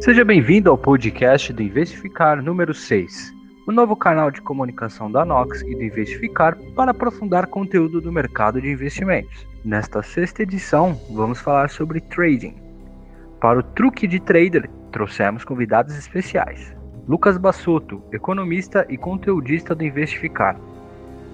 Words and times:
Seja 0.00 0.24
bem-vindo 0.24 0.70
ao 0.70 0.78
podcast 0.78 1.52
do 1.52 1.60
Investificar 1.60 2.40
número 2.40 2.72
6, 2.72 3.34
o 3.66 3.72
novo 3.72 3.96
canal 3.96 4.30
de 4.30 4.40
comunicação 4.40 5.10
da 5.10 5.24
Nox 5.24 5.60
e 5.62 5.74
do 5.74 5.82
Investificar 5.82 6.56
para 6.76 6.92
aprofundar 6.92 7.48
conteúdo 7.48 8.00
do 8.00 8.12
mercado 8.12 8.62
de 8.62 8.70
investimentos. 8.70 9.44
Nesta 9.64 10.00
sexta 10.00 10.44
edição, 10.44 10.98
vamos 11.10 11.40
falar 11.40 11.68
sobre 11.68 12.00
trading. 12.00 12.54
Para 13.40 13.58
o 13.58 13.62
truque 13.62 14.06
de 14.06 14.20
trader, 14.20 14.70
trouxemos 14.92 15.44
convidados 15.44 15.98
especiais. 15.98 16.72
Lucas 17.08 17.36
Bassotto, 17.36 18.00
economista 18.12 18.86
e 18.88 18.96
conteudista 18.96 19.74
do 19.74 19.84
Investificar. 19.84 20.56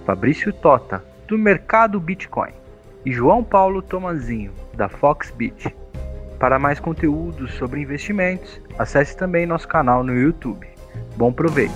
Fabrício 0.06 0.54
Tota, 0.54 1.04
do 1.28 1.36
mercado 1.36 2.00
Bitcoin. 2.00 2.52
E 3.04 3.12
João 3.12 3.44
Paulo 3.44 3.82
Tomazinho, 3.82 4.52
da 4.72 4.88
Foxbit. 4.88 5.83
Para 6.44 6.58
mais 6.58 6.78
conteúdos 6.78 7.54
sobre 7.54 7.80
investimentos, 7.80 8.60
acesse 8.78 9.16
também 9.16 9.46
nosso 9.46 9.66
canal 9.66 10.04
no 10.04 10.12
YouTube. 10.12 10.68
Bom 11.16 11.32
proveito! 11.32 11.72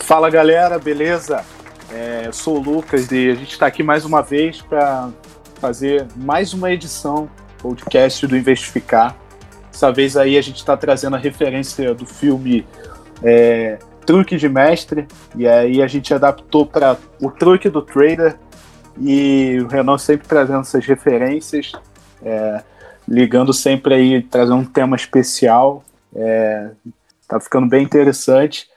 Fala 0.00 0.28
galera, 0.28 0.80
beleza? 0.80 1.44
É, 1.92 2.24
eu 2.26 2.32
sou 2.32 2.56
o 2.56 2.60
Lucas 2.60 3.12
e 3.12 3.30
a 3.30 3.34
gente 3.36 3.52
está 3.52 3.68
aqui 3.68 3.84
mais 3.84 4.04
uma 4.04 4.20
vez 4.20 4.60
para 4.60 5.10
fazer 5.60 6.08
mais 6.16 6.52
uma 6.52 6.72
edição 6.72 7.30
podcast 7.60 8.26
do 8.26 8.36
Investificar. 8.36 9.16
Dessa 9.70 9.92
vez 9.92 10.16
aí 10.16 10.36
a 10.36 10.42
gente 10.42 10.56
está 10.56 10.76
trazendo 10.76 11.16
a 11.16 11.18
referência 11.18 11.94
do 11.94 12.04
filme 12.06 12.66
é, 13.22 13.78
Truque 14.04 14.36
de 14.36 14.48
Mestre, 14.48 15.06
e 15.36 15.46
aí 15.46 15.82
a 15.82 15.86
gente 15.86 16.12
adaptou 16.12 16.66
para 16.66 16.96
o 17.20 17.30
truque 17.30 17.68
do 17.68 17.82
trader, 17.82 18.36
e 19.00 19.58
o 19.60 19.68
Renan 19.68 19.98
sempre 19.98 20.26
trazendo 20.26 20.60
essas 20.60 20.84
referências, 20.84 21.72
é, 22.22 22.62
ligando 23.06 23.52
sempre 23.52 23.94
aí, 23.94 24.22
trazendo 24.22 24.56
um 24.56 24.64
tema 24.64 24.96
especial, 24.96 25.84
é, 26.14 26.70
tá 27.28 27.38
ficando 27.38 27.68
bem 27.68 27.84
interessante. 27.84 28.68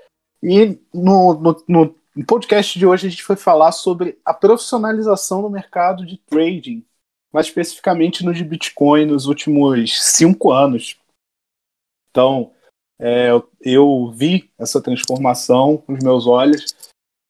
E 0.41 0.77
no, 0.93 1.33
no, 1.33 1.63
no 1.67 1.95
podcast 2.27 2.77
de 2.77 2.85
hoje 2.85 3.07
a 3.07 3.09
gente 3.09 3.23
foi 3.23 3.35
falar 3.35 3.71
sobre 3.71 4.17
a 4.23 4.33
profissionalização 4.33 5.41
do 5.41 5.49
mercado 5.49 6.05
de 6.05 6.17
trading, 6.29 6.83
mais 7.33 7.47
especificamente 7.47 8.23
no 8.23 8.33
de 8.33 8.43
Bitcoin 8.43 9.07
nos 9.07 9.25
últimos 9.25 10.01
cinco 10.01 10.51
anos. 10.51 10.97
Então, 12.11 12.53
é, 12.99 13.29
eu 13.59 14.11
vi 14.11 14.51
essa 14.57 14.81
transformação 14.81 15.77
com 15.77 15.93
os 15.93 16.03
meus 16.03 16.27
olhos, 16.27 16.75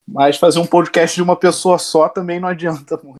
mas 0.06 0.38
fazer 0.38 0.59
um 0.59 0.68
podcast 0.68 1.16
de 1.16 1.24
uma 1.24 1.38
pessoa 1.38 1.80
só 1.80 2.09
também 2.09 2.40
não 2.40 2.50
adianta 2.50 2.98
muito, 2.98 3.16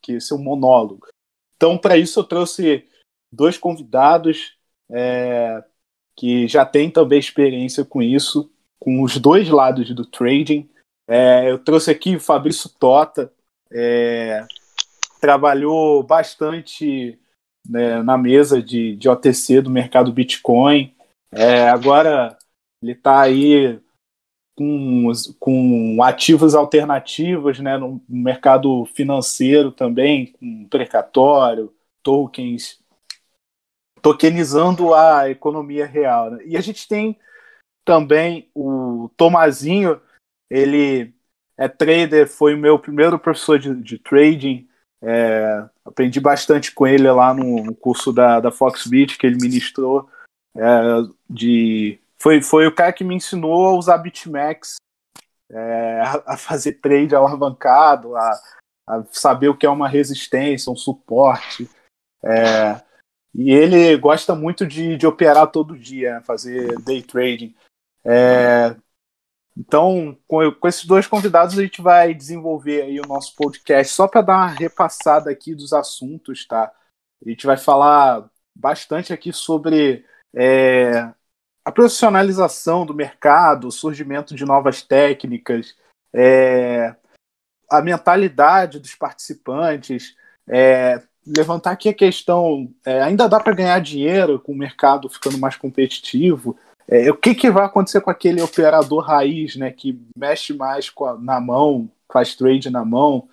que 0.00 0.12
esse 0.12 0.32
é 0.32 0.36
um 0.36 0.42
monólogo. 0.42 1.08
Então, 1.56 1.76
para 1.76 1.96
isso, 1.98 2.20
eu 2.20 2.24
trouxe 2.24 2.88
dois 3.32 3.58
convidados 3.58 4.56
é, 4.88 5.62
que 6.16 6.46
já 6.46 6.64
têm 6.64 6.90
também 6.90 7.18
experiência 7.18 7.84
com 7.84 8.00
isso, 8.00 8.50
com 8.78 9.02
os 9.02 9.18
dois 9.18 9.48
lados 9.48 9.92
do 9.94 10.06
trading. 10.06 10.70
É, 11.08 11.50
eu 11.50 11.58
trouxe 11.58 11.90
aqui 11.90 12.14
o 12.14 12.20
Fabrício 12.20 12.70
Tota, 12.78 13.32
é, 13.70 14.46
trabalhou 15.20 16.02
bastante 16.02 17.18
né, 17.68 18.02
na 18.02 18.16
mesa 18.16 18.62
de, 18.62 18.96
de 18.96 19.08
OTC 19.08 19.60
do 19.60 19.70
mercado 19.70 20.12
Bitcoin. 20.12 20.94
É, 21.32 21.68
agora 21.68 22.36
ele 22.82 22.92
está 22.92 23.20
aí 23.20 23.80
com, 24.56 25.10
com 25.38 26.02
ativos 26.02 26.54
alternativos 26.54 27.60
né, 27.60 27.76
no 27.76 28.02
mercado 28.08 28.84
financeiro 28.86 29.70
também, 29.70 30.32
com 30.32 30.68
precatório, 30.68 31.72
tokens, 32.02 32.80
tokenizando 34.02 34.94
a 34.94 35.28
economia 35.28 35.86
real. 35.86 36.30
Né? 36.30 36.44
E 36.46 36.56
a 36.56 36.60
gente 36.60 36.88
tem 36.88 37.18
também 37.84 38.50
o 38.54 39.10
Tomazinho, 39.16 40.00
ele 40.48 41.14
é 41.56 41.68
trader, 41.68 42.28
foi 42.28 42.54
o 42.54 42.58
meu 42.58 42.78
primeiro 42.78 43.18
professor 43.18 43.58
de, 43.58 43.74
de 43.74 43.98
trading, 43.98 44.68
é, 45.02 45.64
aprendi 45.84 46.20
bastante 46.20 46.72
com 46.72 46.86
ele 46.86 47.10
lá 47.10 47.32
no, 47.32 47.74
curso 47.74 48.12
da, 48.12 48.40
da 48.40 48.50
Foxbit 48.50 49.16
que 49.16 49.26
ele 49.26 49.40
ministrou. 49.40 50.08
É, 50.56 50.60
de, 51.28 51.98
foi, 52.18 52.42
foi 52.42 52.66
o 52.66 52.74
cara 52.74 52.92
que 52.92 53.04
me 53.04 53.14
ensinou 53.14 53.66
a 53.66 53.72
usar 53.72 53.98
BitMEX, 53.98 54.76
é, 55.50 56.00
a, 56.26 56.36
fazer 56.36 56.74
trade 56.74 57.14
alavancado, 57.14 58.16
a, 58.16 58.40
a, 58.86 59.04
saber 59.10 59.48
o 59.48 59.56
que 59.56 59.66
é 59.66 59.70
uma 59.70 59.88
resistência, 59.88 60.72
um 60.72 60.76
suporte. 60.76 61.68
É, 62.22 62.80
e 63.34 63.52
ele 63.52 63.96
gosta 63.96 64.34
muito 64.34 64.66
de, 64.66 64.96
de 64.96 65.06
operar 65.06 65.50
todo 65.50 65.78
dia, 65.78 66.14
né, 66.14 66.20
fazer 66.20 66.78
day 66.80 67.02
trading. 67.02 67.54
Então, 69.60 70.16
com, 70.26 70.50
com, 70.52 70.68
esses 70.68 70.86
dois 70.86 71.06
convidados, 71.06 71.58
a 71.58 71.62
gente 71.62 71.82
vai 71.82 72.14
desenvolver 72.14 72.80
aí 72.80 72.98
o 72.98 73.06
nosso 73.06 73.36
podcast 73.36 73.92
só 73.92 74.08
para 74.08 74.22
dar 74.22 74.36
uma 74.38 74.46
repassada 74.46 75.30
aqui 75.30 75.54
dos 75.54 75.74
assuntos, 75.74 76.46
tá? 76.46 76.72
A 77.22 77.28
gente 77.28 77.44
vai 77.44 77.58
falar 77.58 78.26
bastante 78.56 79.12
aqui 79.12 79.34
sobre 79.34 80.02
é, 80.34 81.12
a 81.62 81.70
profissionalização 81.70 82.86
do 82.86 82.94
mercado, 82.94 83.68
o 83.68 83.70
surgimento 83.70 84.34
de 84.34 84.46
novas 84.46 84.82
técnicas, 84.82 85.76
é, 86.10 86.96
a 87.70 87.82
mentalidade 87.82 88.80
dos 88.80 88.94
participantes, 88.94 90.16
é, 90.48 91.02
levantar 91.26 91.72
aqui 91.72 91.90
a 91.90 91.94
questão: 91.94 92.72
é, 92.82 93.02
ainda 93.02 93.28
dá 93.28 93.38
para 93.38 93.54
ganhar 93.54 93.78
dinheiro 93.80 94.40
com 94.40 94.52
o 94.52 94.58
mercado 94.58 95.10
ficando 95.10 95.36
mais 95.36 95.54
competitivo? 95.54 96.58
É, 96.90 97.08
o 97.08 97.16
que, 97.16 97.36
que 97.36 97.50
vai 97.52 97.64
acontecer 97.64 98.00
com 98.00 98.10
aquele 98.10 98.42
operador 98.42 99.04
raiz, 99.04 99.54
né, 99.54 99.70
que 99.70 100.04
mexe 100.16 100.52
mais 100.52 100.92
a, 101.02 101.14
na 101.14 101.40
mão, 101.40 101.88
faz 102.12 102.34
trade 102.34 102.68
na 102.68 102.84
mão? 102.84 103.28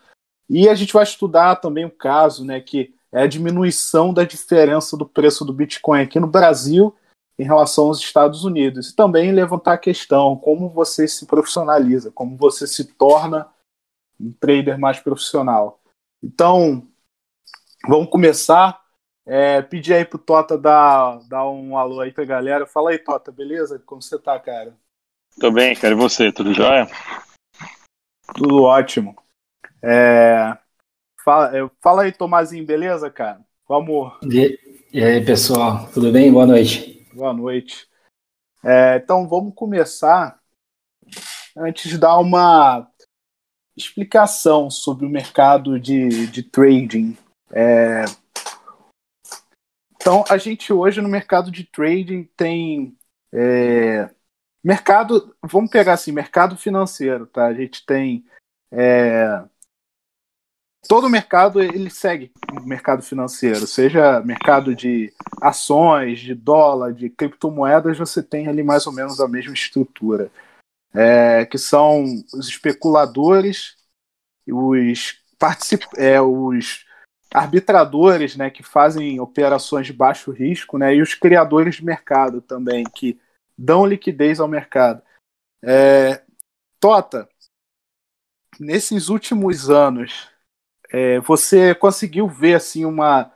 E 0.48 0.70
a 0.70 0.76
gente 0.76 0.94
vai 0.94 1.02
estudar 1.02 1.56
também 1.56 1.84
o 1.84 1.90
caso, 1.90 2.46
né, 2.46 2.62
que 2.62 2.94
é 3.12 3.24
a 3.24 3.28
diminuição 3.28 4.14
da 4.14 4.24
diferença 4.24 4.96
do 4.96 5.08
preço 5.08 5.44
do 5.44 5.52
Bitcoin 5.52 6.02
aqui 6.02 6.20
no 6.20 6.28
Brasil 6.28 6.96
em 7.40 7.44
relação 7.44 7.86
aos 7.86 8.00
Estados 8.00 8.44
Unidos. 8.44 8.90
E 8.90 8.96
também 8.96 9.32
levantar 9.32 9.74
a 9.74 9.78
questão 9.78 10.36
como 10.36 10.70
você 10.70 11.08
se 11.08 11.26
profissionaliza, 11.26 12.12
como 12.12 12.38
você 12.38 12.68
se 12.68 12.86
torna 12.86 13.48
um 14.20 14.32
trader 14.32 14.78
mais 14.78 15.00
profissional. 15.00 15.80
Então, 16.24 16.88
vamos 17.88 18.10
começar. 18.10 18.80
É, 19.30 19.62
pedir 19.62 19.94
aí 19.94 20.06
pro 20.06 20.18
Tota 20.18 20.58
dar, 20.58 21.20
dar 21.28 21.46
um 21.50 21.78
alô 21.78 22.00
aí 22.00 22.14
pra 22.14 22.24
galera. 22.24 22.66
Fala 22.66 22.92
aí, 22.92 22.98
Tota, 22.98 23.30
beleza? 23.30 23.78
Como 23.86 24.02
você 24.02 24.18
tá, 24.18 24.40
cara? 24.40 24.74
Tô 25.38 25.52
bem, 25.52 25.76
cara. 25.76 25.94
E 25.94 25.98
você? 25.98 26.32
Tudo 26.32 26.54
jóia? 26.54 26.88
Tudo 28.34 28.64
ótimo. 28.64 29.18
É, 29.84 30.58
fala, 31.22 31.58
é, 31.58 31.70
fala 31.82 32.04
aí, 32.04 32.12
Tomazinho, 32.14 32.66
beleza, 32.66 33.12
cara? 33.12 33.42
Vamos. 33.68 34.14
E, 34.24 34.58
e 34.94 35.04
aí, 35.04 35.24
pessoal? 35.26 35.90
Tudo 35.94 36.10
bem? 36.10 36.32
Boa 36.32 36.46
noite. 36.46 37.06
Boa 37.14 37.34
noite. 37.34 37.86
É, 38.64 38.96
então, 38.96 39.28
vamos 39.28 39.54
começar 39.54 40.40
antes 41.58 41.92
de 41.92 41.98
dar 41.98 42.18
uma 42.18 42.90
explicação 43.76 44.70
sobre 44.72 45.06
o 45.06 45.10
mercado 45.10 45.78
de, 45.78 46.28
de 46.28 46.44
trading. 46.44 47.18
É, 47.52 48.06
então, 50.08 50.24
a 50.30 50.38
gente 50.38 50.72
hoje 50.72 51.02
no 51.02 51.10
mercado 51.10 51.52
de 51.52 51.66
trading 51.66 52.24
tem 52.38 52.98
é, 53.34 54.10
mercado, 54.64 55.36
vamos 55.44 55.70
pegar 55.70 55.96
assim, 55.96 56.14
mercado 56.14 56.56
financeiro, 56.56 57.28
tá? 57.28 57.48
A 57.48 57.54
gente 57.54 57.86
tem 57.86 58.26
é, 58.72 59.44
todo 60.88 61.10
mercado 61.10 61.62
ele 61.62 61.90
segue 61.90 62.32
o 62.54 62.62
mercado 62.62 63.04
financeiro, 63.04 63.68
seja 63.68 64.22
mercado 64.22 64.74
de 64.74 65.14
ações, 65.42 66.22
de 66.22 66.34
dólar, 66.34 66.94
de 66.94 67.10
criptomoedas, 67.10 67.98
você 67.98 68.24
tem 68.24 68.48
ali 68.48 68.64
mais 68.64 68.88
ou 68.88 68.94
menos 68.94 69.20
a 69.20 69.28
mesma 69.28 69.54
estrutura, 69.54 70.32
é, 70.94 71.46
que 71.46 71.58
são 71.58 72.06
os 72.34 72.48
especuladores, 72.48 73.76
os, 74.48 75.22
particip, 75.38 75.86
é, 75.98 76.22
os 76.22 76.87
arbitradores 77.34 78.36
né, 78.36 78.50
que 78.50 78.64
fazem 78.64 79.20
operações 79.20 79.86
de 79.86 79.94
baixo 79.94 80.32
risco 80.32 80.78
né, 80.78 80.96
e 80.96 81.02
os 81.02 81.14
criadores 81.14 81.76
de 81.76 81.86
mercado 81.86 82.42
também, 82.42 82.84
que 82.84 83.20
dão 83.58 83.86
liquidez 83.86 84.40
ao 84.40 84.48
mercado. 84.48 85.02
É, 85.64 86.22
Tota, 86.80 87.28
nesses 88.60 89.10
últimos 89.10 89.70
anos, 89.70 90.30
é, 90.92 91.20
você 91.22 91.74
conseguiu 91.74 92.28
ver 92.28 92.56
assim 92.56 92.86
uma. 92.86 93.32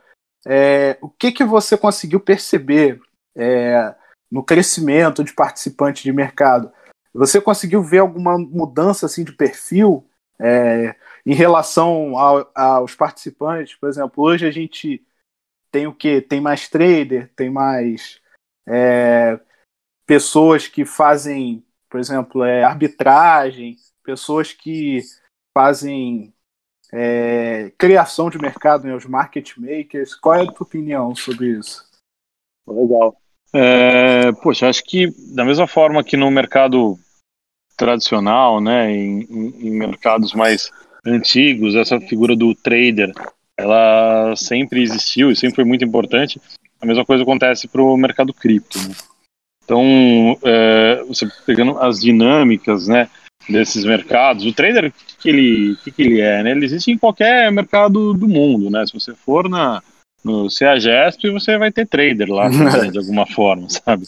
É, 0.46 0.98
o 1.00 1.08
que, 1.08 1.32
que 1.32 1.44
você 1.44 1.76
conseguiu 1.76 2.20
perceber 2.20 3.00
é, 3.36 3.94
no 4.30 4.44
crescimento 4.44 5.24
de 5.24 5.32
participantes 5.32 6.02
de 6.02 6.12
mercado. 6.12 6.72
Você 7.12 7.40
conseguiu 7.40 7.82
ver 7.82 7.98
alguma 7.98 8.38
mudança 8.38 9.06
assim 9.06 9.22
de 9.24 9.32
perfil 9.32 10.08
é, 10.40 10.96
em 11.24 11.34
relação 11.34 12.16
ao, 12.16 12.50
aos 12.54 12.94
participantes? 12.94 13.74
Por 13.76 13.88
exemplo, 13.88 14.24
hoje 14.24 14.46
a 14.46 14.50
gente 14.50 15.04
tem 15.70 15.86
o 15.86 15.94
que? 15.94 16.20
Tem 16.20 16.40
mais 16.40 16.68
trader, 16.68 17.30
tem 17.34 17.50
mais 17.50 18.20
é, 18.66 19.40
pessoas 20.06 20.68
que 20.68 20.84
fazem, 20.84 21.64
por 21.88 21.98
exemplo, 21.98 22.44
é, 22.44 22.62
arbitragem, 22.62 23.76
pessoas 24.02 24.52
que 24.52 25.00
fazem 25.56 26.34
é, 26.92 27.72
criação 27.78 28.28
de 28.28 28.38
mercado, 28.38 28.86
né, 28.86 28.94
os 28.94 29.06
market 29.06 29.56
makers. 29.56 30.14
Qual 30.14 30.34
é 30.34 30.42
a 30.42 30.46
tua 30.46 30.66
opinião 30.66 31.14
sobre 31.14 31.58
isso? 31.58 31.90
Legal. 32.66 33.16
É, 33.54 34.32
poxa, 34.42 34.68
acho 34.68 34.82
que 34.84 35.08
da 35.34 35.44
mesma 35.44 35.66
forma 35.66 36.02
que 36.02 36.16
no 36.16 36.30
mercado 36.30 36.98
tradicional, 37.76 38.60
né, 38.60 38.90
em, 38.90 39.22
em, 39.22 39.70
mercados 39.70 40.32
mais 40.32 40.70
antigos, 41.04 41.74
essa 41.74 42.00
figura 42.00 42.36
do 42.36 42.54
trader, 42.54 43.12
ela 43.56 44.34
sempre 44.36 44.82
existiu 44.82 45.30
e 45.30 45.36
sempre 45.36 45.56
foi 45.56 45.64
muito 45.64 45.84
importante. 45.84 46.40
A 46.80 46.86
mesma 46.86 47.04
coisa 47.04 47.22
acontece 47.22 47.68
para 47.68 47.82
o 47.82 47.96
mercado 47.96 48.32
cripto. 48.32 48.78
Né? 48.78 48.94
Então, 49.64 50.38
é, 50.42 51.02
você 51.06 51.28
pegando 51.46 51.78
as 51.78 52.00
dinâmicas, 52.00 52.88
né, 52.88 53.08
desses 53.48 53.84
mercados, 53.84 54.44
o 54.44 54.52
trader, 54.52 54.86
o 54.86 54.92
que, 54.92 55.16
que 55.18 55.28
ele, 55.28 55.76
que, 55.82 55.90
que 55.90 56.02
ele 56.02 56.20
é, 56.20 56.42
né? 56.42 56.50
Ele 56.52 56.64
existe 56.64 56.90
em 56.90 56.98
qualquer 56.98 57.50
mercado 57.50 58.14
do 58.14 58.28
mundo, 58.28 58.70
né? 58.70 58.86
Se 58.86 58.92
você 58.92 59.14
for 59.14 59.48
na 59.48 59.82
no 60.24 60.48
CEAGESP, 60.48 61.30
você 61.30 61.58
vai 61.58 61.72
ter 61.72 61.86
trader 61.86 62.30
lá 62.30 62.48
também, 62.48 62.90
de 62.92 62.98
alguma 62.98 63.26
forma, 63.26 63.68
sabe? 63.68 64.04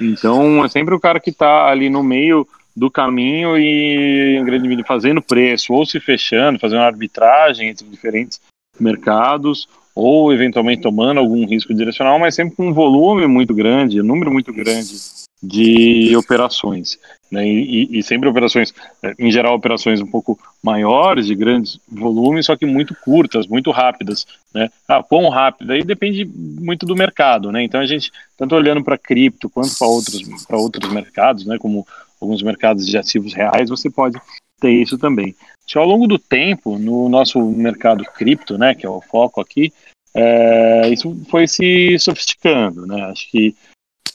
Então, 0.00 0.64
é 0.64 0.68
sempre 0.68 0.94
o 0.94 1.00
cara 1.00 1.18
que 1.18 1.30
está 1.30 1.66
ali 1.66 1.90
no 1.90 2.02
meio 2.02 2.46
do 2.78 2.90
caminho 2.90 3.58
e 3.58 4.36
em 4.36 4.44
grande 4.44 4.68
medida 4.68 4.86
fazendo 4.86 5.20
preço, 5.20 5.72
ou 5.72 5.84
se 5.84 5.98
fechando, 5.98 6.58
fazendo 6.58 6.80
arbitragem 6.80 7.68
entre 7.68 7.86
diferentes 7.86 8.40
mercados, 8.78 9.68
ou 9.94 10.32
eventualmente 10.32 10.82
tomando 10.82 11.18
algum 11.18 11.44
risco 11.44 11.74
direcional, 11.74 12.18
mas 12.18 12.34
sempre 12.34 12.54
com 12.54 12.68
um 12.68 12.72
volume 12.72 13.26
muito 13.26 13.52
grande, 13.52 14.00
um 14.00 14.04
número 14.04 14.30
muito 14.30 14.52
grande 14.52 14.94
de 15.42 16.16
operações. 16.16 16.98
Né? 17.30 17.46
E, 17.46 17.98
e, 17.98 18.02
sempre 18.02 18.28
operações, 18.28 18.72
eh, 19.02 19.14
em 19.18 19.30
geral, 19.30 19.54
operações 19.54 20.00
um 20.00 20.06
pouco 20.06 20.38
maiores, 20.62 21.26
de 21.26 21.34
grandes 21.34 21.78
volumes, 21.86 22.46
só 22.46 22.56
que 22.56 22.64
muito 22.64 22.94
curtas, 22.94 23.46
muito 23.46 23.70
rápidas. 23.70 24.26
Né? 24.54 24.70
Ah, 24.88 25.02
quão 25.02 25.28
rápida? 25.28 25.74
Aí 25.74 25.84
depende 25.84 26.24
muito 26.24 26.86
do 26.86 26.96
mercado. 26.96 27.52
Né? 27.52 27.62
Então 27.62 27.80
a 27.80 27.86
gente, 27.86 28.10
tanto 28.36 28.54
olhando 28.54 28.82
para 28.82 28.98
cripto 28.98 29.50
quanto 29.50 29.76
para 29.78 29.86
outros, 29.86 30.22
outros 30.50 30.92
mercados, 30.92 31.44
né? 31.44 31.58
como 31.58 31.86
alguns 32.20 32.42
mercados 32.42 32.86
de 32.86 32.96
ativos 32.96 33.34
reais, 33.34 33.70
você 33.70 33.90
pode 33.90 34.20
ter 34.60 34.70
isso 34.70 34.98
também. 34.98 35.34
Se 35.66 35.78
ao 35.78 35.86
longo 35.86 36.06
do 36.06 36.18
tempo, 36.18 36.78
no 36.78 37.08
nosso 37.08 37.40
mercado 37.40 38.04
cripto, 38.04 38.58
né, 38.58 38.74
que 38.74 38.86
é 38.86 38.88
o 38.88 39.00
foco 39.00 39.40
aqui, 39.40 39.72
é, 40.14 40.88
isso 40.88 41.16
foi 41.30 41.46
se 41.46 41.98
sofisticando, 41.98 42.86
né? 42.86 43.02
Acho 43.04 43.30
que 43.30 43.54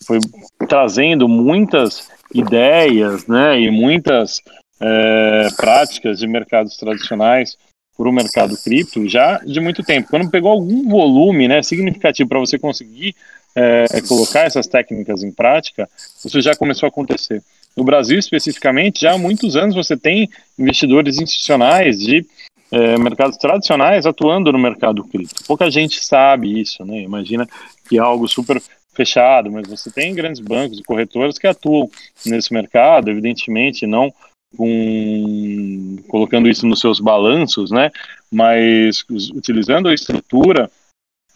foi 0.05 0.19
trazendo 0.67 1.27
muitas 1.27 2.09
ideias 2.33 3.25
né, 3.27 3.59
e 3.59 3.71
muitas 3.71 4.41
é, 4.81 5.47
práticas 5.55 6.19
de 6.19 6.27
mercados 6.27 6.75
tradicionais 6.77 7.57
para 7.95 8.09
o 8.09 8.11
mercado 8.11 8.57
cripto 8.57 9.07
já 9.07 9.37
de 9.37 9.59
muito 9.59 9.83
tempo. 9.83 10.09
Quando 10.09 10.29
pegou 10.29 10.51
algum 10.51 10.89
volume 10.89 11.47
né, 11.47 11.61
significativo 11.61 12.27
para 12.27 12.39
você 12.39 12.57
conseguir 12.57 13.15
é, 13.55 13.85
colocar 14.07 14.41
essas 14.41 14.67
técnicas 14.67 15.23
em 15.23 15.31
prática, 15.31 15.87
isso 16.25 16.41
já 16.41 16.55
começou 16.55 16.87
a 16.87 16.89
acontecer. 16.89 17.41
No 17.75 17.83
Brasil, 17.83 18.19
especificamente, 18.19 19.01
já 19.01 19.13
há 19.13 19.17
muitos 19.17 19.55
anos 19.55 19.75
você 19.75 19.97
tem 19.97 20.29
investidores 20.57 21.17
institucionais 21.19 21.99
de 21.99 22.25
é, 22.71 22.97
mercados 22.97 23.37
tradicionais 23.37 24.05
atuando 24.05 24.51
no 24.51 24.59
mercado 24.59 25.03
cripto. 25.03 25.43
Pouca 25.45 25.69
gente 25.69 26.03
sabe 26.03 26.59
isso, 26.59 26.83
né? 26.85 27.01
Imagina 27.01 27.47
que 27.87 27.97
é 27.97 28.01
algo 28.01 28.27
super 28.27 28.61
fechado, 28.93 29.51
mas 29.51 29.67
você 29.67 29.91
tem 29.91 30.13
grandes 30.13 30.39
bancos 30.39 30.79
e 30.79 30.83
corretoras 30.83 31.37
que 31.37 31.47
atuam 31.47 31.89
nesse 32.25 32.53
mercado, 32.53 33.09
evidentemente 33.09 33.87
não 33.87 34.13
com, 34.55 35.97
colocando 36.07 36.47
isso 36.47 36.67
nos 36.67 36.79
seus 36.79 36.99
balanços, 36.99 37.71
né? 37.71 37.91
Mas 38.31 39.03
utilizando 39.33 39.89
a 39.89 39.93
estrutura 39.93 40.69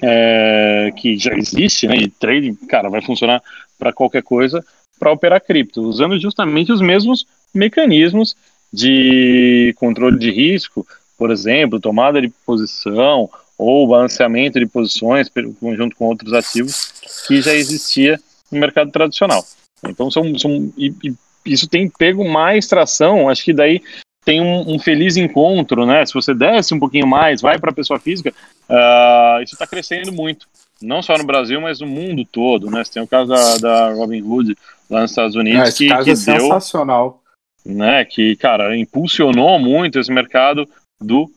é, 0.02 0.92
que 0.96 1.18
já 1.18 1.34
existe, 1.36 1.88
né? 1.88 1.98
E 1.98 2.08
trading, 2.08 2.56
cara, 2.68 2.90
vai 2.90 3.02
funcionar 3.02 3.42
para 3.78 3.94
qualquer 3.94 4.24
coisa 4.24 4.64
para 5.00 5.12
operar 5.12 5.42
cripto, 5.42 5.82
usando 5.82 6.20
justamente 6.20 6.72
os 6.72 6.82
mesmos 6.82 7.26
mecanismos 7.54 8.36
de 8.72 9.74
controle 9.78 10.20
de 10.20 10.32
risco, 10.32 10.86
por 11.18 11.32
exemplo, 11.32 11.80
tomada 11.80 12.22
de 12.22 12.30
posição 12.46 13.30
ou 13.58 13.88
balanceamento 13.88 14.60
de 14.60 14.68
posições 14.68 15.32
conjunto 15.60 15.96
com 15.96 16.06
outros 16.06 16.34
ativos 16.34 16.94
que 17.28 17.42
já 17.42 17.54
existia 17.54 18.20
no 18.52 18.60
mercado 18.60 18.92
tradicional. 18.92 19.44
Então 19.84 20.12
são, 20.12 20.38
são 20.38 20.72
e, 20.78 20.94
e 21.04 21.14
isso 21.46 21.68
tem 21.68 21.90
pego 21.90 22.28
mais 22.28 22.68
tração, 22.68 23.30
acho 23.30 23.44
que 23.44 23.54
daí 23.54 23.82
tem 24.24 24.42
um, 24.42 24.76
um, 24.76 24.78
feliz 24.80 25.16
encontro, 25.16 25.86
né? 25.86 26.06
Se 26.06 26.14
você 26.14 26.34
desce 26.34 26.74
um 26.74 26.80
pouquinho 26.80 27.08
mais, 27.08 27.42
vai 27.42 27.58
para 27.58 27.72
a 27.72 27.74
pessoa 27.74 27.98
física, 27.98 28.34
uh, 28.70 29.42
isso 29.42 29.54
está 29.54 29.66
crescendo 29.66 30.12
muito. 30.12 30.46
Não 30.82 31.02
só 31.02 31.18
no 31.18 31.24
Brasil, 31.24 31.62
mas 31.62 31.80
no 31.80 31.88
mundo 31.88 32.26
todo, 32.26 32.70
né? 32.70 32.84
Você 32.84 32.92
tem 32.92 33.02
o 33.02 33.08
caso 33.08 33.30
da, 33.30 33.58
da 33.58 33.94
Robin 33.94 34.22
Hood 34.22 34.58
lá 34.90 35.02
nos 35.02 35.12
Estados 35.12 35.36
Unidos, 35.36 35.70
ah, 35.70 35.72
que, 35.72 35.88
que 35.88 35.94
é 35.94 36.04
deu, 36.04 36.16
sensacional. 36.16 37.24
Né, 37.66 38.06
que, 38.06 38.36
cara, 38.38 38.78
impulsionou 38.78 39.60
muito 39.60 40.00
esse 40.00 40.12
mercado 40.12 40.68
do 41.00 41.30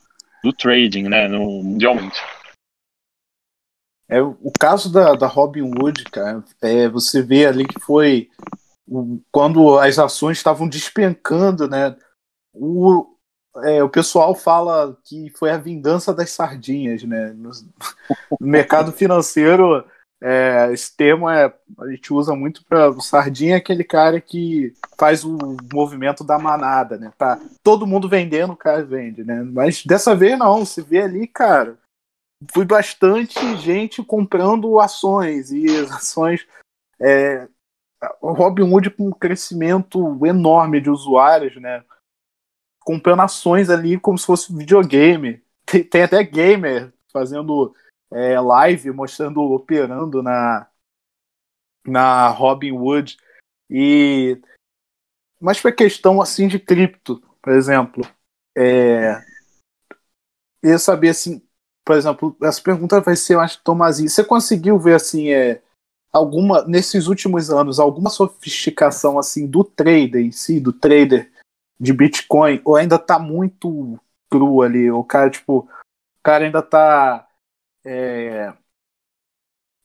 do 0.42 0.52
trading, 0.52 1.08
né, 1.08 1.28
no, 1.28 1.62
mundialmente. 1.62 2.18
É, 4.08 4.20
o 4.20 4.50
caso 4.58 4.92
da, 4.92 5.14
da 5.14 5.28
Robin 5.28 5.62
Hood, 5.62 6.04
cara, 6.04 6.42
é, 6.60 6.88
você 6.88 7.22
vê 7.22 7.46
ali 7.46 7.64
que 7.64 7.78
foi 7.78 8.28
o, 8.88 9.20
quando 9.30 9.78
as 9.78 10.00
ações 10.00 10.36
estavam 10.36 10.68
despencando, 10.68 11.68
né? 11.68 11.96
O, 12.52 13.06
é, 13.58 13.80
o 13.84 13.88
pessoal 13.88 14.34
fala 14.34 14.98
que 15.04 15.30
foi 15.30 15.52
a 15.52 15.58
vingança 15.58 16.12
das 16.12 16.30
sardinhas, 16.32 17.04
né? 17.04 17.32
No, 17.34 17.50
no 18.40 18.46
mercado 18.48 18.90
financeiro, 18.90 19.84
é, 20.22 20.70
esse 20.72 20.94
termo 20.94 21.28
é, 21.28 21.52
a 21.78 21.88
gente 21.88 22.12
usa 22.12 22.34
muito 22.34 22.62
para 22.64 22.90
o 22.90 23.00
sardinha 23.00 23.54
é 23.54 23.56
aquele 23.56 23.82
cara 23.82 24.20
que 24.20 24.74
faz 24.98 25.24
o 25.24 25.38
movimento 25.72 26.22
da 26.22 26.38
manada, 26.38 26.98
né? 26.98 27.10
Tá 27.16 27.40
todo 27.62 27.86
mundo 27.86 28.08
vendendo, 28.08 28.52
o 28.52 28.56
cara 28.56 28.84
vende, 28.84 29.24
né? 29.24 29.42
Mas 29.42 29.84
dessa 29.84 30.14
vez 30.14 30.38
não, 30.38 30.64
se 30.66 30.82
vê 30.82 31.00
ali, 31.00 31.26
cara, 31.26 31.78
foi 32.52 32.66
bastante 32.66 33.56
gente 33.56 34.02
comprando 34.02 34.78
ações 34.78 35.50
e 35.50 35.66
as 35.78 35.90
ações 35.90 36.46
é, 37.00 37.48
Robinhood 38.20 38.90
com 38.90 39.08
um 39.08 39.12
crescimento 39.12 40.18
enorme 40.26 40.80
de 40.82 40.90
usuários, 40.90 41.56
né? 41.56 41.82
Comprando 42.80 43.20
ações 43.20 43.70
ali 43.70 43.98
como 43.98 44.18
se 44.18 44.26
fosse 44.26 44.54
videogame. 44.54 45.42
Tem, 45.64 45.84
tem 45.84 46.02
até 46.02 46.22
gamer 46.22 46.92
fazendo 47.12 47.74
é, 48.12 48.38
live 48.40 48.90
mostrando 48.90 49.40
operando 49.40 50.22
na 50.22 50.66
na 51.86 52.28
Robinhood 52.28 53.16
e 53.68 54.40
mas 55.40 55.60
para 55.60 55.72
questão 55.72 56.20
assim 56.20 56.46
de 56.46 56.58
cripto, 56.58 57.22
por 57.40 57.52
exemplo, 57.54 58.02
é, 58.56 59.22
eu 60.62 60.78
saber 60.78 61.08
assim, 61.08 61.42
por 61.84 61.96
exemplo, 61.96 62.36
essa 62.42 62.60
pergunta 62.60 63.00
vai 63.00 63.16
ser, 63.16 63.38
acho, 63.38 63.62
Tomazinho, 63.62 64.10
você 64.10 64.22
conseguiu 64.22 64.78
ver 64.78 64.94
assim, 64.96 65.30
é, 65.30 65.62
alguma 66.12 66.62
nesses 66.64 67.06
últimos 67.06 67.50
anos 67.50 67.78
alguma 67.78 68.10
sofisticação 68.10 69.18
assim 69.18 69.46
do 69.46 69.64
trader 69.64 70.20
em 70.20 70.32
si, 70.32 70.60
do 70.60 70.72
trader 70.72 71.32
de 71.78 71.92
Bitcoin, 71.92 72.60
ou 72.64 72.76
ainda 72.76 72.98
tá 72.98 73.18
muito 73.18 73.98
cru 74.28 74.60
ali, 74.60 74.90
o 74.90 75.02
cara 75.02 75.30
tipo, 75.30 75.60
o 75.60 76.22
cara 76.22 76.44
ainda 76.44 76.60
tá 76.60 77.26
é, 77.84 78.52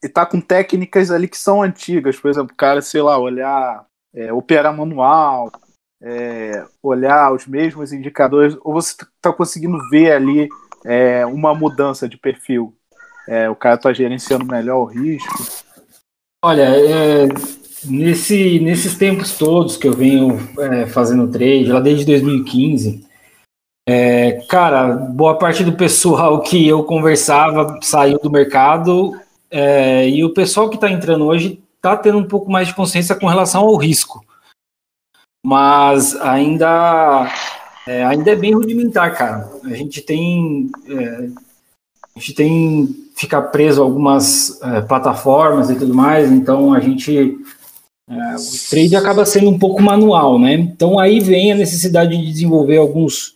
e 0.03 0.09
tá 0.09 0.25
com 0.25 0.39
técnicas 0.39 1.09
ali 1.09 1.27
que 1.27 1.37
são 1.37 1.61
antigas, 1.61 2.19
por 2.19 2.29
exemplo, 2.29 2.55
cara, 2.55 2.81
sei 2.81 3.01
lá, 3.01 3.17
olhar, 3.17 3.85
é, 4.13 4.31
operar 4.31 4.75
manual, 4.75 5.51
é, 6.01 6.63
olhar 6.83 7.33
os 7.33 7.47
mesmos 7.47 7.91
indicadores, 7.91 8.55
ou 8.61 8.73
você 8.73 8.93
está 8.93 9.33
conseguindo 9.33 9.77
ver 9.89 10.11
ali 10.11 10.47
é, 10.85 11.25
uma 11.25 11.55
mudança 11.55 12.07
de 12.07 12.17
perfil? 12.17 12.75
É, 13.27 13.49
o 13.49 13.55
cara 13.55 13.75
está 13.75 13.91
gerenciando 13.91 14.45
melhor 14.45 14.77
o 14.77 14.85
risco? 14.85 15.65
Olha, 16.43 16.63
é, 16.63 17.27
nesse, 17.85 18.59
nesses 18.59 18.95
tempos 18.95 19.35
todos 19.35 19.77
que 19.77 19.87
eu 19.87 19.93
venho 19.93 20.37
é, 20.59 20.85
fazendo 20.85 21.31
trade, 21.31 21.65
lá 21.71 21.79
desde 21.79 22.05
2015, 22.05 23.03
é, 23.87 24.43
cara, 24.49 24.87
boa 24.93 25.37
parte 25.37 25.63
do 25.63 25.73
pessoal 25.73 26.41
que 26.43 26.67
eu 26.67 26.83
conversava 26.83 27.77
saiu 27.81 28.19
do 28.19 28.31
mercado 28.31 29.19
é, 29.51 30.09
e 30.09 30.23
o 30.23 30.33
pessoal 30.33 30.69
que 30.69 30.75
está 30.75 30.89
entrando 30.89 31.25
hoje 31.25 31.61
está 31.75 31.95
tendo 31.95 32.17
um 32.17 32.27
pouco 32.27 32.51
mais 32.51 32.67
de 32.67 32.73
consciência 32.73 33.15
com 33.15 33.27
relação 33.27 33.61
ao 33.61 33.75
risco. 33.75 34.25
Mas 35.45 36.15
ainda 36.15 37.31
é, 37.87 38.03
ainda 38.03 38.31
é 38.31 38.35
bem 38.35 38.53
rudimentar, 38.53 39.15
cara. 39.15 39.47
A 39.63 39.75
gente 39.75 40.01
tem 40.01 40.71
é, 40.89 41.29
a 42.15 42.19
gente 42.19 42.33
tem 42.33 43.05
ficar 43.15 43.43
preso 43.43 43.81
a 43.81 43.85
algumas 43.85 44.59
é, 44.63 44.81
plataformas 44.81 45.69
e 45.69 45.75
tudo 45.75 45.93
mais, 45.93 46.31
então 46.31 46.73
a 46.73 46.79
gente 46.79 47.37
é, 48.09 48.35
o 48.35 48.69
trade 48.69 48.95
acaba 48.95 49.25
sendo 49.25 49.49
um 49.49 49.59
pouco 49.59 49.81
manual, 49.81 50.39
né? 50.39 50.53
Então 50.53 50.97
aí 50.97 51.19
vem 51.19 51.51
a 51.51 51.55
necessidade 51.55 52.17
de 52.17 52.25
desenvolver 52.25 52.77
alguns 52.77 53.34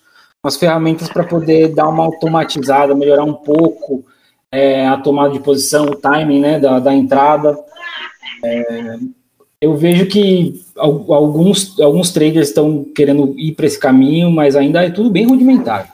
umas 0.49 0.57
ferramentas 0.57 1.07
para 1.07 1.23
poder 1.23 1.73
dar 1.73 1.87
uma 1.87 2.03
automatizada, 2.03 2.95
melhorar 2.95 3.23
um 3.23 3.35
pouco 3.35 4.03
é, 4.51 4.87
a 4.87 4.97
tomada 4.97 5.31
de 5.31 5.39
posição, 5.39 5.85
o 5.85 5.95
timing 5.95 6.41
né, 6.41 6.59
da, 6.59 6.79
da 6.79 6.93
entrada. 6.93 7.57
É, 8.43 8.97
eu 9.61 9.77
vejo 9.77 10.07
que 10.07 10.65
alguns, 10.75 11.79
alguns 11.79 12.11
traders 12.11 12.47
estão 12.47 12.83
querendo 12.83 13.37
ir 13.37 13.53
para 13.53 13.67
esse 13.67 13.79
caminho, 13.79 14.31
mas 14.31 14.55
ainda 14.55 14.83
é 14.83 14.89
tudo 14.89 15.11
bem 15.11 15.27
rudimentar. 15.27 15.93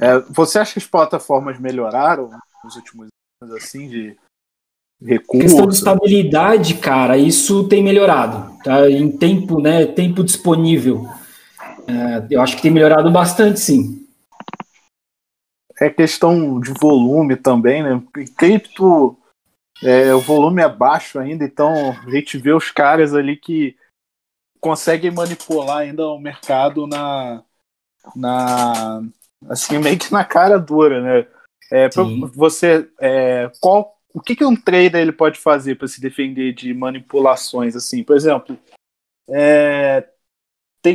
É, 0.00 0.20
você 0.30 0.58
acha 0.58 0.74
que 0.74 0.78
as 0.78 0.86
plataformas 0.86 1.60
melhoraram 1.60 2.30
nos 2.64 2.76
últimos 2.76 3.08
anos, 3.42 3.56
assim, 3.56 3.88
de 3.88 4.16
recursos? 5.02 5.50
Questão 5.50 5.66
de 5.66 5.74
estabilidade, 5.74 6.74
cara, 6.74 7.18
isso 7.18 7.68
tem 7.68 7.82
melhorado. 7.82 8.56
Tá? 8.62 8.88
Em 8.88 9.10
tempo, 9.10 9.60
né, 9.60 9.84
tempo 9.84 10.24
disponível. 10.24 11.06
É, 11.88 12.26
eu 12.30 12.42
acho 12.42 12.56
que 12.56 12.62
tem 12.62 12.70
melhorado 12.70 13.10
bastante, 13.10 13.58
sim. 13.58 14.06
É 15.80 15.88
questão 15.88 16.60
de 16.60 16.72
volume 16.72 17.34
também, 17.34 17.82
né? 17.82 18.02
Cripto, 18.36 19.16
é, 19.82 20.12
o 20.12 20.20
volume 20.20 20.60
é 20.60 20.68
baixo 20.68 21.18
ainda, 21.18 21.44
então 21.44 21.72
a 21.90 22.10
gente 22.10 22.36
vê 22.36 22.52
os 22.52 22.70
caras 22.70 23.14
ali 23.14 23.36
que 23.36 23.76
conseguem 24.60 25.10
manipular 25.10 25.78
ainda 25.78 26.06
o 26.08 26.18
mercado 26.18 26.86
na, 26.86 27.44
na 28.14 29.02
assim 29.48 29.78
meio 29.78 29.98
que 29.98 30.12
na 30.12 30.24
cara 30.24 30.58
dura, 30.58 31.00
né? 31.00 31.28
É, 31.70 31.88
você, 32.34 32.90
é, 32.98 33.50
qual, 33.60 33.98
o 34.12 34.20
que, 34.20 34.34
que 34.34 34.44
um 34.44 34.56
trader 34.56 35.00
ele 35.00 35.12
pode 35.12 35.38
fazer 35.38 35.76
para 35.76 35.86
se 35.86 36.00
defender 36.00 36.52
de 36.52 36.74
manipulações 36.74 37.76
assim? 37.76 38.02
Por 38.02 38.16
exemplo, 38.16 38.58
é, 39.30 40.08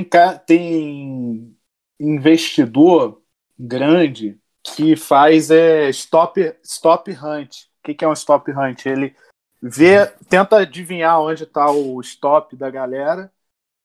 tem, 0.02 0.40
tem 0.46 1.58
investidor 2.00 3.22
grande 3.60 4.38
que 4.64 4.96
faz 4.96 5.52
é, 5.52 5.90
stop, 5.90 6.56
stop 6.64 7.12
hunt. 7.12 7.66
O 7.66 7.84
que, 7.84 7.94
que 7.94 8.06
é 8.06 8.08
um 8.08 8.14
stop 8.14 8.50
hunt? 8.50 8.86
Ele 8.86 9.14
vê, 9.62 10.06
tenta 10.30 10.58
adivinhar 10.58 11.20
onde 11.20 11.44
está 11.44 11.70
o 11.70 12.00
stop 12.00 12.56
da 12.56 12.70
galera 12.70 13.30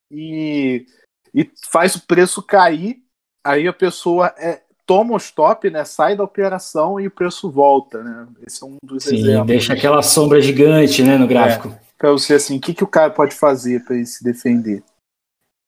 e, 0.09 0.85
e 1.33 1.51
faz 1.69 1.95
o 1.95 2.07
preço 2.07 2.41
cair. 2.41 3.03
Aí 3.43 3.67
a 3.67 3.73
pessoa 3.73 4.33
é, 4.37 4.61
toma 4.85 5.13
o 5.13 5.17
stop, 5.17 5.69
né, 5.69 5.83
sai 5.85 6.15
da 6.15 6.23
operação 6.23 6.99
e 6.99 7.07
o 7.07 7.11
preço 7.11 7.51
volta. 7.51 8.01
Né? 8.01 8.27
Esse 8.47 8.63
é 8.63 8.67
um 8.67 8.77
dos 8.81 9.03
Sim, 9.03 9.17
exemplos. 9.17 9.47
deixa 9.47 9.73
aquela 9.73 10.01
sombra 10.01 10.41
gigante 10.41 11.03
né, 11.03 11.17
no 11.17 11.27
gráfico. 11.27 11.67
É, 11.69 11.79
para 11.97 12.11
você, 12.11 12.35
assim, 12.35 12.57
o 12.57 12.61
que, 12.61 12.73
que 12.73 12.83
o 12.83 12.87
cara 12.87 13.11
pode 13.11 13.35
fazer 13.35 13.83
para 13.83 14.03
se 14.05 14.23
defender? 14.23 14.81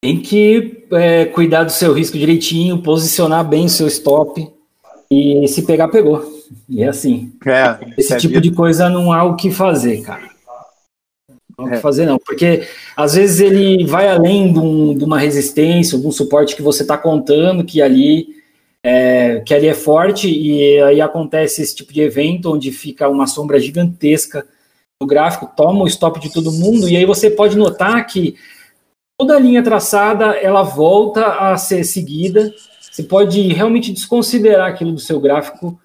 Tem 0.02 0.20
que 0.20 0.88
é, 0.94 1.26
cuidar 1.26 1.64
do 1.64 1.72
seu 1.72 1.94
risco 1.94 2.18
direitinho, 2.18 2.82
posicionar 2.82 3.48
bem 3.48 3.66
o 3.66 3.70
seu 3.70 3.86
stop 3.88 4.52
e 5.12 5.48
se 5.48 5.62
pegar, 5.62 5.90
pegou. 5.90 6.26
E 6.68 6.82
é 6.82 6.88
assim. 6.88 7.32
É, 7.46 7.78
Esse 7.98 8.14
é 8.14 8.18
tipo 8.18 8.34
vida. 8.34 8.42
de 8.42 8.52
coisa 8.52 8.90
não 8.90 9.14
há 9.14 9.24
o 9.24 9.36
que 9.36 9.52
fazer, 9.52 10.02
cara. 10.02 10.28
Não 11.56 11.66
há 11.66 11.68
o 11.68 11.70
que 11.70 11.76
é. 11.76 11.80
fazer, 11.80 12.08
não. 12.08 12.18
Porque 12.18 12.68
às 12.98 13.14
vezes 13.14 13.42
ele 13.42 13.86
vai 13.86 14.08
além 14.08 14.52
de, 14.52 14.58
um, 14.58 14.98
de 14.98 15.04
uma 15.04 15.20
resistência, 15.20 16.00
de 16.00 16.08
um 16.08 16.12
suporte 16.12 16.56
que 16.56 16.64
você 16.64 16.82
está 16.82 16.98
contando 16.98 17.64
que 17.64 17.80
ali, 17.80 18.28
é, 18.84 19.42
que 19.46 19.54
ali 19.54 19.68
é 19.68 19.76
forte, 19.76 20.28
e 20.28 20.82
aí 20.82 21.00
acontece 21.00 21.62
esse 21.62 21.76
tipo 21.76 21.94
de 21.94 22.02
evento 22.02 22.52
onde 22.52 22.72
fica 22.72 23.08
uma 23.08 23.28
sombra 23.28 23.60
gigantesca 23.60 24.48
no 25.00 25.06
gráfico, 25.06 25.52
toma 25.56 25.84
o 25.84 25.88
stop 25.88 26.20
de 26.20 26.32
todo 26.32 26.52
mundo, 26.52 26.90
e 26.90 26.96
aí 26.96 27.06
você 27.06 27.30
pode 27.30 27.56
notar 27.56 28.06
que 28.08 28.36
toda 29.22 29.36
a 29.36 29.40
linha 29.40 29.62
traçada 29.62 30.36
ela 30.38 30.64
volta 30.64 31.24
a 31.38 31.56
ser 31.56 31.84
seguida. 31.84 32.52
Você 32.80 33.04
pode 33.04 33.54
realmente 33.54 33.94
desconsiderar 33.94 34.68
aquilo 34.68 34.92
do 34.92 35.00
seu 35.00 35.20
gráfico, 35.20 35.80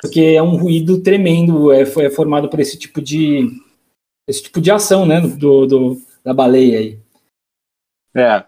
porque 0.00 0.20
é 0.20 0.42
um 0.42 0.56
ruído 0.56 1.02
tremendo, 1.02 1.72
é, 1.72 1.82
é 1.82 2.10
formado 2.10 2.48
por 2.48 2.60
esse 2.60 2.78
tipo 2.78 3.02
de 3.02 3.50
esse 4.28 4.44
tipo 4.44 4.60
de 4.60 4.70
ação, 4.70 5.04
né, 5.04 5.20
do, 5.20 5.66
do 5.66 6.02
da 6.24 6.32
baleia 6.32 6.78
aí. 6.78 6.98
É, 8.14 8.44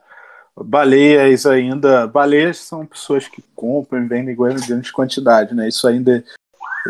baleias 0.57 1.45
ainda, 1.45 2.07
baleias 2.07 2.59
são 2.59 2.87
pessoas 2.87 3.27
que 3.27 3.43
compram 3.57 4.05
e 4.05 4.07
vendem 4.07 4.35
em 4.35 4.37
grande 4.37 4.93
quantidade, 4.93 5.53
né? 5.53 5.67
Isso 5.69 5.87
ainda 5.89 6.25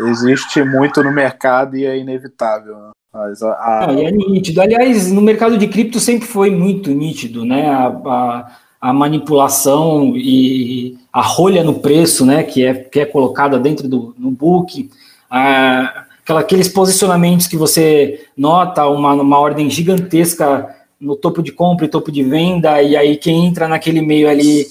existe 0.07 0.63
muito 0.63 1.03
no 1.03 1.11
mercado 1.11 1.75
e 1.75 1.85
é 1.85 1.97
inevitável. 1.97 2.77
Né? 2.77 2.91
Mas 3.13 3.41
a, 3.41 3.87
a... 3.87 3.93
É 3.93 4.11
nítido. 4.11 4.61
Aliás, 4.61 5.11
no 5.11 5.21
mercado 5.21 5.57
de 5.57 5.67
cripto 5.67 5.99
sempre 5.99 6.27
foi 6.27 6.51
muito 6.51 6.91
nítido, 6.91 7.43
né? 7.43 7.69
A, 7.69 7.87
a, 7.87 8.51
a, 8.79 8.93
manipulação 8.93 10.13
e 10.15 10.97
a 11.11 11.21
rolha 11.21 11.63
no 11.63 11.79
preço, 11.79 12.25
né? 12.25 12.43
Que 12.43 12.65
é, 12.65 12.73
que 12.73 12.99
é 12.99 13.05
colocada 13.05 13.59
dentro 13.59 13.87
do 13.87 14.13
no 14.17 14.29
book. 14.29 14.89
A, 15.29 16.05
aqueles 16.27 16.67
posicionamentos 16.67 17.47
que 17.47 17.57
você 17.57 18.27
nota 18.37 18.87
uma, 18.87 19.13
uma 19.13 19.39
ordem 19.39 19.69
gigantesca 19.69 20.75
no 20.99 21.15
topo 21.15 21.41
de 21.41 21.51
compra 21.51 21.85
e 21.85 21.89
topo 21.89 22.11
de 22.11 22.23
venda, 22.23 22.81
e 22.81 22.95
aí 22.95 23.17
quem 23.17 23.45
entra 23.45 23.67
naquele 23.67 24.01
meio 24.01 24.29
ali 24.29 24.67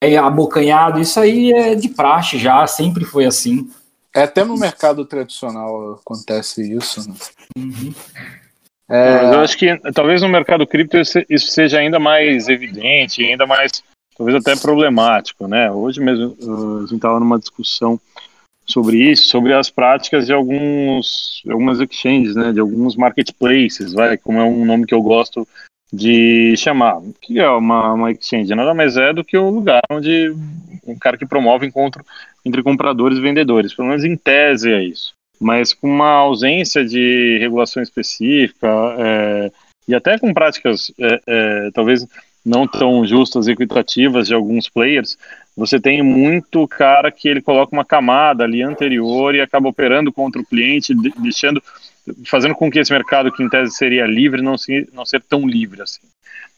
é 0.00 0.16
abocanhado, 0.16 1.00
isso 1.00 1.18
aí 1.18 1.52
é 1.52 1.74
de 1.74 1.88
praxe 1.88 2.38
já, 2.38 2.66
sempre 2.66 3.04
foi 3.04 3.24
assim. 3.24 3.68
É, 4.18 4.22
até 4.22 4.44
no 4.44 4.58
mercado 4.58 5.04
tradicional 5.04 5.92
acontece 5.92 6.74
isso. 6.74 7.08
Né? 7.08 7.14
Uhum. 7.56 7.94
É... 8.90 9.24
Eu 9.34 9.40
acho 9.40 9.56
que 9.56 9.78
talvez 9.94 10.22
no 10.22 10.28
mercado 10.28 10.66
cripto 10.66 10.96
isso 10.96 11.46
seja 11.52 11.78
ainda 11.78 12.00
mais 12.00 12.48
evidente, 12.48 13.22
ainda 13.22 13.46
mais, 13.46 13.82
talvez 14.16 14.36
até 14.36 14.56
problemático, 14.56 15.46
né? 15.46 15.70
Hoje 15.70 16.00
mesmo 16.00 16.36
a 16.40 16.80
gente 16.80 16.96
estava 16.96 17.20
numa 17.20 17.38
discussão 17.38 18.00
sobre 18.66 18.98
isso, 18.98 19.28
sobre 19.28 19.54
as 19.54 19.70
práticas 19.70 20.26
de 20.26 20.32
alguns, 20.32 21.42
algumas 21.48 21.78
exchanges, 21.80 22.34
né? 22.34 22.52
De 22.52 22.58
alguns 22.58 22.96
marketplaces, 22.96 23.92
vai, 23.92 24.16
como 24.16 24.40
é 24.40 24.44
um 24.44 24.64
nome 24.64 24.86
que 24.86 24.94
eu 24.94 25.02
gosto 25.02 25.46
de 25.92 26.54
chamar. 26.56 26.98
O 26.98 27.14
que 27.20 27.40
é 27.40 27.48
uma, 27.48 27.94
uma 27.94 28.12
exchange? 28.12 28.54
Nada 28.54 28.74
mais 28.74 28.96
é 28.96 29.12
do 29.12 29.24
que 29.24 29.36
o 29.36 29.50
lugar 29.50 29.80
onde 29.90 30.34
um 30.86 30.98
cara 30.98 31.16
que 31.16 31.26
promove 31.26 31.66
encontro 31.66 32.04
entre 32.44 32.62
compradores 32.62 33.18
e 33.18 33.22
vendedores. 33.22 33.74
Pelo 33.74 33.88
menos 33.88 34.04
em 34.04 34.16
tese 34.16 34.72
é 34.72 34.82
isso. 34.82 35.12
Mas 35.40 35.72
com 35.72 35.88
uma 35.88 36.10
ausência 36.10 36.84
de 36.84 37.38
regulação 37.38 37.82
específica 37.82 38.68
é, 38.98 39.52
e 39.86 39.94
até 39.94 40.18
com 40.18 40.34
práticas 40.34 40.92
é, 40.98 41.20
é, 41.26 41.70
talvez 41.72 42.06
não 42.44 42.66
tão 42.66 43.06
justas 43.06 43.46
e 43.46 43.52
equitativas 43.52 44.26
de 44.28 44.34
alguns 44.34 44.68
players, 44.68 45.16
você 45.56 45.78
tem 45.78 46.02
muito 46.02 46.66
cara 46.68 47.10
que 47.10 47.28
ele 47.28 47.42
coloca 47.42 47.74
uma 47.74 47.84
camada 47.84 48.44
ali 48.44 48.62
anterior 48.62 49.34
e 49.34 49.40
acaba 49.40 49.68
operando 49.68 50.12
contra 50.12 50.40
o 50.40 50.46
cliente, 50.46 50.94
deixando, 51.18 51.62
fazendo 52.26 52.54
com 52.54 52.70
que 52.70 52.78
esse 52.78 52.92
mercado 52.92 53.32
que 53.32 53.42
em 53.42 53.48
tese 53.48 53.74
seria 53.74 54.06
livre 54.06 54.42
não, 54.42 54.56
se, 54.56 54.88
não 54.92 55.04
ser 55.04 55.22
tão 55.22 55.46
livre 55.46 55.82
assim. 55.82 56.06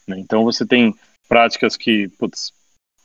Né? 0.07 0.19
Então 0.19 0.43
você 0.43 0.65
tem 0.65 0.93
práticas 1.27 1.77
que 1.77 2.09
putz, 2.19 2.51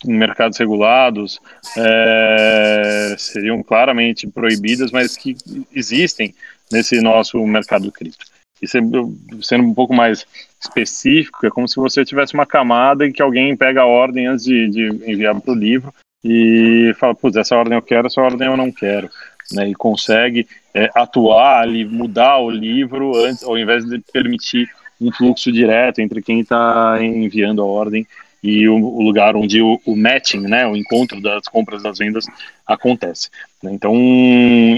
em 0.04 0.12
mercados 0.12 0.58
regulados 0.58 1.40
é, 1.76 3.14
seriam 3.18 3.62
claramente 3.62 4.26
proibidas, 4.26 4.90
mas 4.90 5.16
que 5.16 5.36
existem 5.74 6.34
nesse 6.70 7.00
nosso 7.00 7.44
mercado 7.46 7.90
cripto. 7.90 8.24
E 8.60 8.66
sendo, 8.66 9.14
um 9.52 9.74
pouco 9.74 9.92
mais 9.92 10.26
específico, 10.60 11.46
é 11.46 11.50
como 11.50 11.68
se 11.68 11.76
você 11.76 12.04
tivesse 12.04 12.34
uma 12.34 12.46
camada 12.46 13.06
em 13.06 13.12
que 13.12 13.20
alguém 13.20 13.54
pega 13.56 13.82
a 13.82 13.86
ordem 13.86 14.26
antes 14.26 14.44
de, 14.44 14.68
de 14.70 14.86
enviar 15.10 15.38
para 15.38 15.52
o 15.52 15.56
livro 15.56 15.92
e 16.24 16.94
fala, 16.98 17.14
putz, 17.14 17.36
essa 17.36 17.54
ordem 17.54 17.76
eu 17.76 17.82
quero, 17.82 18.06
essa 18.06 18.20
ordem 18.20 18.48
eu 18.48 18.56
não 18.56 18.72
quero. 18.72 19.10
Né, 19.52 19.68
e 19.68 19.74
consegue 19.74 20.46
é, 20.74 20.90
atuar 20.94 21.62
ali, 21.62 21.84
mudar 21.84 22.38
o 22.38 22.50
livro 22.50 23.16
antes, 23.16 23.44
ao 23.44 23.56
invés 23.56 23.84
de 23.84 24.00
permitir 24.12 24.68
um 25.00 25.12
fluxo 25.12 25.52
direto 25.52 26.00
entre 26.00 26.20
quem 26.20 26.40
está 26.40 26.98
enviando 27.00 27.62
a 27.62 27.64
ordem 27.64 28.06
e 28.42 28.68
o, 28.68 28.74
o 28.76 29.02
lugar 29.02 29.36
onde 29.36 29.60
o, 29.60 29.80
o, 29.84 29.96
matching, 29.96 30.40
né, 30.40 30.66
o 30.66 30.76
encontro 30.76 31.20
das 31.20 31.48
compras 31.48 31.82
das 31.82 31.98
vendas 31.98 32.26
acontece. 32.66 33.30
Então, 33.64 33.94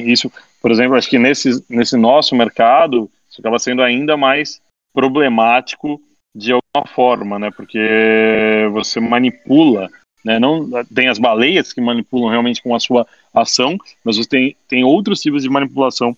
isso, 0.06 0.30
por 0.60 0.70
exemplo, 0.70 0.96
acho 0.96 1.08
que 1.08 1.18
nesse, 1.18 1.62
nesse 1.68 1.96
nosso 1.96 2.34
mercado, 2.34 3.10
isso 3.30 3.40
acaba 3.40 3.58
sendo 3.58 3.82
ainda 3.82 4.16
mais 4.16 4.60
problemático 4.92 6.00
de 6.34 6.52
alguma 6.52 6.86
forma, 6.94 7.38
né, 7.38 7.50
porque 7.50 8.68
você 8.72 9.00
manipula, 9.00 9.88
né, 10.24 10.38
não 10.38 10.68
tem 10.94 11.08
as 11.08 11.18
baleias 11.18 11.72
que 11.72 11.80
manipulam 11.80 12.30
realmente 12.30 12.62
com 12.62 12.74
a 12.74 12.80
sua 12.80 13.06
ação, 13.32 13.78
mas 14.04 14.16
você 14.16 14.28
tem, 14.28 14.56
tem 14.68 14.84
outros 14.84 15.20
tipos 15.20 15.42
de 15.42 15.48
manipulação 15.48 16.16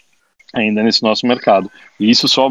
ainda 0.53 0.83
nesse 0.83 1.03
nosso 1.03 1.27
mercado. 1.27 1.71
E 1.99 2.11
isso 2.11 2.27
só 2.29 2.51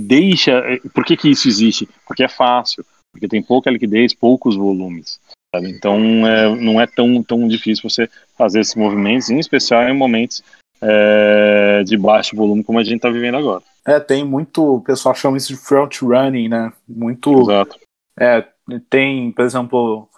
deixa. 0.00 0.62
Por 0.94 1.04
que, 1.04 1.16
que 1.16 1.30
isso 1.30 1.48
existe? 1.48 1.88
Porque 2.06 2.22
é 2.22 2.28
fácil, 2.28 2.84
porque 3.12 3.28
tem 3.28 3.42
pouca 3.42 3.70
liquidez, 3.70 4.14
poucos 4.14 4.56
volumes. 4.56 5.20
Sabe? 5.54 5.70
Então 5.70 6.26
é, 6.26 6.54
não 6.56 6.80
é 6.80 6.86
tão, 6.86 7.22
tão 7.22 7.48
difícil 7.48 7.88
você 7.88 8.08
fazer 8.36 8.60
esses 8.60 8.74
movimentos, 8.74 9.30
em 9.30 9.38
especial 9.38 9.82
em 9.84 9.96
momentos 9.96 10.42
é, 10.80 11.82
de 11.84 11.96
baixo 11.96 12.36
volume, 12.36 12.62
como 12.62 12.78
a 12.78 12.84
gente 12.84 12.96
está 12.96 13.08
vivendo 13.08 13.38
agora. 13.38 13.62
É, 13.86 13.98
tem 13.98 14.24
muito. 14.24 14.76
O 14.76 14.80
pessoal 14.80 15.14
chama 15.14 15.38
isso 15.38 15.48
de 15.48 15.58
front 15.58 16.02
running, 16.02 16.48
né? 16.48 16.72
Muito. 16.86 17.40
Exato. 17.40 17.78
É, 18.18 18.44
tem, 18.90 19.32
por 19.32 19.44
exemplo, 19.44 20.08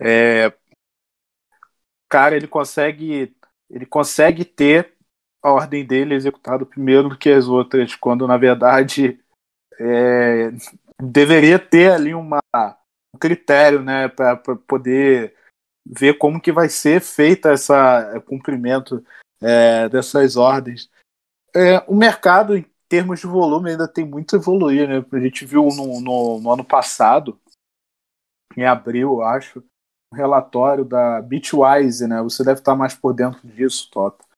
é, 0.00 0.52
cara, 2.08 2.36
ele 2.36 2.46
consegue 2.46 3.34
ele 3.70 3.84
consegue 3.84 4.44
ter 4.44 4.94
a 5.42 5.52
ordem 5.52 5.84
dele 5.84 6.14
executada 6.14 6.64
primeiro 6.64 7.10
do 7.10 7.18
que 7.18 7.30
as 7.30 7.46
outras, 7.46 7.94
quando 7.94 8.26
na 8.26 8.36
verdade 8.36 9.20
é, 9.78 10.50
deveria 11.00 11.58
ter 11.58 11.92
ali 11.92 12.14
uma, 12.14 12.40
um 13.14 13.18
critério, 13.18 13.82
né, 13.82 14.08
para 14.08 14.36
poder 14.36 15.34
ver 15.86 16.18
como 16.18 16.40
que 16.40 16.52
vai 16.52 16.68
ser 16.68 17.00
feita 17.00 17.52
essa 17.52 18.20
cumprimento 18.26 19.04
é, 19.40 19.88
dessas 19.88 20.36
ordens. 20.36 20.90
É, 21.54 21.78
o 21.86 21.94
mercado, 21.94 22.56
em 22.56 22.66
termos 22.88 23.20
de 23.20 23.26
volume, 23.26 23.70
ainda 23.70 23.88
tem 23.88 24.04
muito 24.04 24.36
a 24.36 24.38
evoluir, 24.38 24.88
né? 24.88 25.04
A 25.12 25.20
gente 25.20 25.44
viu 25.46 25.68
no, 25.68 26.00
no, 26.00 26.40
no 26.40 26.52
ano 26.52 26.64
passado, 26.64 27.40
em 28.56 28.64
abril, 28.64 29.22
acho, 29.22 29.62
relatório 30.12 30.84
da 30.84 31.20
Bitwise, 31.20 32.06
né? 32.06 32.22
Você 32.22 32.44
deve 32.44 32.60
estar 32.60 32.74
mais 32.74 32.94
por 32.94 33.12
dentro 33.12 33.46
disso, 33.46 33.88
Tota 33.90 34.28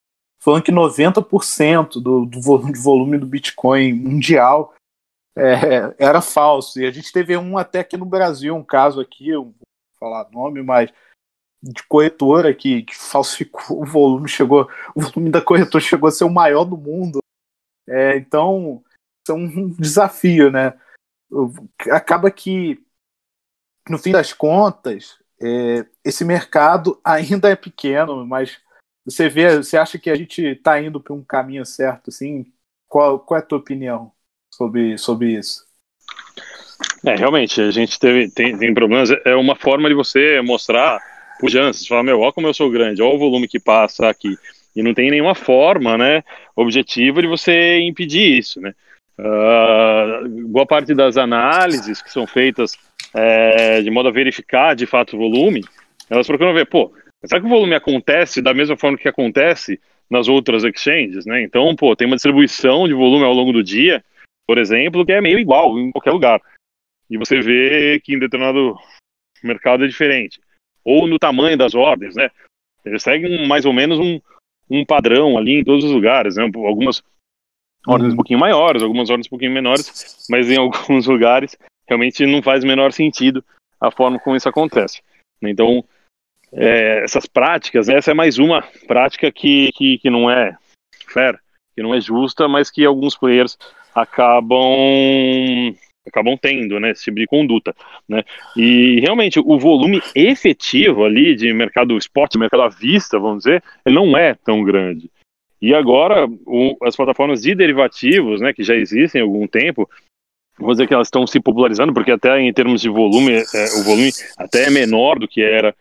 falando 0.40 0.62
que 0.62 0.72
90% 0.72 2.00
do, 2.00 2.24
do 2.24 2.40
volume, 2.40 3.18
do 3.18 3.26
Bitcoin 3.26 3.92
mundial 3.92 4.74
é, 5.36 5.94
era 5.98 6.20
falso. 6.22 6.80
E 6.80 6.86
a 6.86 6.90
gente 6.90 7.12
teve 7.12 7.36
um 7.36 7.58
até 7.58 7.80
aqui 7.80 7.96
no 7.96 8.06
Brasil, 8.06 8.56
um 8.56 8.64
caso 8.64 9.00
aqui, 9.00 9.28
eu 9.28 9.44
vou 9.44 9.54
falar 9.98 10.30
nome, 10.30 10.62
mas 10.62 10.90
de 11.62 11.82
corretora 11.82 12.54
que, 12.54 12.82
que, 12.84 12.96
falsificou 12.96 13.82
o 13.82 13.84
volume, 13.84 14.28
chegou, 14.28 14.66
o 14.94 15.02
volume 15.02 15.30
da 15.30 15.42
corretora 15.42 15.84
chegou 15.84 16.08
a 16.08 16.12
ser 16.12 16.24
o 16.24 16.30
maior 16.30 16.64
do 16.64 16.76
mundo. 16.76 17.20
É, 17.86 18.16
então, 18.16 18.82
isso 19.22 19.32
é 19.32 19.34
um 19.34 19.68
desafio, 19.68 20.50
né? 20.50 20.80
Acaba 21.90 22.30
que, 22.30 22.82
no 23.88 23.98
fim 23.98 24.12
das 24.12 24.32
contas, 24.32 25.19
é, 25.42 25.86
esse 26.04 26.24
mercado 26.24 27.00
ainda 27.04 27.48
é 27.48 27.56
pequeno, 27.56 28.26
mas 28.26 28.58
você 29.04 29.28
vê, 29.28 29.56
você 29.56 29.76
acha 29.76 29.98
que 29.98 30.10
a 30.10 30.14
gente 30.14 30.42
está 30.42 30.80
indo 30.80 31.00
para 31.00 31.14
um 31.14 31.24
caminho 31.24 31.64
certo, 31.64 32.10
assim? 32.10 32.46
Qual, 32.86 33.18
qual 33.20 33.38
é 33.38 33.42
a 33.42 33.46
tua 33.46 33.58
opinião 33.58 34.12
sobre, 34.52 34.98
sobre 34.98 35.38
isso? 35.38 35.64
É, 37.06 37.16
realmente, 37.16 37.60
a 37.60 37.70
gente 37.70 37.98
teve, 37.98 38.30
tem, 38.30 38.56
tem 38.58 38.74
problemas. 38.74 39.10
É 39.24 39.34
uma 39.34 39.56
forma 39.56 39.88
de 39.88 39.94
você 39.94 40.40
mostrar 40.42 41.00
pujança. 41.38 41.80
Você 41.80 41.88
fala, 41.88 42.02
meu, 42.02 42.20
olha 42.20 42.32
como 42.32 42.46
eu 42.46 42.54
sou 42.54 42.70
grande, 42.70 43.02
olha 43.02 43.14
o 43.14 43.18
volume 43.18 43.48
que 43.48 43.58
passa 43.58 44.08
aqui. 44.08 44.36
E 44.76 44.82
não 44.82 44.94
tem 44.94 45.10
nenhuma 45.10 45.34
forma, 45.34 45.96
né, 45.96 46.22
objetiva 46.54 47.20
de 47.20 47.26
você 47.26 47.80
impedir 47.80 48.38
isso, 48.38 48.60
né. 48.60 48.74
Uh, 49.20 50.28
boa 50.48 50.66
parte 50.66 50.94
das 50.94 51.16
análises 51.16 52.00
que 52.00 52.10
são 52.10 52.26
feitas 52.26 52.78
é, 53.12 53.82
de 53.82 53.90
modo 53.90 54.08
a 54.08 54.12
verificar 54.12 54.74
de 54.74 54.86
fato 54.86 55.14
o 55.14 55.18
volume, 55.18 55.62
elas 56.08 56.26
procuram 56.26 56.54
ver, 56.54 56.66
pô, 56.66 56.92
Será 57.24 57.40
que 57.40 57.46
o 57.46 57.50
volume 57.50 57.74
acontece 57.74 58.40
da 58.40 58.54
mesma 58.54 58.76
forma 58.76 58.96
que 58.96 59.08
acontece 59.08 59.78
nas 60.08 60.26
outras 60.26 60.64
exchanges, 60.64 61.26
né? 61.26 61.42
Então, 61.42 61.74
pô, 61.76 61.94
tem 61.94 62.06
uma 62.06 62.16
distribuição 62.16 62.88
de 62.88 62.94
volume 62.94 63.24
ao 63.24 63.32
longo 63.32 63.52
do 63.52 63.62
dia, 63.62 64.02
por 64.46 64.58
exemplo, 64.58 65.04
que 65.04 65.12
é 65.12 65.20
meio 65.20 65.38
igual 65.38 65.78
em 65.78 65.92
qualquer 65.92 66.12
lugar. 66.12 66.40
E 67.10 67.18
você 67.18 67.40
vê 67.40 68.00
que 68.00 68.14
em 68.14 68.18
determinado 68.18 68.74
mercado 69.42 69.84
é 69.84 69.88
diferente. 69.88 70.40
Ou 70.82 71.06
no 71.06 71.18
tamanho 71.18 71.58
das 71.58 71.74
ordens, 71.74 72.16
né? 72.16 72.30
Eles 72.84 73.02
seguem 73.02 73.46
mais 73.46 73.66
ou 73.66 73.72
menos 73.72 73.98
um, 73.98 74.18
um 74.70 74.84
padrão 74.84 75.36
ali 75.36 75.60
em 75.60 75.64
todos 75.64 75.84
os 75.84 75.92
lugares, 75.92 76.36
né? 76.36 76.44
Algumas 76.44 77.02
ordens 77.86 78.12
um 78.12 78.16
pouquinho 78.16 78.38
maiores, 78.38 78.82
algumas 78.82 79.10
ordens 79.10 79.26
um 79.26 79.30
pouquinho 79.30 79.52
menores, 79.52 80.26
mas 80.28 80.50
em 80.50 80.56
alguns 80.58 81.06
lugares 81.06 81.56
realmente 81.88 82.24
não 82.26 82.42
faz 82.42 82.62
o 82.62 82.66
menor 82.66 82.92
sentido 82.92 83.44
a 83.80 83.90
forma 83.90 84.18
como 84.18 84.36
isso 84.36 84.48
acontece. 84.48 85.00
Então, 85.42 85.82
é, 86.52 87.02
essas 87.04 87.26
práticas, 87.26 87.88
né? 87.88 87.96
essa 87.96 88.10
é 88.10 88.14
mais 88.14 88.38
uma 88.38 88.62
prática 88.86 89.30
que, 89.32 89.70
que, 89.72 89.98
que 89.98 90.10
não 90.10 90.30
é 90.30 90.56
fair, 91.08 91.38
que 91.74 91.82
não 91.82 91.94
é 91.94 92.00
justa, 92.00 92.46
mas 92.46 92.70
que 92.70 92.84
alguns 92.84 93.16
players 93.16 93.56
acabam 93.94 95.74
acabam 96.06 96.36
tendo, 96.36 96.80
né, 96.80 96.90
esse 96.90 97.04
tipo 97.04 97.18
de 97.18 97.26
conduta, 97.26 97.74
né, 98.08 98.24
e 98.56 98.98
realmente 99.00 99.38
o 99.38 99.58
volume 99.58 100.02
efetivo 100.14 101.04
ali 101.04 101.36
de 101.36 101.52
mercado 101.52 101.96
esporte, 101.96 102.38
mercado 102.38 102.62
à 102.62 102.68
vista, 102.68 103.18
vamos 103.18 103.44
dizer, 103.44 103.62
ele 103.84 103.94
não 103.94 104.16
é 104.16 104.34
tão 104.34 104.64
grande. 104.64 105.10
E 105.60 105.74
agora 105.74 106.26
o, 106.46 106.76
as 106.82 106.96
plataformas 106.96 107.42
de 107.42 107.54
derivativos, 107.54 108.40
né, 108.40 108.52
que 108.52 108.62
já 108.62 108.74
existem 108.74 109.20
há 109.20 109.24
algum 109.24 109.46
tempo, 109.46 109.88
vou 110.58 110.72
dizer 110.72 110.86
que 110.86 110.94
elas 110.94 111.08
estão 111.08 111.26
se 111.26 111.40
popularizando, 111.40 111.92
porque 111.92 112.10
até 112.10 112.38
em 112.40 112.52
termos 112.52 112.80
de 112.80 112.88
volume, 112.88 113.32
é, 113.32 113.64
o 113.80 113.84
volume 113.84 114.10
até 114.38 114.66
é 114.66 114.70
menor 114.70 115.18
do 115.18 115.28
que 115.28 115.42
era 115.42 115.74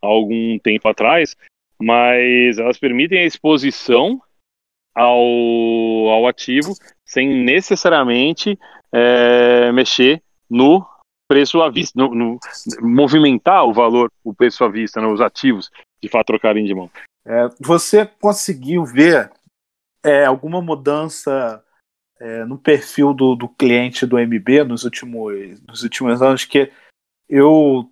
algum 0.00 0.58
tempo 0.58 0.88
atrás, 0.88 1.36
mas 1.78 2.58
elas 2.58 2.78
permitem 2.78 3.20
a 3.20 3.26
exposição 3.26 4.20
ao, 4.94 5.18
ao 6.08 6.26
ativo 6.26 6.72
sem 7.04 7.28
necessariamente 7.44 8.58
é, 8.92 9.70
mexer 9.72 10.22
no 10.48 10.86
preço 11.28 11.60
à 11.60 11.68
vista, 11.68 12.00
no, 12.00 12.14
no, 12.14 12.38
movimentar 12.80 13.64
o 13.64 13.72
valor, 13.72 14.10
o 14.24 14.32
preço 14.32 14.64
à 14.64 14.68
vista, 14.68 15.00
né, 15.00 15.06
os 15.06 15.20
ativos 15.20 15.70
de 16.00 16.08
fato 16.08 16.28
trocarem 16.28 16.64
de 16.64 16.74
mão. 16.74 16.90
É, 17.26 17.48
você 17.60 18.06
conseguiu 18.06 18.84
ver 18.84 19.30
é, 20.02 20.24
alguma 20.24 20.62
mudança 20.62 21.62
é, 22.20 22.44
no 22.44 22.56
perfil 22.56 23.12
do, 23.12 23.34
do 23.34 23.48
cliente 23.48 24.06
do 24.06 24.18
MB 24.18 24.64
nos 24.64 24.84
últimos, 24.84 25.60
nos 25.62 25.82
últimos 25.82 26.22
anos? 26.22 26.44
Que 26.44 26.72
eu 27.28 27.90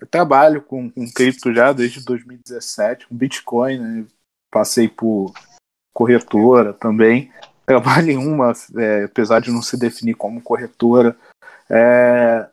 eu 0.00 0.06
trabalho 0.06 0.62
com, 0.62 0.90
com 0.90 1.10
cripto 1.12 1.52
já 1.52 1.72
desde 1.72 2.04
2017, 2.04 3.06
com 3.06 3.14
Bitcoin, 3.14 3.78
né? 3.78 4.06
Passei 4.50 4.88
por 4.88 5.32
corretora 5.92 6.72
também. 6.72 7.32
Trabalho 7.66 8.10
em 8.10 8.16
uma, 8.16 8.52
é, 8.78 9.04
apesar 9.04 9.40
de 9.40 9.50
não 9.50 9.62
se 9.62 9.78
definir 9.78 10.14
como 10.14 10.40
corretora. 10.40 11.16
É, 11.68 12.48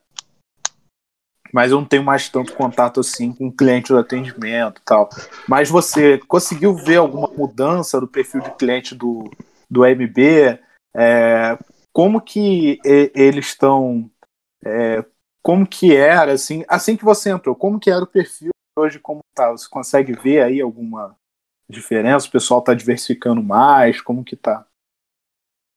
mas 1.58 1.72
eu 1.72 1.80
não 1.80 1.88
tenho 1.88 2.04
mais 2.04 2.30
tanto 2.30 2.54
contato 2.54 3.00
assim 3.00 3.34
com 3.34 3.52
cliente 3.52 3.91
do 3.91 3.98
atendimento 3.98 4.80
e 4.80 4.86
tal. 4.86 5.10
Mas 5.50 5.67
você 5.67 6.20
conseguiu 6.28 6.76
ver 6.76 6.98
alguma 6.98 7.30
mudança 7.30 8.00
do 8.00 8.08
perfil 8.08 8.41
de 8.41 8.52
cliente 8.52 8.93
do, 8.93 9.28
do 9.67 9.84
MB? 9.84 10.60
É, 10.96 11.58
como 11.91 12.22
que 12.22 12.80
eles 12.86 13.48
estão 13.48 14.08
é, 14.63 15.04
como 15.41 15.65
que 15.65 15.96
era, 15.96 16.34
assim, 16.34 16.63
assim 16.67 16.96
que 16.96 17.04
você 17.04 17.32
entrou, 17.32 17.56
como 17.56 17.80
que 17.80 17.89
era 17.89 18.04
o 18.04 18.08
perfil 18.08 18.52
hoje 18.78 19.00
como 19.00 19.22
tá? 19.34 19.50
Você 19.50 19.67
consegue 19.67 20.13
ver 20.13 20.43
aí 20.43 20.62
alguma 20.62 21.17
diferença? 21.67 22.28
O 22.28 22.32
pessoal 22.32 22.60
está 22.60 22.76
diversificando 22.76 23.41
mais? 23.41 24.00
Como 24.00 24.24
que 24.24 24.36
tá? 24.36 24.63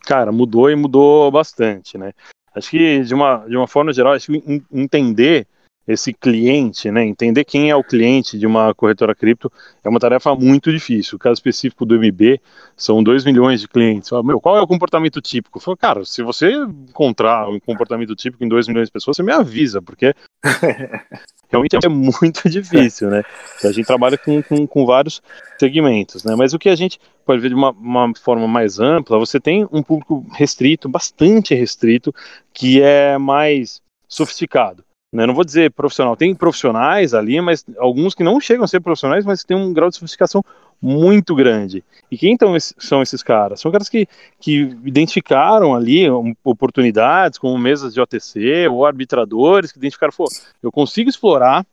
Cara, 0.00 0.30
mudou 0.30 0.70
e 0.70 0.76
mudou 0.76 1.30
bastante, 1.30 1.96
né? 1.96 2.12
Acho 2.54 2.68
que 2.68 3.02
de 3.02 3.14
uma, 3.14 3.46
de 3.48 3.56
uma 3.56 3.66
forma 3.66 3.94
geral, 3.94 4.12
acho 4.12 4.30
que 4.30 4.62
entender 4.70 5.48
esse 5.90 6.12
cliente, 6.12 6.90
né, 6.90 7.04
entender 7.04 7.44
quem 7.44 7.68
é 7.68 7.74
o 7.74 7.82
cliente 7.82 8.38
de 8.38 8.46
uma 8.46 8.72
corretora 8.74 9.14
cripto 9.14 9.50
é 9.82 9.88
uma 9.88 9.98
tarefa 9.98 10.34
muito 10.36 10.70
difícil. 10.70 11.16
O 11.16 11.18
caso 11.18 11.34
específico 11.34 11.84
do 11.84 11.98
MB 11.98 12.40
são 12.76 13.02
2 13.02 13.24
milhões 13.24 13.60
de 13.60 13.68
clientes. 13.68 14.08
Meu, 14.24 14.40
qual 14.40 14.56
é 14.56 14.60
o 14.60 14.66
comportamento 14.66 15.20
típico? 15.20 15.58
Falo, 15.58 15.76
cara, 15.76 16.04
se 16.04 16.22
você 16.22 16.52
encontrar 16.52 17.48
um 17.48 17.58
comportamento 17.58 18.14
típico 18.14 18.44
em 18.44 18.48
2 18.48 18.68
milhões 18.68 18.86
de 18.86 18.92
pessoas, 18.92 19.16
você 19.16 19.22
me 19.22 19.32
avisa, 19.32 19.82
porque 19.82 20.14
realmente 21.50 21.76
é 21.84 21.88
muito 21.88 22.48
difícil, 22.48 23.10
né? 23.10 23.22
A 23.64 23.72
gente 23.72 23.86
trabalha 23.86 24.16
com, 24.16 24.40
com, 24.42 24.66
com, 24.66 24.86
vários 24.86 25.20
segmentos, 25.58 26.22
né? 26.22 26.36
Mas 26.36 26.54
o 26.54 26.58
que 26.58 26.68
a 26.68 26.76
gente 26.76 27.00
pode 27.26 27.40
ver 27.40 27.48
de 27.48 27.54
uma, 27.54 27.70
uma 27.70 28.12
forma 28.14 28.46
mais 28.46 28.78
ampla, 28.78 29.18
você 29.18 29.40
tem 29.40 29.66
um 29.72 29.82
público 29.82 30.24
restrito, 30.32 30.88
bastante 30.88 31.52
restrito, 31.52 32.14
que 32.52 32.80
é 32.80 33.18
mais 33.18 33.82
sofisticado. 34.06 34.84
Né? 35.12 35.26
Não 35.26 35.34
vou 35.34 35.44
dizer 35.44 35.72
profissional, 35.72 36.16
tem 36.16 36.34
profissionais 36.34 37.14
ali, 37.14 37.40
mas 37.40 37.64
alguns 37.78 38.14
que 38.14 38.22
não 38.22 38.40
chegam 38.40 38.64
a 38.64 38.68
ser 38.68 38.80
profissionais, 38.80 39.24
mas 39.24 39.42
tem 39.42 39.56
um 39.56 39.72
grau 39.72 39.88
de 39.88 39.96
sofisticação 39.96 40.44
muito 40.80 41.34
grande. 41.34 41.84
E 42.10 42.16
quem 42.16 42.32
então 42.32 42.54
são 42.78 43.02
esses 43.02 43.22
caras? 43.22 43.60
São 43.60 43.72
caras 43.72 43.88
que, 43.88 44.06
que 44.38 44.60
identificaram 44.84 45.74
ali 45.74 46.06
oportunidades, 46.44 47.38
como 47.38 47.58
mesas 47.58 47.92
de 47.92 48.00
OTC 48.00 48.68
ou 48.68 48.86
arbitradores, 48.86 49.72
que 49.72 49.78
identificaram, 49.78 50.12
pô, 50.16 50.26
eu 50.62 50.70
consigo 50.70 51.10
explorar 51.10 51.66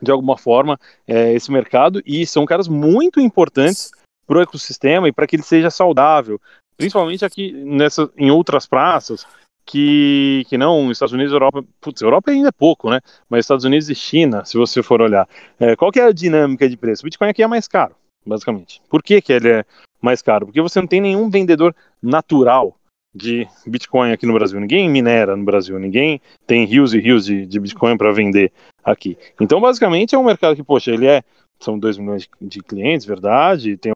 de 0.00 0.10
alguma 0.10 0.38
forma 0.38 0.78
é, 1.06 1.32
esse 1.34 1.50
mercado 1.50 2.02
e 2.06 2.26
são 2.26 2.46
caras 2.46 2.68
muito 2.68 3.20
importantes 3.20 3.90
para 4.26 4.38
o 4.38 4.42
ecossistema 4.42 5.08
e 5.08 5.12
para 5.12 5.26
que 5.26 5.36
ele 5.36 5.42
seja 5.42 5.70
saudável, 5.70 6.40
principalmente 6.76 7.24
aqui 7.24 7.52
nessa, 7.52 8.10
em 8.16 8.30
outras 8.30 8.66
praças, 8.66 9.26
que, 9.68 10.46
que 10.48 10.56
não 10.56 10.90
Estados 10.90 11.12
Unidos 11.12 11.30
e 11.30 11.34
Europa, 11.34 11.62
putz, 11.78 12.00
Europa 12.00 12.30
ainda 12.30 12.48
é 12.48 12.52
pouco, 12.52 12.88
né? 12.88 13.00
Mas 13.28 13.40
Estados 13.40 13.66
Unidos 13.66 13.90
e 13.90 13.94
China, 13.94 14.42
se 14.46 14.56
você 14.56 14.82
for 14.82 15.02
olhar, 15.02 15.28
é, 15.60 15.76
qual 15.76 15.92
que 15.92 16.00
é 16.00 16.04
a 16.04 16.12
dinâmica 16.12 16.66
de 16.66 16.74
preço? 16.74 17.02
O 17.02 17.04
Bitcoin 17.04 17.28
aqui 17.28 17.42
é 17.42 17.46
mais 17.46 17.68
caro, 17.68 17.94
basicamente. 18.24 18.80
Por 18.88 19.02
que, 19.02 19.20
que 19.20 19.30
ele 19.30 19.50
é 19.50 19.64
mais 20.00 20.22
caro? 20.22 20.46
Porque 20.46 20.62
você 20.62 20.80
não 20.80 20.88
tem 20.88 21.02
nenhum 21.02 21.28
vendedor 21.28 21.76
natural 22.02 22.78
de 23.14 23.46
Bitcoin 23.66 24.10
aqui 24.10 24.24
no 24.24 24.32
Brasil. 24.32 24.58
Ninguém 24.58 24.88
minera 24.88 25.36
no 25.36 25.44
Brasil, 25.44 25.78
ninguém 25.78 26.18
tem 26.46 26.64
rios 26.64 26.94
e 26.94 26.98
rios 26.98 27.26
de, 27.26 27.44
de 27.44 27.60
Bitcoin 27.60 27.98
para 27.98 28.10
vender 28.10 28.50
aqui. 28.82 29.18
Então, 29.38 29.60
basicamente, 29.60 30.14
é 30.14 30.18
um 30.18 30.24
mercado 30.24 30.56
que, 30.56 30.64
poxa, 30.64 30.90
ele 30.90 31.06
é. 31.06 31.22
São 31.60 31.78
2 31.78 31.98
milhões 31.98 32.28
de 32.40 32.62
clientes, 32.62 33.04
verdade, 33.04 33.76
tem 33.76 33.92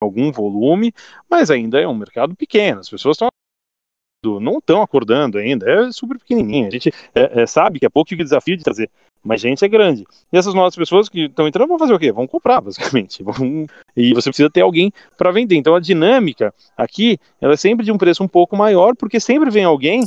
algum 0.00 0.32
volume, 0.32 0.92
mas 1.30 1.50
ainda 1.50 1.78
é 1.78 1.86
um 1.86 1.94
mercado 1.94 2.34
pequeno. 2.34 2.80
As 2.80 2.88
pessoas 2.88 3.14
estão 3.14 3.28
não 4.24 4.58
estão 4.58 4.82
acordando 4.82 5.38
ainda, 5.38 5.70
é 5.70 5.92
super 5.92 6.18
pequenininho. 6.18 6.66
A 6.66 6.70
gente 6.70 6.92
é, 7.14 7.42
é, 7.42 7.46
sabe 7.46 7.78
que 7.78 7.86
é 7.86 7.88
pouco 7.88 8.12
o 8.12 8.16
desafio 8.16 8.56
de 8.56 8.64
trazer, 8.64 8.90
mas 9.22 9.40
gente 9.40 9.64
é 9.64 9.68
grande. 9.68 10.04
E 10.32 10.36
essas 10.36 10.54
novas 10.54 10.74
pessoas 10.74 11.08
que 11.08 11.26
estão 11.26 11.46
entrando 11.46 11.68
vão 11.68 11.78
fazer 11.78 11.94
o 11.94 11.98
quê? 11.98 12.10
Vão 12.10 12.26
comprar, 12.26 12.60
basicamente. 12.60 13.22
Vão... 13.24 13.66
E 13.96 14.12
você 14.14 14.28
precisa 14.30 14.50
ter 14.50 14.62
alguém 14.62 14.92
para 15.16 15.30
vender. 15.30 15.56
Então 15.56 15.74
a 15.74 15.80
dinâmica 15.80 16.52
aqui 16.76 17.18
ela 17.40 17.54
é 17.54 17.56
sempre 17.56 17.84
de 17.84 17.92
um 17.92 17.98
preço 17.98 18.22
um 18.22 18.28
pouco 18.28 18.56
maior, 18.56 18.96
porque 18.96 19.20
sempre 19.20 19.50
vem 19.50 19.64
alguém 19.64 20.02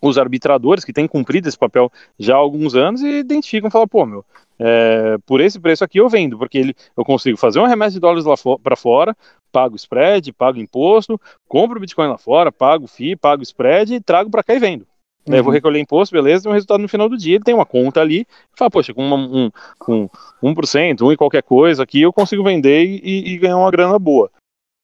os 0.00 0.18
arbitradores 0.18 0.84
que 0.84 0.92
têm 0.92 1.08
cumprido 1.08 1.48
esse 1.48 1.58
papel 1.58 1.90
já 2.18 2.34
há 2.34 2.38
alguns 2.38 2.74
anos 2.74 3.02
e 3.02 3.18
identificam 3.18 3.70
falam, 3.70 3.88
pô, 3.88 4.04
meu, 4.04 4.24
é, 4.58 5.16
por 5.26 5.40
esse 5.40 5.58
preço 5.58 5.84
aqui 5.84 5.98
eu 5.98 6.08
vendo, 6.08 6.38
porque 6.38 6.58
ele, 6.58 6.76
eu 6.96 7.04
consigo 7.04 7.36
fazer 7.36 7.60
um 7.60 7.66
remédio 7.66 7.94
de 7.94 8.00
dólares 8.00 8.24
lá 8.24 8.34
para 8.62 8.76
fora, 8.76 9.16
pago 9.56 9.74
spread, 9.74 10.34
pago 10.34 10.58
imposto, 10.58 11.18
compro 11.48 11.80
Bitcoin 11.80 12.08
lá 12.08 12.18
fora, 12.18 12.52
pago 12.52 12.86
FII, 12.86 13.16
pago 13.16 13.42
spread 13.42 13.94
e 13.94 14.00
trago 14.02 14.30
para 14.30 14.42
cá 14.42 14.54
e 14.54 14.58
vendo. 14.58 14.86
Uhum. 15.26 15.34
Eu 15.34 15.42
vou 15.42 15.50
recolher 15.50 15.80
imposto, 15.80 16.14
beleza, 16.14 16.42
tem 16.42 16.52
um 16.52 16.54
resultado 16.54 16.82
no 16.82 16.88
final 16.88 17.08
do 17.08 17.16
dia, 17.16 17.36
ele 17.36 17.44
tem 17.44 17.54
uma 17.54 17.64
conta 17.64 18.02
ali, 18.02 18.26
fala, 18.52 18.70
poxa, 18.70 18.92
com 18.92 19.02
uma, 19.02 19.16
um, 19.16 19.50
com 19.78 20.10
1%, 20.42 21.00
1 21.00 21.12
e 21.12 21.16
qualquer 21.16 21.42
coisa 21.42 21.82
aqui, 21.82 22.02
eu 22.02 22.12
consigo 22.12 22.44
vender 22.44 22.84
e, 22.84 23.32
e 23.32 23.38
ganhar 23.38 23.56
uma 23.56 23.70
grana 23.70 23.98
boa. 23.98 24.30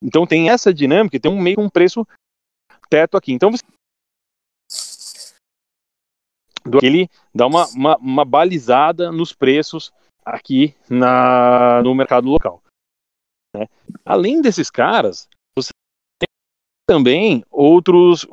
Então 0.03 0.27
tem 0.27 0.49
essa 0.49 0.73
dinâmica, 0.73 1.21
tem 1.21 1.31
um 1.31 1.39
meio 1.39 1.61
um 1.61 1.69
preço 1.69 2.07
teto 2.89 3.19
aqui. 3.19 3.35
Então 3.35 3.51
você 3.51 3.63
ele 6.83 7.11
dá 7.35 7.47
uma, 7.47 7.67
uma, 7.75 7.97
uma, 7.99 8.25
balizada 8.25 9.13
nos 9.13 9.35
preços 9.35 9.93
aqui 10.25 10.75
na, 10.89 11.83
no 11.83 11.95
mercado 11.95 12.27
local. 12.27 12.62
Né? 13.55 13.69
Além 14.05 14.41
desses 14.41 14.71
caras, 14.71 15.29
também 16.87 17.45
outros, 17.51 18.27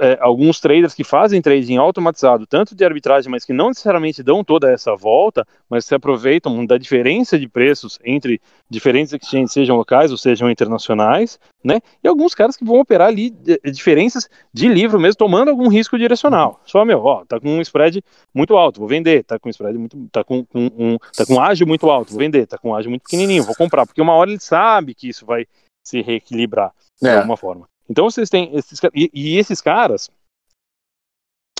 é, 0.00 0.16
alguns 0.20 0.58
traders 0.58 0.94
que 0.94 1.04
fazem 1.04 1.42
trading 1.42 1.76
automatizado, 1.76 2.46
tanto 2.46 2.74
de 2.74 2.82
arbitragem, 2.84 3.30
mas 3.30 3.44
que 3.44 3.52
não 3.52 3.68
necessariamente 3.68 4.22
dão 4.22 4.42
toda 4.42 4.72
essa 4.72 4.96
volta, 4.96 5.46
mas 5.68 5.84
se 5.84 5.94
aproveitam 5.94 6.64
da 6.64 6.78
diferença 6.78 7.38
de 7.38 7.46
preços 7.46 7.98
entre 8.02 8.40
diferentes 8.68 9.12
exchanges, 9.12 9.52
sejam 9.52 9.76
locais 9.76 10.10
ou 10.10 10.16
sejam 10.16 10.50
internacionais, 10.50 11.38
né? 11.62 11.80
E 12.02 12.08
alguns 12.08 12.34
caras 12.34 12.56
que 12.56 12.64
vão 12.64 12.80
operar 12.80 13.08
ali 13.08 13.30
diferenças 13.64 14.28
de 14.52 14.68
livro 14.68 14.98
mesmo, 14.98 15.18
tomando 15.18 15.50
algum 15.50 15.68
risco 15.68 15.98
direcional. 15.98 16.60
Só, 16.64 16.82
meu, 16.82 17.04
ó, 17.04 17.24
tá 17.26 17.38
com 17.38 17.50
um 17.50 17.60
spread 17.60 18.02
muito 18.34 18.56
alto, 18.56 18.80
vou 18.80 18.88
vender, 18.88 19.22
tá 19.24 19.38
com 19.38 19.48
um 19.48 19.50
spread 19.50 19.76
muito, 19.76 20.08
tá 20.10 20.24
com, 20.24 20.44
com 20.46 20.70
um, 20.78 20.96
tá 21.14 21.26
com 21.26 21.34
um 21.34 21.40
ágio 21.40 21.66
muito 21.66 21.90
alto, 21.90 22.10
vou 22.10 22.18
vender, 22.18 22.46
tá 22.46 22.56
com 22.56 22.70
um 22.70 22.74
ágio 22.74 22.88
muito 22.88 23.02
pequenininho, 23.02 23.44
vou 23.44 23.54
comprar, 23.54 23.84
porque 23.84 24.00
uma 24.00 24.14
hora 24.14 24.30
ele 24.30 24.40
sabe 24.40 24.94
que 24.94 25.10
isso 25.10 25.26
vai 25.26 25.46
se 25.84 26.00
reequilibrar 26.00 26.72
é. 27.02 27.10
de 27.10 27.16
alguma 27.16 27.36
forma. 27.36 27.68
Então 27.90 28.08
vocês 28.08 28.30
têm 28.30 28.54
esses 28.54 28.78
e, 28.94 29.10
e 29.12 29.36
esses 29.36 29.60
caras, 29.60 30.08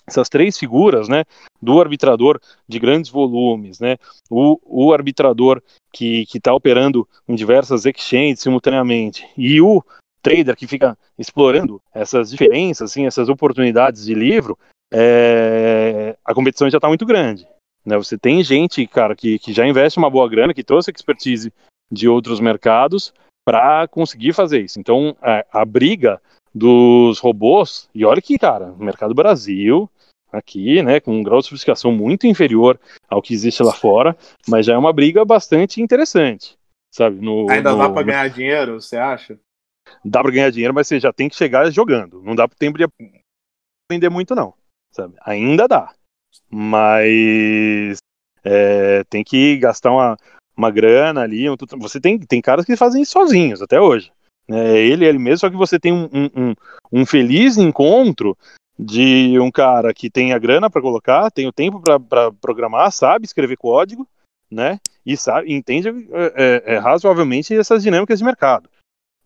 essas 0.07 0.29
três 0.29 0.57
figuras, 0.57 1.09
né, 1.09 1.25
do 1.61 1.81
arbitrador 1.81 2.41
de 2.69 2.79
grandes 2.79 3.11
volumes, 3.11 3.81
né, 3.81 3.97
o, 4.31 4.61
o 4.65 4.93
arbitrador 4.93 5.61
que 5.93 6.25
está 6.33 6.55
operando 6.55 7.07
em 7.29 7.35
diversas 7.35 7.85
exchanges 7.85 8.41
simultaneamente 8.41 9.27
e 9.37 9.61
o 9.61 9.83
trader 10.23 10.55
que 10.55 10.69
fica 10.69 10.97
explorando 11.19 11.83
essas 11.93 12.31
diferenças, 12.31 12.93
assim, 12.93 13.07
essas 13.07 13.29
oportunidades 13.29 14.05
de 14.05 14.15
livro, 14.15 14.57
é, 14.93 16.17
a 16.25 16.33
competição 16.33 16.71
já 16.71 16.79
está 16.79 16.87
muito 16.87 17.07
grande. 17.07 17.47
Né? 17.85 17.97
Você 17.97 18.17
tem 18.17 18.43
gente, 18.45 18.87
cara, 18.87 19.17
que, 19.17 19.39
que 19.39 19.53
já 19.53 19.67
investe 19.67 19.99
uma 19.99 20.11
boa 20.11 20.29
grana, 20.29 20.55
que 20.55 20.63
trouxe 20.63 20.91
expertise 20.91 21.53
de 21.91 22.09
outros 22.09 22.39
mercados 22.39 23.13
para 23.51 23.89
conseguir 23.89 24.33
fazer 24.33 24.61
isso. 24.61 24.79
Então, 24.79 25.17
a, 25.21 25.45
a, 25.63 25.65
briga 25.65 26.23
dos 26.55 27.19
robôs, 27.19 27.89
e 27.93 28.05
olha 28.05 28.23
que, 28.23 28.39
cara, 28.39 28.67
no 28.69 28.85
mercado 28.85 29.13
Brasil, 29.13 29.91
aqui, 30.33 30.81
né, 30.85 31.01
com 31.01 31.19
um 31.19 31.23
grau 31.25 31.41
de 31.41 31.47
sofisticação 31.47 31.91
muito 31.91 32.29
inferior 32.29 32.79
ao 33.09 33.21
que 33.21 33.35
existe 33.35 33.61
lá 33.61 33.73
fora, 33.73 34.17
mas 34.47 34.67
já 34.67 34.75
é 34.75 34.79
uma 34.79 34.93
briga 34.93 35.25
bastante 35.25 35.83
interessante, 35.83 36.57
sabe? 36.95 37.21
No, 37.21 37.51
Ainda 37.51 37.73
no, 37.73 37.79
dá 37.79 37.91
para 37.91 38.03
ganhar 38.05 38.31
dinheiro, 38.31 38.81
você 38.81 38.97
acha? 38.97 39.37
Dá 40.05 40.23
para 40.23 40.31
ganhar 40.31 40.51
dinheiro, 40.51 40.73
mas 40.73 40.87
você 40.87 41.01
já 41.01 41.13
tem 41.13 41.29
que 41.29 41.35
chegar 41.35 41.69
jogando. 41.73 42.23
Não 42.23 42.37
dá 42.37 42.47
para 42.47 42.57
tempo 42.57 42.79
de 42.79 42.85
aprender 43.85 44.09
muito, 44.11 44.33
não, 44.33 44.55
sabe? 44.93 45.17
Ainda 45.23 45.67
dá, 45.67 45.93
mas 46.49 47.99
é, 48.45 49.03
tem 49.11 49.25
que 49.25 49.57
gastar 49.57 49.91
uma, 49.91 50.17
uma 50.61 50.71
grana 50.71 51.23
ali. 51.23 51.47
Você 51.79 52.01
tem, 52.01 52.19
tem 52.19 52.41
caras 52.41 52.65
que 52.65 52.77
fazem 52.77 53.03
isso 53.03 53.13
sozinhos 53.13 53.63
até 53.63 53.81
hoje. 53.81 54.13
É 54.49 54.79
ele, 54.79 55.05
ele 55.05 55.19
mesmo, 55.19 55.39
só 55.39 55.51
que 55.51 55.57
você 55.57 55.79
tem 55.79 55.93
um, 55.93 56.09
um, 56.13 56.55
um 56.93 57.07
feliz 57.07 57.57
encontro 57.57 58.37
de 58.79 59.39
um 59.39 59.51
cara 59.51 59.93
que 59.93 60.11
tem 60.11 60.33
a 60.33 60.39
grana 60.39 60.71
para 60.71 60.81
colocar, 60.81 61.31
tem 61.31 61.47
o 61.47 61.53
tempo 61.53 61.81
para 61.81 62.33
programar, 62.33 62.91
sabe 62.91 63.27
escrever 63.27 63.57
código, 63.57 64.07
né? 64.51 64.81
E 65.05 65.17
sabe, 65.17 65.53
entende 65.53 65.89
é, 65.89 65.93
é, 66.35 66.75
é, 66.75 66.79
razoavelmente 66.79 67.55
essas 67.55 67.83
dinâmicas 67.83 68.19
de 68.19 68.25
mercado. 68.25 68.69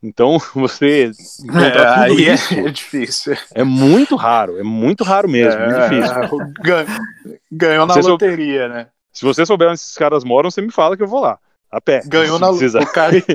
Então, 0.03 0.39
você. 0.55 1.11
É, 1.55 1.87
aí 1.87 2.29
é 2.29 2.35
isso, 2.35 2.55
é, 2.55 2.63
difícil. 2.71 3.37
É 3.55 3.65
muito 3.65 4.17
raro, 4.17 4.59
é 4.59 4.63
muito 4.63 5.05
raro 5.05 5.29
mesmo, 5.29 5.61
é, 5.61 5.67
muito 5.67 5.81
difícil. 5.83 6.39
Ganhou 7.51 7.87
na 7.87 7.95
loteria, 7.95 8.69
né? 8.69 8.89
Se 9.15 9.25
você 9.25 9.47
souber 9.47 9.69
onde 9.69 9.79
esses 9.79 9.97
caras 9.97 10.25
moram, 10.25 10.51
você 10.51 10.61
me 10.61 10.73
fala 10.73 10.97
que 10.97 11.03
eu 11.03 11.09
vou 11.09 11.21
lá. 11.21 11.39
A 11.71 11.81
pé. 11.81 12.03
Ganhou 12.07 12.39
na 12.39 12.51
loteria. 12.51 12.81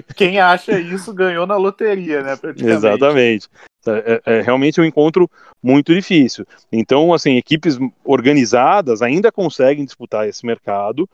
Quem 0.15 0.39
acha 0.39 0.79
isso 0.79 1.13
ganhou 1.13 1.47
na 1.47 1.57
loteria, 1.57 2.21
né? 2.21 2.37
Exatamente. 2.57 3.49
É, 3.85 4.21
é, 4.25 4.37
é, 4.37 4.41
realmente 4.41 4.79
um 4.79 4.85
encontro 4.85 5.29
muito 5.63 5.93
difícil. 5.93 6.45
Então, 6.71 7.13
assim, 7.13 7.37
equipes 7.37 7.77
organizadas 8.03 9.01
ainda 9.01 9.31
conseguem 9.31 9.83
disputar 9.85 10.27
esse 10.27 10.45
mercado, 10.45 11.09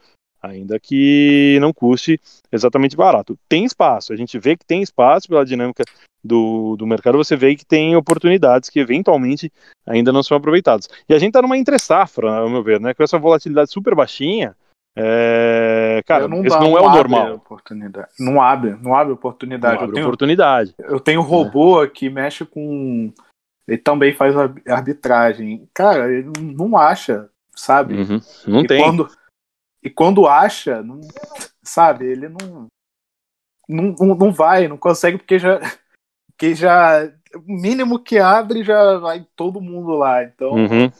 ainda 0.47 0.79
que 0.79 1.58
não 1.62 1.73
custe 1.73 2.19
exatamente 2.51 2.95
barato. 2.95 3.38
Tem 3.47 3.65
espaço, 3.65 4.13
a 4.13 4.15
gente 4.15 4.38
vê 4.39 4.55
que 4.55 4.65
tem 4.65 4.81
espaço 4.81 5.27
pela 5.27 5.45
dinâmica 5.45 5.84
do, 6.23 6.75
do 6.75 6.88
mercado, 6.88 7.17
você 7.17 7.36
vê 7.36 7.55
que 7.55 7.65
tem 7.65 7.95
oportunidades 7.95 8.69
que 8.69 8.79
eventualmente 8.79 9.51
ainda 9.86 10.12
não 10.12 10.23
são 10.23 10.36
aproveitadas. 10.38 10.89
E 11.08 11.13
a 11.13 11.19
gente 11.19 11.29
está 11.29 11.41
numa 11.41 11.58
entre-safra, 11.58 12.39
ao 12.39 12.49
meu 12.49 12.63
ver, 12.63 12.79
né? 12.79 12.93
Com 12.93 13.03
essa 13.03 13.19
volatilidade 13.19 13.71
super 13.71 13.93
baixinha, 13.93 14.55
é, 14.97 16.01
cara, 16.05 16.27
não 16.27 16.39
esse 16.39 16.49
dá, 16.49 16.60
não 16.62 16.77
é 16.77 16.81
o 16.81 16.89
normal. 16.89 17.34
Oportunidade. 17.34 18.08
Não 18.17 18.41
abre, 18.41 18.77
não 18.81 18.95
abre 18.95 19.13
oportunidade. 19.13 19.75
Não 19.75 19.84
abre 19.84 19.89
eu 19.89 19.93
tenho, 19.93 20.05
oportunidade. 20.05 20.75
Eu 20.79 20.99
tenho 21.01 21.19
um 21.19 21.23
robô 21.23 21.84
é. 21.84 21.88
que 21.88 22.10
mexe 22.10 22.45
com. 22.45 23.12
Ele 23.67 23.77
também 23.77 24.13
faz 24.13 24.36
arbitragem. 24.67 25.67
Cara, 25.73 26.10
ele 26.10 26.31
não 26.39 26.77
acha, 26.77 27.29
sabe? 27.53 27.95
Uhum, 27.95 28.21
não 28.47 28.62
e 28.62 28.67
tem. 28.67 28.81
Quando, 28.81 29.10
e 29.85 29.89
quando 29.91 30.25
acha, 30.27 30.81
não, 30.81 30.99
sabe, 31.63 32.07
ele 32.07 32.27
não, 32.27 32.67
não. 33.69 33.93
Não 34.15 34.33
vai, 34.33 34.67
não 34.67 34.77
consegue, 34.77 35.19
porque 35.19 35.37
já. 35.37 35.59
Porque 36.31 36.55
já. 36.55 37.05
O 37.35 37.53
mínimo 37.53 37.99
que 37.99 38.17
abre 38.17 38.63
já 38.63 38.97
vai 38.97 39.27
todo 39.35 39.61
mundo 39.61 39.91
lá. 39.91 40.23
Então. 40.23 40.53
Uhum. 40.53 40.91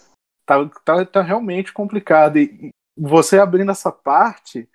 Tá, 0.46 0.70
tá, 0.86 1.04
tá 1.04 1.22
realmente 1.24 1.74
complicado. 1.74 2.38
E, 2.38 2.70
você 2.96 3.40
abrindo 3.40 3.72
essa 3.72 3.92
parte, 3.92 4.70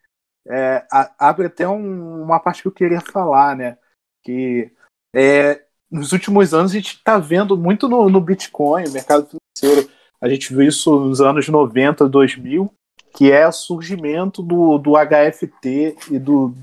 é, 0.47 0.85
abre 1.17 1.47
até 1.47 1.69
um, 1.69 2.25
uma 2.25 2.41
parte 2.41 2.63
que 2.63 2.69
eu 2.69 2.73
queria 2.73 3.01
falar, 3.01 3.55
né? 3.55 3.79
Que 4.25 4.73
é, 5.15 5.65
nos 5.89 6.13
últimos 6.13 6.53
anos 6.53 6.73
a 6.73 6.75
gente 6.75 6.97
está 6.97 7.17
vendo 7.17 7.57
muito 7.57 7.89
no, 7.89 8.11
no 8.11 8.21
Bitcoin, 8.21 8.91
mercado 8.91 9.29
financeiro, 9.29 9.89
a 10.21 10.29
gente 10.29 10.53
viu 10.53 10.63
isso 10.67 10.99
nos 10.99 11.21
anos 11.21 11.49
90, 11.49 12.09
2000, 12.09 12.75
que 13.15 13.31
é 13.31 13.47
o 13.47 13.53
surgimento 13.53 14.43
do, 14.43 14.79
do 14.79 14.93
HFT 14.93 15.97
e 16.11 16.19
do 16.19 16.55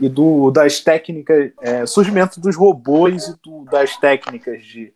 e 0.00 0.08
do 0.08 0.50
das 0.50 0.80
técnicas, 0.80 1.52
é, 1.60 1.84
surgimento 1.84 2.40
dos 2.40 2.56
robôs 2.56 3.28
e 3.28 3.36
do, 3.42 3.64
das 3.64 3.96
técnicas 3.96 4.64
de 4.64 4.94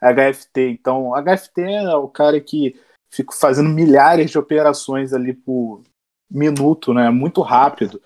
HFT. 0.00 0.70
Então, 0.70 1.12
HFT 1.12 1.60
é 1.62 1.96
o 1.96 2.08
cara 2.08 2.40
que 2.40 2.76
fico 3.10 3.34
fazendo 3.34 3.68
milhares 3.68 4.30
de 4.30 4.38
operações 4.38 5.12
ali 5.12 5.32
por 5.32 5.82
minuto, 6.30 6.92
né? 6.92 7.10
Muito 7.10 7.40
rápido. 7.40 8.00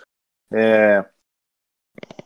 É... 0.53 1.05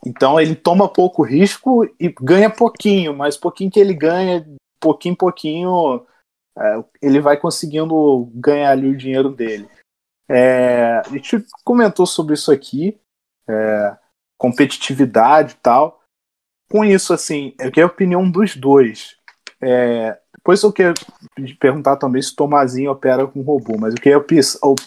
Então 0.05 0.40
ele 0.40 0.57
toma 0.57 0.92
pouco 0.92 1.22
risco 1.22 1.85
e 1.98 2.09
ganha 2.20 2.50
pouquinho, 2.50 3.16
mas 3.16 3.37
pouquinho 3.37 3.70
que 3.70 3.78
ele 3.78 3.94
ganha, 3.94 4.44
pouquinho 4.81 5.16
pouquinho, 5.16 6.05
é, 6.59 6.85
ele 7.00 7.20
vai 7.20 7.37
conseguindo 7.37 8.28
ganhar 8.35 8.72
ali 8.72 8.88
o 8.88 8.96
dinheiro 8.96 9.31
dele. 9.31 9.68
É, 10.29 11.03
a 11.05 11.09
gente 11.11 11.45
comentou 11.65 12.07
sobre 12.07 12.35
isso 12.35 12.51
aqui, 12.51 12.99
é, 13.49 13.97
competitividade 14.39 15.55
e 15.55 15.57
tal. 15.57 16.01
Com 16.71 16.85
isso, 16.85 17.13
assim, 17.13 17.55
eu 17.59 17.71
quero 17.71 17.89
a 17.89 17.91
opinião 17.91 18.31
dos 18.31 18.57
dois. 18.57 19.17
É, 19.61 20.19
depois 20.35 20.63
eu 20.63 20.73
quero 20.73 20.95
perguntar 21.61 21.97
também 21.97 22.21
se 22.21 22.35
Tomazinho 22.35 22.91
opera 22.91 23.27
com 23.27 23.43
robô, 23.43 23.77
mas 23.79 23.95
eu 23.95 24.01
queria 24.01 24.25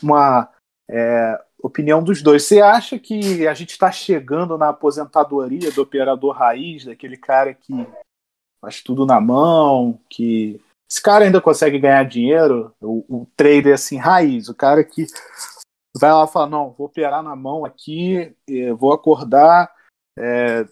uma 0.04 0.50
é, 0.90 1.40
opinião 1.62 2.04
dos 2.04 2.22
dois. 2.22 2.44
Você 2.44 2.60
acha 2.60 3.00
que 3.00 3.48
a 3.48 3.54
gente 3.54 3.72
está 3.72 3.92
chegando 3.92 4.58
na 4.58 4.70
aposentadoria 4.70 5.72
do 5.72 5.82
operador 5.82 6.36
raiz, 6.36 6.86
daquele 6.86 7.18
cara 7.18 7.54
que 7.54 7.74
faz 8.60 8.82
tudo 8.82 9.06
na 9.06 9.22
mão, 9.22 10.00
que 10.10 10.60
esse 10.90 11.02
cara 11.02 11.26
ainda 11.26 11.42
consegue 11.42 11.80
ganhar 11.80 12.04
dinheiro? 12.04 12.74
O, 12.82 13.22
o 13.22 13.28
trader 13.36 13.74
assim 13.74 13.98
raiz, 13.98 14.50
o 14.50 14.56
cara 14.56 14.84
que 14.84 15.06
vai 15.98 16.12
lá 16.12 16.26
e 16.26 16.28
fala 16.28 16.48
não, 16.48 16.72
vou 16.72 16.88
operar 16.88 17.24
na 17.24 17.36
mão 17.36 17.66
aqui, 17.66 18.36
vou 18.78 18.94
acordar 18.94 19.72
é, 20.18 20.66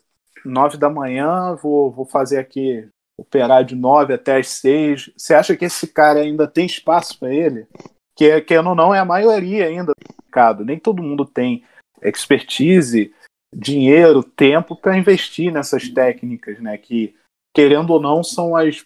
nove 0.45 0.77
da 0.77 0.89
manhã, 0.89 1.55
vou, 1.55 1.91
vou 1.91 2.05
fazer 2.05 2.39
aqui 2.39 2.87
operar 3.17 3.63
de 3.63 3.75
nove 3.75 4.13
até 4.13 4.37
as 4.37 4.47
seis. 4.47 5.11
Você 5.15 5.33
acha 5.33 5.55
que 5.55 5.65
esse 5.65 5.87
cara 5.87 6.19
ainda 6.19 6.47
tem 6.47 6.65
espaço 6.65 7.17
para 7.19 7.33
ele? 7.33 7.67
Que, 8.15 8.41
que 8.41 8.61
não, 8.61 8.75
não 8.75 8.93
é 8.93 8.99
a 8.99 9.05
maioria 9.05 9.65
ainda 9.65 9.93
mercado. 10.33 10.65
Nem 10.65 10.79
todo 10.79 11.03
mundo 11.03 11.25
tem 11.25 11.63
expertise, 12.01 13.13
dinheiro, 13.55 14.23
tempo 14.23 14.75
para 14.75 14.97
investir 14.97 15.51
nessas 15.51 15.89
técnicas, 15.89 16.59
né? 16.59 16.77
Que, 16.77 17.15
querendo 17.55 17.91
ou 17.91 18.01
não, 18.01 18.23
são 18.23 18.55
as, 18.55 18.85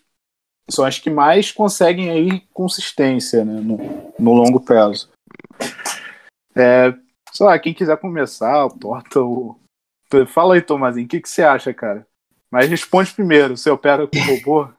são 0.69 0.85
as 0.85 0.99
que 0.99 1.09
mais 1.09 1.51
conseguem 1.51 2.09
aí 2.09 2.41
consistência 2.53 3.43
né? 3.45 3.61
no, 3.61 3.77
no 4.19 4.33
longo 4.33 4.59
prazo. 4.59 5.09
É, 6.55 6.93
sei 7.31 7.45
lá, 7.45 7.57
quem 7.59 7.73
quiser 7.73 7.97
começar, 7.97 8.67
torta 8.79 9.21
o. 9.21 9.55
Fala 10.27 10.55
aí, 10.55 10.61
Tomazinho, 10.61 11.05
o 11.05 11.09
que, 11.09 11.21
que 11.21 11.29
você 11.29 11.43
acha, 11.43 11.73
cara? 11.73 12.07
Mas 12.49 12.69
responde 12.69 13.11
primeiro, 13.11 13.57
você 13.57 13.69
opera 13.69 14.07
com 14.07 14.19
robô? 14.19 14.69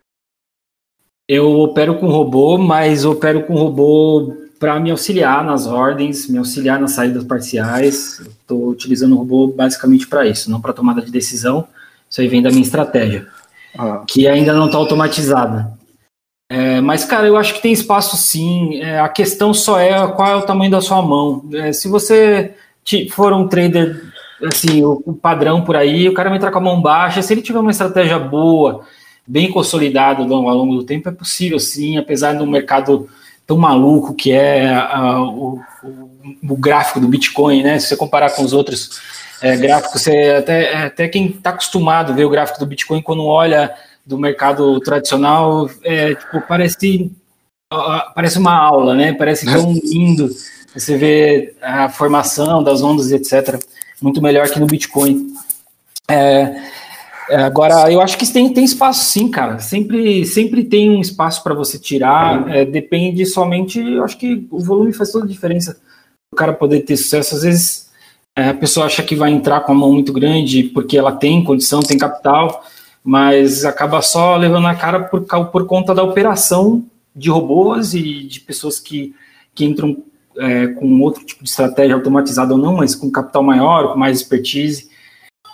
Eu 1.29 1.61
opero 1.61 1.99
com 1.99 2.07
robô, 2.07 2.57
mas 2.57 3.05
opero 3.05 3.45
com 3.45 3.55
robô 3.55 4.35
para 4.59 4.81
me 4.81 4.91
auxiliar 4.91 5.45
nas 5.45 5.67
ordens, 5.67 6.27
me 6.27 6.39
auxiliar 6.39 6.81
nas 6.81 6.93
saídas 6.93 7.23
parciais. 7.25 8.21
Estou 8.21 8.71
utilizando 8.71 9.15
o 9.15 9.19
robô 9.19 9.47
basicamente 9.49 10.07
para 10.07 10.27
isso, 10.27 10.51
não 10.51 10.59
para 10.59 10.73
tomada 10.73 11.03
de 11.03 11.13
decisão. 11.13 11.69
Isso 12.09 12.23
aí 12.23 12.29
vem 12.29 12.41
da 12.41 12.49
minha 12.49 12.63
estratégia, 12.63 13.29
ah. 13.79 14.03
que 14.09 14.27
ainda 14.27 14.55
não 14.55 14.67
está 14.67 14.79
automatizada. 14.79 15.78
É, 16.51 16.81
mas, 16.81 17.05
cara, 17.05 17.27
eu 17.27 17.37
acho 17.37 17.55
que 17.55 17.63
tem 17.63 17.73
espaço 17.73 18.17
sim. 18.17 18.81
É, 18.81 19.01
a 19.01 19.09
questão 19.09 19.53
só 19.53 19.79
é 19.79 20.07
qual 20.13 20.29
é 20.29 20.37
o 20.37 20.43
tamanho 20.43 20.71
da 20.71 20.81
sua 20.81 21.03
mão. 21.03 21.45
É, 21.53 21.73
se 21.73 21.89
você 21.89 22.55
for 23.11 23.33
um 23.35 23.47
trader, 23.47 24.03
assim, 24.43 24.83
o, 24.83 25.03
o, 25.05 25.13
padrão 25.13 25.63
por 25.63 25.77
aí, 25.77 26.09
o 26.09 26.15
cara 26.15 26.31
vai 26.31 26.39
entrar 26.39 26.51
com 26.51 26.59
a 26.59 26.63
mão 26.63 26.81
baixa. 26.81 27.21
Se 27.21 27.35
ele 27.35 27.43
tiver 27.43 27.59
uma 27.59 27.71
estratégia 27.71 28.19
boa, 28.19 28.85
bem 29.27 29.51
consolidada 29.51 30.23
ao 30.23 30.29
longo 30.29 30.77
do 30.77 30.85
tempo, 30.85 31.09
é 31.09 31.13
possível 31.13 31.59
sim, 31.59 31.99
apesar 31.99 32.33
do 32.33 32.47
mercado 32.47 33.09
tão 33.47 33.59
maluco 33.59 34.15
que 34.15 34.33
é 34.33 34.73
uh, 34.95 35.23
o, 35.23 35.61
o, 35.83 36.11
o, 36.51 36.57
gráfico 36.57 37.01
do 37.01 37.09
Bitcoin, 37.09 37.63
né? 37.63 37.79
Se 37.79 37.89
você 37.89 37.97
comparar 37.97 38.31
com 38.31 38.43
os 38.43 38.55
outros 38.55 39.01
é, 39.43 39.57
gráficos, 39.57 40.03
você, 40.03 40.37
até, 40.39 40.85
até 40.85 41.09
quem 41.09 41.27
está 41.27 41.51
acostumado 41.51 42.13
a 42.13 42.15
ver 42.15 42.25
o 42.25 42.31
gráfico 42.31 42.59
do 42.59 42.67
Bitcoin, 42.67 43.03
quando 43.03 43.25
olha 43.25 43.75
do 44.09 44.19
mercado 44.19 44.81
tradicional, 44.81 45.69
é, 45.85 46.15
tipo, 46.15 46.41
parece, 46.49 47.13
parece 48.15 48.39
uma 48.39 48.55
aula, 48.55 48.95
né? 48.95 49.13
Parece 49.13 49.45
tão 49.45 49.71
lindo. 49.85 50.31
Você 50.75 50.97
vê 50.97 51.55
a 51.61 51.91
formação 51.91 52.63
das 52.63 52.83
ondas, 52.83 53.13
etc. 53.13 53.63
Muito 54.01 54.23
melhor 54.23 54.49
que 54.49 54.59
no 54.59 54.67
Bitcoin. 54.67 55.35
É, 56.11 56.57
é, 57.29 57.37
agora, 57.37 57.93
eu 57.93 58.01
acho 58.01 58.17
que 58.17 58.27
tem, 58.33 58.51
tem 58.51 58.65
espaço 58.65 59.11
sim, 59.11 59.31
cara. 59.31 59.59
Sempre, 59.59 60.25
sempre 60.25 60.65
tem 60.65 60.89
um 60.89 61.03
espaço 61.03 61.43
para 61.43 61.53
você 61.53 61.79
tirar. 61.79 62.49
É, 62.49 62.65
depende 62.65 63.27
somente. 63.27 63.79
Eu 63.79 64.05
acho 64.05 64.17
que 64.17 64.47
o 64.51 64.61
volume 64.61 64.95
faz 64.95 65.13
toda 65.13 65.27
a 65.27 65.29
diferença. 65.29 65.79
O 66.33 66.37
cara 66.37 66.55
poder 66.55 66.81
ter 66.81 66.97
sucesso. 66.97 67.35
Às 67.35 67.43
vezes 67.43 67.91
é, 68.35 68.49
a 68.49 68.55
pessoa 68.55 68.87
acha 68.87 69.03
que 69.03 69.15
vai 69.15 69.31
entrar 69.31 69.61
com 69.61 69.73
a 69.73 69.75
mão 69.75 69.93
muito 69.93 70.15
grande 70.15 70.63
porque 70.63 70.97
ela 70.97 71.13
tem 71.13 71.45
condição, 71.45 71.81
tem 71.81 71.99
capital, 71.99 72.65
mas 73.09 73.65
acaba 73.65 74.03
só 74.03 74.37
levando 74.37 74.67
a 74.67 74.75
cara 74.75 75.03
por, 75.03 75.25
por 75.51 75.67
conta 75.67 75.95
da 75.95 76.03
operação 76.03 76.85
de 77.17 77.31
robôs 77.31 77.95
e 77.95 78.25
de 78.25 78.39
pessoas 78.39 78.79
que, 78.79 79.17
que 79.55 79.65
entram 79.65 80.05
é, 80.37 80.67
com 80.67 81.01
outro 81.01 81.25
tipo 81.25 81.43
de 81.43 81.49
estratégia 81.49 81.95
automatizada 81.95 82.53
ou 82.53 82.59
não, 82.59 82.77
mas 82.77 82.95
com 82.95 83.11
capital 83.11 83.43
maior, 83.43 83.93
com 83.95 83.99
mais 83.99 84.21
expertise. 84.21 84.91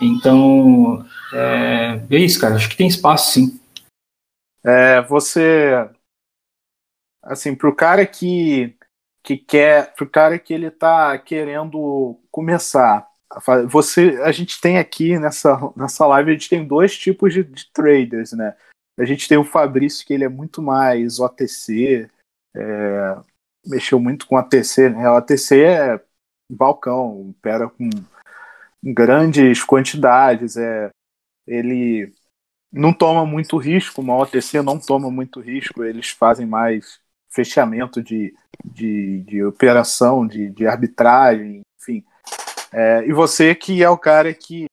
Então, 0.03 1.07
é, 1.33 2.03
é 2.11 2.19
isso, 2.19 2.41
cara. 2.41 2.57
Acho 2.57 2.69
que 2.69 2.77
tem 2.77 2.89
espaço, 2.89 3.31
sim. 3.31 3.61
É, 4.65 5.01
você, 5.03 5.89
assim, 7.23 7.55
pro 7.55 7.73
cara 7.73 8.05
que 8.05 8.75
que 9.23 9.39
quer, 9.39 9.95
pro 9.95 10.11
cara 10.11 10.41
que 10.41 10.53
ele 10.53 10.73
tá 10.73 11.17
querendo 11.19 12.19
começar, 12.33 13.07
você, 13.69 14.21
a 14.23 14.31
gente 14.33 14.61
tem 14.61 14.79
aqui 14.79 15.19
nessa 15.19 15.59
nessa 15.77 16.07
live 16.07 16.31
a 16.31 16.35
gente 16.35 16.49
tem 16.49 16.67
dois 16.67 16.97
tipos 16.97 17.33
de, 17.33 17.43
de 17.43 17.71
traders, 17.73 18.33
né? 18.33 18.57
A 18.99 19.05
gente 19.05 19.29
tem 19.29 19.37
o 19.37 19.45
Fabrício 19.45 20.07
que 20.07 20.15
ele 20.15 20.25
é 20.25 20.29
muito 20.29 20.63
mais 20.63 21.19
OTC, 21.19 22.09
é, 22.55 23.17
mexeu 23.67 23.99
muito 23.99 24.27
com 24.27 24.37
ATC, 24.37 24.91
né? 24.91 25.11
O 25.11 25.17
ATC 25.17 25.61
é 25.61 26.01
balcão, 26.51 27.31
opera 27.31 27.69
com 27.69 27.89
grandes 28.83 29.65
quantidades, 29.65 30.57
é 30.57 30.91
ele 31.47 32.13
não 32.73 32.93
toma 32.93 33.25
muito 33.27 33.57
risco, 33.57 34.01
uma 34.01 34.17
OTC 34.17 34.63
não 34.63 34.79
toma 34.79 35.11
muito 35.11 35.41
risco, 35.41 35.85
eles 35.85 36.11
fazem 36.11 36.47
mais 36.47 37.01
fechamento 37.31 38.03
de, 38.03 38.35
de, 38.65 39.23
de 39.23 39.45
operação, 39.45 40.27
de, 40.27 40.51
de 40.51 40.67
arbitragem, 40.67 41.63
enfim. 41.81 42.05
É, 42.77 43.07
e 43.07 43.13
você 43.13 43.55
que 43.55 43.85
é 43.85 43.89
o 43.89 43.97
cara 43.97 44.35
que 44.35 44.67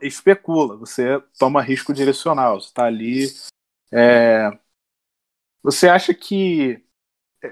especula, 0.00 0.76
você 0.76 1.20
toma 1.38 1.60
risco 1.60 1.92
direcional, 1.92 2.58
você 2.58 2.68
está 2.68 2.84
ali. 2.84 3.26
É, 3.92 4.50
você 5.62 5.86
acha 5.86 6.14
que. 6.14 6.82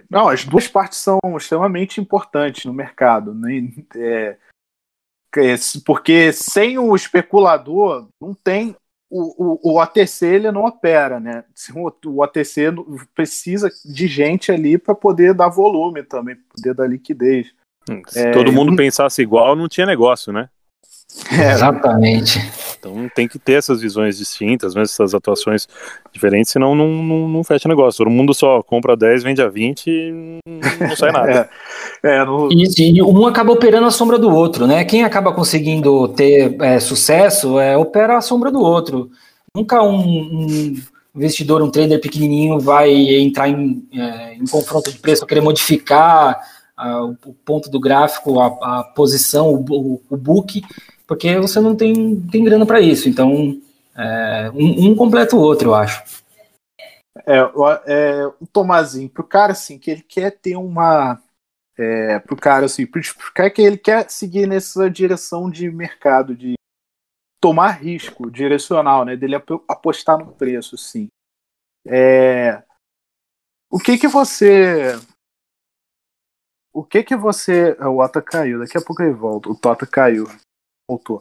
Não, 0.08 0.28
as 0.28 0.44
duas 0.44 0.66
partes 0.66 0.98
são 0.98 1.18
extremamente 1.36 2.00
importantes 2.00 2.64
no 2.64 2.72
mercado. 2.72 3.34
Né? 3.34 3.70
É, 3.94 4.38
porque 5.84 6.32
sem 6.32 6.78
o 6.78 6.96
especulador 6.96 8.08
não 8.20 8.34
tem 8.34 8.74
o, 9.10 9.70
o, 9.70 9.74
o 9.74 9.80
ATC 9.80 10.26
ele 10.26 10.52
não 10.52 10.64
opera, 10.64 11.18
né? 11.18 11.44
O 12.04 12.22
ATC 12.22 12.66
precisa 13.14 13.70
de 13.84 14.06
gente 14.06 14.52
ali 14.52 14.76
para 14.76 14.94
poder 14.94 15.34
dar 15.34 15.48
volume 15.48 16.02
também, 16.02 16.36
poder 16.36 16.74
dar 16.74 16.86
liquidez. 16.86 17.54
Se 18.08 18.18
é, 18.18 18.30
todo 18.32 18.52
mundo 18.52 18.74
pensasse 18.76 19.22
igual, 19.22 19.56
não 19.56 19.68
tinha 19.68 19.86
negócio, 19.86 20.32
né? 20.32 20.48
É, 21.32 21.52
Exatamente. 21.52 22.38
Então 22.78 23.10
tem 23.14 23.26
que 23.26 23.38
ter 23.38 23.54
essas 23.54 23.80
visões 23.80 24.18
distintas, 24.18 24.74
mesmo 24.74 24.84
essas 24.84 25.14
atuações 25.14 25.66
diferentes, 26.12 26.52
senão 26.52 26.74
não, 26.74 26.88
não, 26.88 27.28
não 27.28 27.44
fecha 27.44 27.68
negócio. 27.68 27.98
Todo 27.98 28.10
mundo 28.10 28.32
só 28.32 28.62
compra 28.62 28.96
10, 28.96 29.22
vende 29.24 29.42
a 29.42 29.48
20 29.48 29.86
e 29.88 30.38
não 30.80 30.96
sai 30.96 31.10
nada. 31.10 31.48
é, 32.04 32.16
é, 32.16 32.24
no... 32.24 32.48
e, 32.52 32.64
e, 32.78 33.02
um 33.02 33.26
acaba 33.26 33.52
operando 33.52 33.86
a 33.86 33.90
sombra 33.90 34.18
do 34.18 34.30
outro, 34.30 34.66
né? 34.66 34.84
Quem 34.84 35.02
acaba 35.02 35.32
conseguindo 35.32 36.08
ter 36.08 36.56
é, 36.60 36.78
sucesso 36.78 37.58
é 37.58 37.76
opera 37.76 38.18
a 38.18 38.22
sombra 38.22 38.50
do 38.50 38.60
outro. 38.60 39.10
Nunca 39.54 39.82
um, 39.82 39.98
um 39.98 40.74
investidor, 41.16 41.62
um 41.62 41.70
trader 41.70 42.00
pequenininho 42.00 42.60
vai 42.60 42.90
entrar 42.92 43.48
em, 43.48 43.82
é, 43.92 44.34
em 44.34 44.46
confronto 44.46 44.92
de 44.92 44.98
preço, 44.98 45.26
querer 45.26 45.40
modificar 45.40 46.38
o 46.78 47.34
ponto 47.44 47.68
do 47.68 47.80
gráfico, 47.80 48.40
a, 48.40 48.80
a 48.80 48.84
posição, 48.84 49.52
o, 49.52 49.64
o, 49.68 50.02
o 50.08 50.16
book, 50.16 50.62
porque 51.06 51.38
você 51.38 51.60
não 51.60 51.74
tem, 51.74 52.20
tem 52.20 52.44
grana 52.44 52.64
para 52.64 52.80
isso. 52.80 53.08
Então, 53.08 53.60
é, 53.96 54.50
um, 54.54 54.90
um, 54.90 54.94
completa 54.94 55.34
o 55.34 55.40
outro, 55.40 55.70
eu 55.70 55.74
acho. 55.74 56.22
É, 57.26 57.38
é 57.86 58.26
o 58.40 58.46
Tomazinho, 58.46 59.10
pro 59.10 59.24
cara 59.24 59.52
assim, 59.52 59.78
que 59.78 59.90
ele 59.90 60.02
quer 60.02 60.30
ter 60.30 60.56
uma. 60.56 61.20
É, 61.76 62.18
pro 62.20 62.36
cara 62.36 62.66
assim, 62.66 62.86
pro, 62.86 63.00
pro 63.00 63.32
cara 63.32 63.50
que 63.50 63.62
ele 63.62 63.78
quer 63.78 64.08
seguir 64.10 64.46
nessa 64.46 64.90
direção 64.90 65.50
de 65.50 65.70
mercado, 65.70 66.34
de 66.34 66.54
tomar 67.40 67.70
risco 67.70 68.30
direcional, 68.30 69.04
né? 69.04 69.16
Dele 69.16 69.36
apostar 69.68 70.18
no 70.18 70.32
preço, 70.32 70.76
sim. 70.76 71.08
É, 71.86 72.62
o 73.70 73.78
que 73.78 73.98
que 73.98 74.08
você 74.08 74.98
o 76.78 76.84
que 76.84 77.02
que 77.02 77.16
você 77.16 77.72
o 77.80 77.98
Ota 77.98 78.22
caiu 78.22 78.60
daqui 78.60 78.78
a 78.78 78.80
pouco 78.80 79.02
ele 79.02 79.12
volta 79.12 79.50
o 79.50 79.58
Tota 79.58 79.84
caiu 79.84 80.26
voltou. 80.88 81.20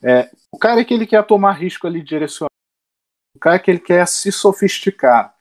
É, 0.00 0.30
o 0.52 0.58
cara 0.58 0.84
que 0.84 0.94
ele 0.94 1.06
quer 1.06 1.26
tomar 1.26 1.52
risco 1.52 1.86
ali 1.88 2.02
direcionado, 2.02 2.52
o 3.34 3.40
cara 3.40 3.58
que 3.58 3.68
ele 3.68 3.80
quer 3.80 4.06
se 4.06 4.30
sofisticar, 4.30 5.36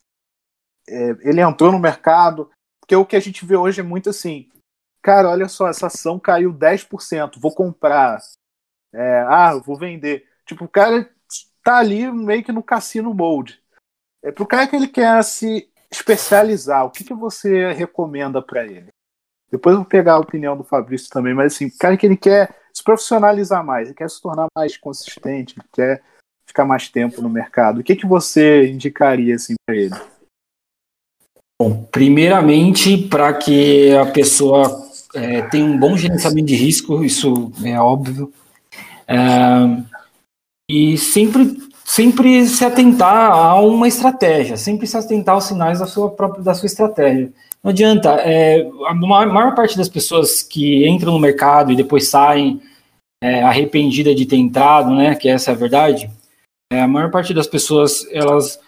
é, 0.90 1.10
ele 1.22 1.42
entrou 1.42 1.72
no 1.72 1.80
mercado, 1.80 2.52
porque 2.82 2.96
o 2.96 3.06
que 3.06 3.16
a 3.16 3.20
gente 3.20 3.46
vê 3.46 3.56
hoje 3.56 3.82
é 3.82 3.84
muito 3.84 4.10
assim, 4.10 4.50
cara, 5.02 5.30
olha 5.30 5.48
só, 5.48 5.68
essa 5.68 5.88
ação 5.88 6.20
caiu 6.20 6.52
10%, 6.52 7.40
vou 7.40 7.54
comprar, 7.54 8.20
é, 8.94 9.20
ah, 9.28 9.56
vou 9.58 9.78
vender. 9.78 10.28
Tipo, 10.46 10.66
o 10.66 10.70
cara 10.70 11.08
tá 11.64 11.78
ali 11.78 12.12
meio 12.12 12.44
que 12.44 12.52
no 12.52 12.64
cassino 12.64 13.14
mode. 13.14 13.64
É 14.24 14.32
pro 14.32 14.48
cara 14.48 14.68
que 14.68 14.76
ele 14.76 14.88
quer 14.88 15.24
se 15.24 15.72
especializar, 15.92 16.86
o 16.86 16.92
que, 16.92 17.04
que 17.04 17.14
você 17.14 17.72
recomenda 17.72 18.42
para 18.42 18.66
ele? 18.66 18.95
Depois 19.52 19.74
eu 19.74 19.82
vou 19.82 19.90
pegar 19.90 20.14
a 20.14 20.20
opinião 20.20 20.58
do 20.58 20.64
Fabrício 20.64 21.10
também, 21.10 21.34
mas 21.34 21.54
assim, 21.54 21.68
o 21.68 21.78
cara 21.78 21.96
que 21.96 22.06
ele 22.06 22.18
quer 22.18 22.54
se 22.74 22.84
profissionalizar 22.84 23.64
mais, 23.64 23.88
ele 23.88 23.96
quer 23.96 24.10
se 24.10 24.22
tornar 24.22 24.48
mais 24.56 24.76
consistente, 24.78 25.56
quer 25.72 26.02
ficar 26.46 26.66
mais 26.66 26.90
tempo 26.90 27.22
no 27.22 27.30
mercado. 27.30 27.80
O 27.80 27.84
que, 27.84 27.96
que 27.96 28.06
você 28.06 28.68
indicaria 28.68 29.36
assim 29.36 29.56
para 29.66 29.76
ele? 29.76 29.96
Bom, 31.62 31.88
primeiramente, 31.90 32.98
para 32.98 33.34
que 33.34 33.96
a 33.96 34.06
pessoa 34.08 34.86
é, 35.14 35.42
tenha 35.44 35.66
um 35.66 35.80
bom 35.80 35.96
gerenciamento 35.96 36.48
de 36.48 36.56
risco, 36.56 37.04
isso 37.04 37.52
é 37.64 37.80
óbvio. 37.80 38.32
É, 39.08 39.18
e 40.70 40.98
sempre, 40.98 41.58
sempre 41.86 42.46
se 42.46 42.66
atentar 42.66 43.32
a 43.32 43.60
uma 43.62 43.88
estratégia, 43.88 44.58
sempre 44.58 44.86
se 44.86 44.98
atentar 44.98 45.36
aos 45.36 45.46
sinais 45.46 45.80
da 45.80 45.86
sua 45.86 46.12
própria 46.12 46.44
da 46.44 46.54
sua 46.54 46.68
estratégia. 46.68 47.32
Não 47.66 47.72
adianta, 47.72 48.12
é, 48.20 48.62
a 48.86 48.94
maior, 48.94 49.26
maior, 49.34 49.56
parte 49.56 49.76
das 49.76 49.90
pessoas 49.90 50.44
que 50.44 50.88
entram 50.88 51.14
no 51.14 51.20
mercado 51.20 51.72
e 51.72 51.76
depois 51.76 52.08
saem 52.08 52.62
é, 53.20 53.42
arrependida 53.42 54.14
de 54.14 54.24
ter 54.28 54.36
entrado, 54.36 54.94
né, 54.94 55.16
que 55.16 55.28
essa 55.28 55.50
é 55.50 55.54
a 55.56 55.58
verdade, 55.58 56.08
é, 56.72 56.82
a 56.82 56.88
maior 56.88 57.10
parte 57.10 57.34
das 57.34 57.48
pessoas, 57.48 58.08
elas 58.12 58.60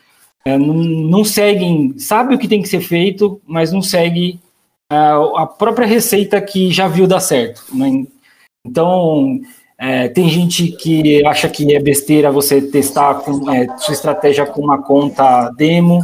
é, 0.43 0.57
não, 0.57 0.73
não, 0.73 1.23
seguem, 1.23 1.99
sabe 1.99 2.33
o 2.33 2.39
que 2.39 2.47
tem 2.47 2.60
que 2.60 2.69
ser 2.69 2.81
feito, 2.81 3.39
mas 3.45 3.71
não 3.71 3.83
segue 3.83 4.39
é, 4.91 4.95
a 5.36 5.45
própria 5.45 5.86
receita 5.86 6.41
que 6.41 6.71
já 6.71 6.88
viu 6.88 7.05
dar 7.05 7.19
certo. 7.19 7.65
Né? 7.75 8.03
Então, 8.65 9.39
é, 9.77 10.07
tem 10.07 10.27
gente 10.27 10.71
que 10.71 11.23
acha 11.23 11.47
que 11.47 11.75
é 11.75 11.79
besteira 11.79 12.31
você 12.31 12.63
testar 12.63 13.13
com, 13.19 13.47
é, 13.51 13.77
sua 13.77 13.93
estratégia 13.93 14.43
com 14.47 14.63
uma 14.63 14.81
conta 14.81 15.51
demo. 15.51 16.01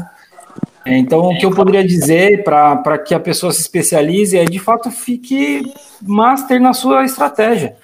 É, 0.85 0.97
então, 0.97 1.29
o 1.29 1.37
que 1.37 1.45
eu 1.45 1.51
poderia 1.51 1.85
dizer 1.85 2.43
para 2.43 2.97
que 2.97 3.13
a 3.13 3.19
pessoa 3.19 3.53
se 3.53 3.61
especialize 3.61 4.37
é, 4.37 4.43
de 4.43 4.59
fato, 4.59 4.91
fique 4.91 5.63
master 6.01 6.61
na 6.61 6.73
sua 6.73 7.05
estratégia. 7.05 7.75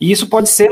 E 0.00 0.10
isso 0.10 0.28
pode 0.28 0.48
ser 0.48 0.70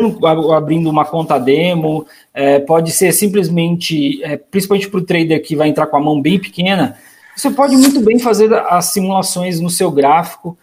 abrindo 0.55 0.91
uma 0.91 1.05
conta 1.05 1.39
demo, 1.39 2.07
é, 2.35 2.59
pode 2.59 2.93
ser 2.93 3.13
simplesmente, 3.13 4.23
é, 4.23 4.37
principalmente 4.37 4.89
para 4.89 4.99
o 4.99 5.05
trader 5.05 5.43
que 5.43 5.57
vai 5.57 5.69
entrar 5.69 5.87
com 5.87 5.97
a 5.97 6.01
mão 6.01 6.21
bem 6.21 6.39
pequena, 6.39 6.99
você 7.35 7.51
pode 7.51 7.77
muito 7.77 8.01
bem 8.01 8.19
fazer 8.19 8.53
as 8.53 8.87
simulações 8.87 9.59
no 9.59 9.71
seu 9.71 9.91
gráfico 9.91 10.57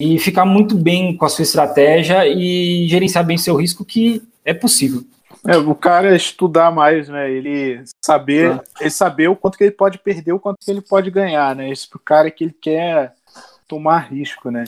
e 0.00 0.18
ficar 0.18 0.44
muito 0.44 0.74
bem 0.74 1.16
com 1.16 1.24
a 1.24 1.28
sua 1.28 1.42
estratégia 1.42 2.26
e 2.26 2.86
gerenciar 2.88 3.24
bem 3.24 3.38
seu 3.38 3.56
risco, 3.56 3.84
que 3.84 4.22
é 4.44 4.52
possível. 4.52 5.04
É, 5.46 5.56
o 5.56 5.74
cara 5.74 6.14
estudar 6.14 6.70
mais, 6.70 7.08
né? 7.08 7.30
Ele 7.30 7.82
saber, 8.04 8.52
é. 8.52 8.60
ele 8.80 8.90
saber 8.90 9.28
o 9.28 9.36
quanto 9.36 9.56
que 9.56 9.64
ele 9.64 9.72
pode 9.72 9.98
perder, 9.98 10.32
o 10.32 10.40
quanto 10.40 10.58
que 10.64 10.70
ele 10.70 10.80
pode 10.80 11.10
ganhar, 11.10 11.54
né? 11.54 11.70
Esse 11.70 11.88
pro 11.88 11.98
cara 11.98 12.30
que 12.30 12.44
ele 12.44 12.56
quer 12.60 13.14
tomar 13.66 14.10
risco, 14.10 14.50
né? 14.50 14.64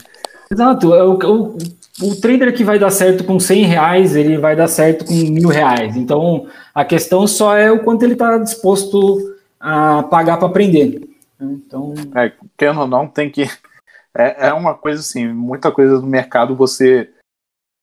Exato. 0.50 0.94
É 0.94 1.02
o, 1.04 1.14
o, 1.14 1.58
o 2.02 2.20
trader 2.20 2.54
que 2.54 2.64
vai 2.64 2.78
dar 2.78 2.90
certo 2.90 3.24
com 3.24 3.38
100 3.38 3.64
reais, 3.64 4.16
ele 4.16 4.38
vai 4.38 4.54
dar 4.54 4.68
certo 4.68 5.04
com 5.04 5.14
mil 5.14 5.48
reais. 5.48 5.96
Então, 5.96 6.46
a 6.74 6.84
questão 6.84 7.26
só 7.26 7.56
é 7.56 7.70
o 7.70 7.82
quanto 7.82 8.02
ele 8.02 8.14
está 8.14 8.38
disposto 8.38 9.36
a 9.58 10.02
pagar 10.04 10.38
para 10.38 10.48
aprender. 10.48 11.08
Então, 11.40 11.94
é, 12.14 12.32
tendo 12.56 12.80
ou 12.80 12.86
não, 12.86 13.06
tem 13.06 13.30
que 13.30 13.48
é, 14.16 14.48
é 14.48 14.52
uma 14.52 14.74
coisa 14.74 15.00
assim, 15.00 15.28
muita 15.28 15.70
coisa 15.70 16.00
do 16.00 16.06
mercado 16.06 16.56
você 16.56 17.12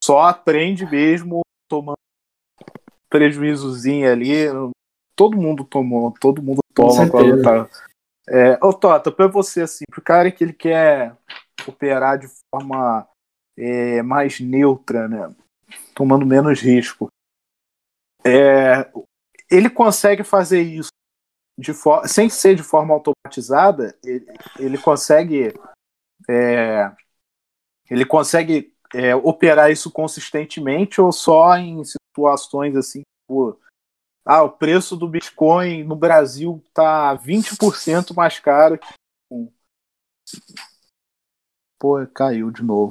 só 0.04 0.22
aprende 0.24 0.86
mesmo 0.86 1.42
tomando 1.70 1.98
prejuízozinho 3.10 4.12
ali. 4.12 4.46
Todo 5.16 5.38
mundo 5.38 5.64
tomou, 5.64 6.14
todo 6.20 6.42
mundo 6.42 6.60
toma 6.74 7.10
quando 7.10 7.42
tá. 7.42 7.70
É, 8.30 8.60
ô 8.62 8.74
Tota, 8.74 9.12
pra 9.12 9.28
você 9.28 9.62
assim, 9.62 9.86
pro 9.90 10.02
cara 10.02 10.32
que 10.32 10.44
ele 10.44 10.54
quer 10.54 11.16
operar 11.68 12.20
de 12.20 12.28
forma 12.54 13.08
é, 13.58 14.02
mais 14.02 14.40
neutra, 14.40 15.08
né? 15.08 15.34
Tomando 15.96 16.26
menos 16.26 16.60
risco. 16.60 17.08
É, 18.24 18.92
ele 19.50 19.70
consegue 19.70 20.24
fazer 20.24 20.62
isso 20.62 20.90
de 21.58 21.74
sem 22.08 22.30
ser 22.30 22.56
de 22.56 22.62
forma 22.62 22.94
automatizada, 22.94 23.98
ele, 24.04 24.28
ele 24.60 24.78
consegue 24.78 25.54
é, 26.30 26.92
ele 27.90 28.06
consegue 28.06 28.74
é, 28.94 29.16
operar 29.16 29.72
isso 29.72 29.90
consistentemente 29.90 31.02
ou 31.02 31.12
só 31.12 31.58
em 31.58 31.82
situações 32.18 32.76
assim, 32.76 33.04
tipo, 33.22 33.60
ah, 34.26 34.44
o 34.44 34.50
preço 34.50 34.98
do 34.98 35.08
Bitcoin 35.08 35.84
no 35.84 35.96
Brasil 35.96 36.64
tá 36.74 37.16
20% 37.16 38.16
mais 38.16 38.40
caro 38.40 38.78
que. 38.78 38.88
Pô, 41.80 42.06
caiu 42.08 42.50
de 42.50 42.64
novo. 42.64 42.90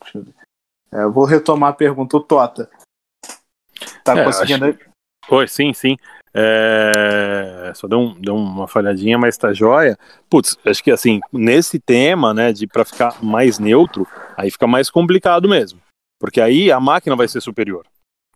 Deixa 0.00 0.18
eu 0.18 0.24
ver. 0.24 0.34
É, 0.90 1.06
vou 1.06 1.26
retomar 1.26 1.70
a 1.70 1.76
pergunta. 1.76 2.16
O 2.16 2.20
Tota. 2.20 2.70
Tá 4.02 4.18
é, 4.18 4.24
conseguindo. 4.24 4.64
Acho... 4.64 5.48
Sim, 5.48 5.74
sim. 5.74 5.96
É, 6.32 7.72
só 7.74 7.86
deu, 7.86 7.98
um, 7.98 8.20
deu 8.20 8.34
uma 8.34 8.66
falhadinha, 8.66 9.18
mas 9.18 9.36
tá 9.36 9.52
jóia. 9.52 9.98
Putz, 10.30 10.56
acho 10.64 10.82
que 10.82 10.90
assim, 10.90 11.20
nesse 11.30 11.78
tema, 11.78 12.32
né, 12.32 12.52
de 12.52 12.66
para 12.66 12.84
ficar 12.84 13.22
mais 13.22 13.58
neutro, 13.58 14.06
aí 14.36 14.50
fica 14.50 14.66
mais 14.66 14.90
complicado 14.90 15.48
mesmo. 15.48 15.80
Porque 16.18 16.40
aí 16.40 16.70
a 16.70 16.80
máquina 16.80 17.14
vai 17.14 17.28
ser 17.28 17.40
superior. 17.40 17.86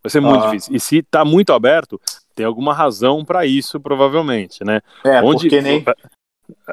Vai 0.03 0.11
ser 0.11 0.21
muito 0.21 0.45
ah. 0.45 0.47
difícil. 0.47 0.75
E 0.75 0.81
se 0.81 1.03
tá 1.03 1.25
muito 1.25 1.53
aberto, 1.53 2.01
tem 2.35 2.45
alguma 2.45 2.75
razão 2.75 3.25
para 3.25 3.47
isso, 3.47 3.81
provavelmente, 3.81 4.65
né? 4.65 4.81
É, 5.05 5.23
Onde, 5.23 5.49
porque 5.49 5.61
nem... 5.61 5.85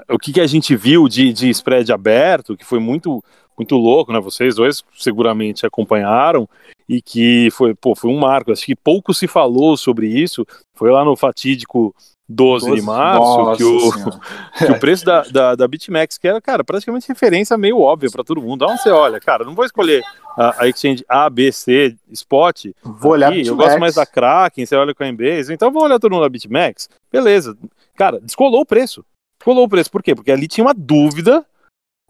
O 0.10 0.18
que, 0.18 0.34
que 0.34 0.42
a 0.42 0.48
gente 0.48 0.76
viu 0.76 1.08
de, 1.08 1.32
de 1.32 1.50
spread 1.50 1.92
aberto, 1.92 2.58
que 2.58 2.66
foi 2.66 2.80
muito 2.80 3.24
muito 3.60 3.76
louco, 3.76 4.14
né? 4.14 4.20
Vocês 4.22 4.56
dois 4.56 4.84
seguramente 4.96 5.66
acompanharam 5.66 6.48
e 6.90 7.04
que 7.04 7.50
foi, 7.52 7.76
pô, 7.76 7.96
foi 7.96 8.10
um 8.10 8.18
marco. 8.18 8.52
Acho 8.52 8.66
que 8.66 8.76
pouco 8.76 9.14
se 9.14 9.28
falou 9.28 9.78
sobre 9.78 10.08
isso. 10.08 10.44
Foi 10.74 10.90
lá 10.90 11.06
no 11.06 11.16
fatídico 11.16 11.96
12, 12.28 12.66
12 12.66 12.82
de 12.82 12.86
março 12.86 13.56
que, 13.56 13.64
o, 13.64 13.92
que 14.58 14.72
o 14.72 14.80
preço 14.80 15.06
da, 15.06 15.22
da, 15.22 15.56
da 15.56 15.68
BitMEX, 15.68 16.18
que 16.18 16.28
era, 16.28 16.42
cara, 16.42 16.64
praticamente 16.64 17.08
referência 17.08 17.56
meio 17.60 17.80
óbvia 17.80 18.10
para 18.10 18.24
todo 18.24 18.42
mundo. 18.42 18.66
Onde 18.66 18.82
você 18.82 18.90
olha, 18.90 19.20
cara, 19.20 19.46
não 19.46 19.54
vou 19.54 19.66
escolher 19.66 20.04
a, 20.36 20.64
a 20.64 20.68
exchange 20.68 21.06
A, 21.08 21.30
B, 21.30 21.52
C, 21.52 21.96
Spot. 22.12 22.66
Vou 22.84 23.12
olhar 23.12 23.32
aqui, 23.32 23.46
Eu 23.46 23.56
gosto 23.56 23.80
mais 23.80 23.94
da 23.94 24.06
Kraken, 24.06 24.66
você 24.66 24.76
olha 24.76 24.96
com 24.96 25.04
a 25.04 25.06
Coinbase. 25.06 25.54
Então 25.54 25.72
vou 25.72 25.84
olhar 25.84 26.00
todo 26.00 26.12
mundo 26.12 26.24
da 26.24 26.30
BitMEX. 26.30 26.90
Beleza. 27.12 27.56
Cara, 27.96 28.20
descolou 28.20 28.62
o 28.62 28.66
preço. 28.66 29.06
Descolou 29.40 29.66
o 29.66 29.70
preço. 29.70 29.92
Por 29.92 30.02
quê? 30.02 30.16
Porque 30.16 30.32
ali 30.32 30.48
tinha 30.48 30.66
uma 30.66 30.74
dúvida 30.74 31.46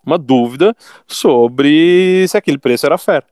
uma 0.06 0.18
dúvida 0.18 0.76
sobre 1.06 2.26
se 2.28 2.38
aquele 2.38 2.58
preço 2.58 2.86
era 2.86 2.98
fair. 2.98 3.24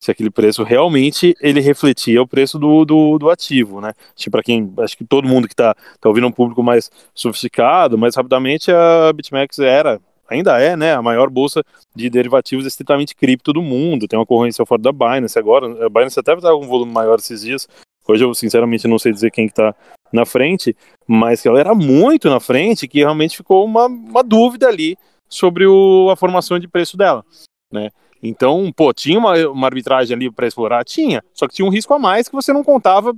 Se 0.00 0.10
aquele 0.10 0.30
preço 0.30 0.62
realmente 0.62 1.34
ele 1.40 1.60
refletia 1.60 2.22
o 2.22 2.26
preço 2.26 2.58
do, 2.58 2.84
do, 2.84 3.18
do 3.18 3.30
ativo, 3.30 3.80
né? 3.80 3.92
Tipo, 4.16 4.32
para 4.32 4.42
quem, 4.42 4.72
acho 4.78 4.96
que 4.96 5.04
todo 5.04 5.28
mundo 5.28 5.46
que 5.46 5.52
está 5.52 5.74
tá 5.74 6.08
ouvindo 6.08 6.26
um 6.26 6.32
público 6.32 6.62
mais 6.62 6.90
sofisticado, 7.14 7.98
mais 7.98 8.16
rapidamente, 8.16 8.72
a 8.72 9.12
BitMEX 9.12 9.58
era, 9.58 10.00
ainda 10.28 10.58
é, 10.58 10.74
né, 10.76 10.94
a 10.94 11.02
maior 11.02 11.28
bolsa 11.28 11.62
de 11.94 12.08
derivativos 12.08 12.64
estritamente 12.64 13.14
cripto 13.14 13.52
do 13.52 13.60
mundo. 13.60 14.08
Tem 14.08 14.18
uma 14.18 14.24
concorrência 14.24 14.64
fora 14.64 14.80
da 14.80 14.92
Binance 14.92 15.38
agora. 15.38 15.84
A 15.84 15.88
Binance 15.88 16.18
até 16.18 16.32
está 16.32 16.50
com 16.50 16.64
um 16.64 16.68
volume 16.68 16.92
maior 16.92 17.18
esses 17.18 17.42
dias. 17.42 17.68
Hoje 18.08 18.24
eu, 18.24 18.34
sinceramente, 18.34 18.88
não 18.88 18.98
sei 18.98 19.12
dizer 19.12 19.30
quem 19.30 19.48
que 19.48 19.54
tá 19.54 19.74
na 20.12 20.24
frente, 20.24 20.74
mas 21.06 21.42
que 21.42 21.48
ela 21.48 21.60
era 21.60 21.74
muito 21.74 22.30
na 22.30 22.40
frente, 22.40 22.88
que 22.88 22.98
realmente 22.98 23.36
ficou 23.36 23.64
uma, 23.64 23.86
uma 23.86 24.22
dúvida 24.22 24.66
ali 24.66 24.96
sobre 25.28 25.66
o, 25.66 26.08
a 26.10 26.16
formação 26.16 26.58
de 26.58 26.66
preço 26.66 26.96
dela, 26.96 27.24
né? 27.72 27.90
Então, 28.22 28.72
pô, 28.72 28.92
tinha 28.92 29.18
uma, 29.18 29.34
uma 29.48 29.66
arbitragem 29.66 30.14
ali 30.14 30.30
para 30.30 30.46
explorar? 30.46 30.84
Tinha, 30.84 31.22
só 31.32 31.48
que 31.48 31.54
tinha 31.54 31.66
um 31.66 31.70
risco 31.70 31.94
a 31.94 31.98
mais 31.98 32.28
que 32.28 32.34
você 32.34 32.52
não 32.52 32.62
contava 32.62 33.16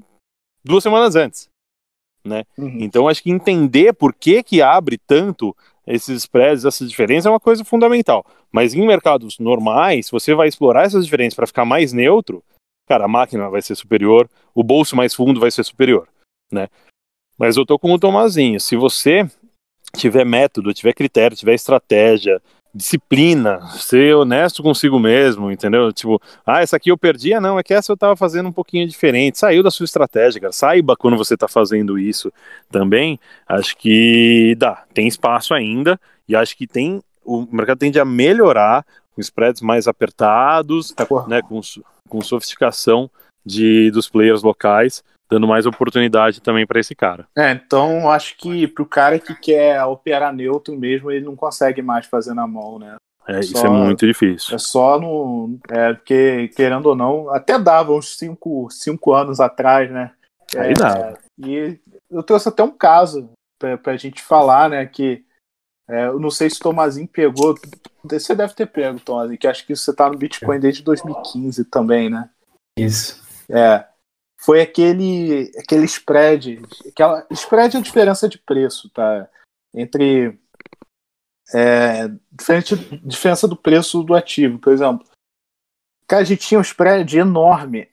duas 0.65 0.83
semanas 0.83 1.17
antes, 1.17 1.49
né? 2.25 2.45
Uhum. 2.57 2.79
Então, 2.81 3.09
acho 3.09 3.23
que 3.23 3.31
entender 3.31 3.93
por 3.93 4.15
que 4.15 4.43
que 4.43 4.63
abre 4.63 4.99
tanto 4.99 5.57
esses 5.87 6.23
spreads, 6.23 6.65
essas 6.65 6.89
diferenças 6.89 7.27
é 7.27 7.31
uma 7.31 7.41
coisa 7.41 7.65
fundamental. 7.65 8.25
Mas 8.51 8.75
em 8.75 8.87
mercados 8.87 9.39
normais, 9.39 10.09
você 10.11 10.35
vai 10.35 10.47
explorar 10.47 10.85
essas 10.85 11.05
diferenças 11.05 11.35
para 11.35 11.47
ficar 11.47 11.65
mais 11.65 11.93
neutro, 11.93 12.43
cara, 12.89 13.05
a 13.05 13.09
máquina 13.09 13.49
vai 13.49 13.63
ser 13.63 13.75
superior, 13.75 14.31
o 14.55 14.63
bolso 14.63 14.95
mais 14.95 15.15
fundo 15.15 15.41
vai 15.41 15.51
ser 15.51 15.65
superior, 15.65 16.09
né? 16.53 16.69
Mas 17.37 17.57
eu 17.57 17.67
tô 17.67 17.79
com 17.79 17.93
o 17.93 17.99
Tomazinho, 17.99 18.61
se 18.61 18.77
você 18.77 19.29
tiver 19.97 20.25
método, 20.25 20.73
tiver 20.73 20.93
critério, 20.93 21.37
tiver 21.37 21.55
estratégia, 21.55 22.41
disciplina, 22.75 23.61
ser 23.73 24.15
honesto 24.15 24.63
consigo 24.63 24.99
mesmo, 24.99 25.51
entendeu? 25.51 25.93
Tipo, 25.93 26.21
ah, 26.47 26.63
essa 26.63 26.77
aqui 26.77 26.91
eu 26.91 26.97
perdi, 26.97 27.35
ah, 27.35 27.41
não, 27.41 27.59
é 27.59 27.63
que 27.63 27.75
essa 27.75 27.93
eu 27.93 27.97
tava 27.97 28.17
fazendo 28.17 28.49
um 28.49 28.53
pouquinho 28.53 28.89
diferente. 28.89 29.39
Saiu 29.39 29.63
da 29.63 29.71
sua 29.71 29.85
estratégia, 29.85 30.41
cara. 30.41 30.53
Saiba 30.53 30.97
quando 30.97 31.17
você 31.17 31.37
tá 31.37 31.47
fazendo 31.47 31.99
isso 31.99 32.33
também. 32.71 33.21
Acho 33.47 33.77
que 33.77 34.55
dá, 34.59 34.85
tem 34.95 35.07
espaço 35.07 35.53
ainda 35.53 36.01
e 36.27 36.35
acho 36.35 36.57
que 36.57 36.67
tem 36.67 37.03
o 37.25 37.47
mercado 37.53 37.79
tende 37.79 38.01
a 38.01 38.05
melhorar 38.05 38.85
com 39.15 39.21
spreads 39.21 39.63
mais 39.63 39.87
apertados, 39.87 40.91
tá 40.91 41.07
né, 41.29 41.41
com, 41.43 41.61
com 42.09 42.21
sofisticação 42.21 43.11
de 43.45 43.91
dos 43.91 44.09
players 44.09 44.43
locais 44.43 45.05
dando 45.33 45.49
mais 45.49 45.65
oportunidade 45.65 46.43
também 46.43 46.67
para 46.67 46.79
esse 46.79 46.95
cara. 46.95 47.27
É, 47.35 47.53
então 47.53 48.11
acho 48.11 48.37
que 48.37 48.67
pro 48.67 48.85
cara 48.85 49.19
que 49.19 49.35
quer 49.35 49.83
operar 49.85 50.35
neutro 50.35 50.77
mesmo, 50.79 51.11
ele 51.11 51.25
não 51.25 51.35
consegue 51.35 51.81
mais 51.81 52.05
fazer 52.05 52.35
na 52.35 52.47
mão, 52.47 52.79
né? 52.79 52.97
É, 53.27 53.41
isso 53.41 53.57
é 53.65 53.71
muito 53.71 54.07
difícil. 54.07 54.55
É 54.55 54.59
só 54.59 55.01
no. 55.01 55.59
É, 55.71 55.95
porque, 55.95 56.49
querendo 56.49 56.87
ou 56.87 56.97
não, 56.97 57.31
até 57.31 57.59
dava 57.59 57.93
uns 57.93 58.19
5 58.19 58.35
cinco, 58.35 58.71
cinco 58.71 59.15
anos 59.15 59.41
atrás, 59.41 59.91
né? 59.91 60.11
Aí 60.57 60.73
é, 60.73 60.75
dá. 60.75 61.15
E 61.39 61.79
eu 62.11 62.23
trouxe 62.23 62.49
até 62.49 62.63
um 62.63 62.73
caso 62.73 63.31
pra, 63.59 63.79
pra 63.79 63.97
gente 63.97 64.21
falar, 64.21 64.69
né? 64.69 64.85
Que 64.85 65.25
é, 65.89 66.07
eu 66.09 66.19
não 66.19 66.31
sei 66.31 66.51
se 66.51 66.57
o 66.57 66.63
Tomazinho 66.63 67.09
pegou. 67.09 67.55
Você 68.05 68.35
deve 68.35 68.55
ter 68.55 68.67
pego, 68.67 69.01
Tomazinho, 69.01 69.39
que 69.39 69.47
acho 69.47 69.65
que 69.65 69.75
você 69.75 69.95
tá 69.95 70.11
no 70.11 70.19
Bitcoin 70.19 70.59
desde 70.59 70.83
2015 70.83 71.65
também, 71.67 72.11
né? 72.11 72.29
Isso. 72.77 73.23
É 73.49 73.87
foi 74.43 74.61
aquele 74.61 75.53
aquele 75.57 75.85
spread, 75.85 76.61
aquela 76.89 77.27
spread 77.31 77.77
é 77.77 77.81
a 77.81 77.83
diferença 77.83 78.29
de 78.29 78.39
preço, 78.39 78.91
tá? 78.91 79.29
Entre 79.73 80.39
é, 81.55 82.09
diferente, 82.31 82.77
diferença 83.07 83.47
do 83.47 83.57
preço 83.57 84.03
do 84.03 84.15
ativo, 84.15 84.59
por 84.59 84.73
exemplo. 84.73 85.07
Cara, 86.09 86.23
a 86.23 86.25
gente 86.25 86.47
tinha 86.47 86.59
um 86.59 86.63
spread 86.63 87.17
enorme 87.17 87.89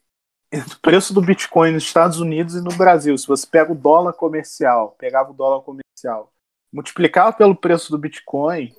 entre 0.52 0.74
o 0.74 0.80
preço 0.80 1.14
do 1.14 1.22
Bitcoin 1.22 1.72
nos 1.72 1.84
Estados 1.84 2.20
Unidos 2.20 2.56
e 2.56 2.62
no 2.62 2.76
Brasil. 2.76 3.16
Se 3.18 3.28
você 3.28 3.45
pega 3.45 3.72
o 3.72 3.76
dólar 3.76 4.14
comercial, 4.14 4.95
pegava 4.97 5.30
o 5.30 5.36
dólar 5.36 5.62
comercial, 5.62 6.34
multiplicava 6.74 7.32
pelo 7.32 7.56
preço 7.56 7.91
do 7.91 7.97
Bitcoin 7.97 8.76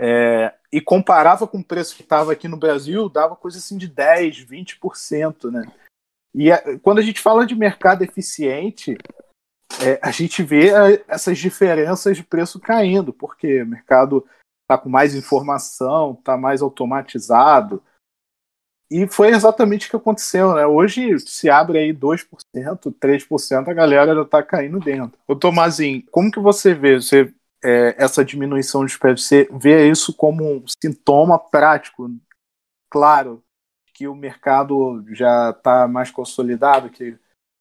é, 0.00 0.54
e 0.72 0.80
comparava 0.80 1.46
com 1.46 1.58
o 1.58 1.64
preço 1.64 1.94
que 1.94 2.02
estava 2.02 2.32
aqui 2.32 2.48
no 2.48 2.56
Brasil, 2.56 3.08
dava 3.10 3.36
coisa 3.36 3.58
assim 3.58 3.76
de 3.76 3.86
10, 3.86 4.46
20%, 4.46 5.50
né? 5.50 5.70
E 6.34 6.50
a, 6.50 6.78
quando 6.80 6.98
a 6.98 7.02
gente 7.02 7.20
fala 7.20 7.46
de 7.46 7.54
mercado 7.54 8.02
eficiente, 8.02 8.96
é, 9.82 9.98
a 10.02 10.10
gente 10.10 10.42
vê 10.42 10.74
a, 10.74 11.02
essas 11.08 11.38
diferenças 11.38 12.16
de 12.16 12.24
preço 12.24 12.58
caindo, 12.58 13.12
porque 13.12 13.62
o 13.62 13.66
mercado 13.66 14.26
está 14.62 14.76
com 14.76 14.88
mais 14.88 15.14
informação, 15.14 16.12
está 16.12 16.36
mais 16.36 16.62
automatizado. 16.62 17.82
E 18.90 19.06
foi 19.06 19.28
exatamente 19.28 19.86
o 19.86 19.90
que 19.90 19.96
aconteceu, 19.96 20.54
né? 20.54 20.66
Hoje 20.66 21.18
se 21.20 21.48
abre 21.48 21.78
aí 21.78 21.92
2%, 21.92 22.26
3%, 22.54 23.68
a 23.68 23.74
galera 23.74 24.14
já 24.14 24.22
está 24.22 24.42
caindo 24.42 24.78
dentro. 24.78 25.18
Ô 25.26 25.34
Tomazinho, 25.34 26.04
como 26.10 26.30
que 26.30 26.38
você 26.38 26.74
vê 26.74 27.00
você, 27.00 27.32
é, 27.62 27.94
essa 27.98 28.24
diminuição 28.24 28.84
de 28.84 28.92
spread? 28.92 29.20
Você 29.20 29.48
vê 29.52 29.88
isso 29.88 30.14
como 30.14 30.44
um 30.44 30.64
sintoma 30.66 31.38
prático? 31.38 32.10
Claro, 32.90 33.42
que 33.94 34.08
o 34.08 34.14
mercado 34.14 35.04
já 35.12 35.50
está 35.50 35.86
mais 35.86 36.10
consolidado, 36.10 36.90
que 36.90 37.16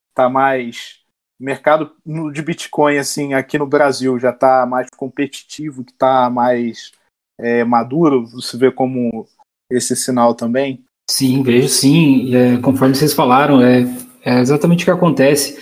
está 0.10 0.28
mais 0.28 1.04
mercado 1.40 1.92
de 2.32 2.42
Bitcoin 2.42 2.98
assim 2.98 3.34
aqui 3.34 3.58
no 3.58 3.68
Brasil 3.68 4.18
já 4.18 4.30
está 4.30 4.66
mais 4.66 4.88
competitivo, 4.96 5.84
que 5.84 5.92
está 5.92 6.30
mais 6.30 6.92
é, 7.40 7.64
maduro. 7.64 8.26
Você 8.28 8.58
vê 8.58 8.72
como 8.72 9.28
esse 9.70 9.96
sinal 9.96 10.34
também? 10.34 10.84
Sim, 11.10 11.44
vejo 11.44 11.68
sim. 11.68 12.34
É, 12.36 12.58
conforme 12.58 12.96
vocês 12.96 13.14
falaram, 13.14 13.62
é, 13.62 13.84
é, 14.24 14.40
exatamente 14.40 14.84
o 14.84 14.86
que 14.86 14.92
acontece. 14.92 15.62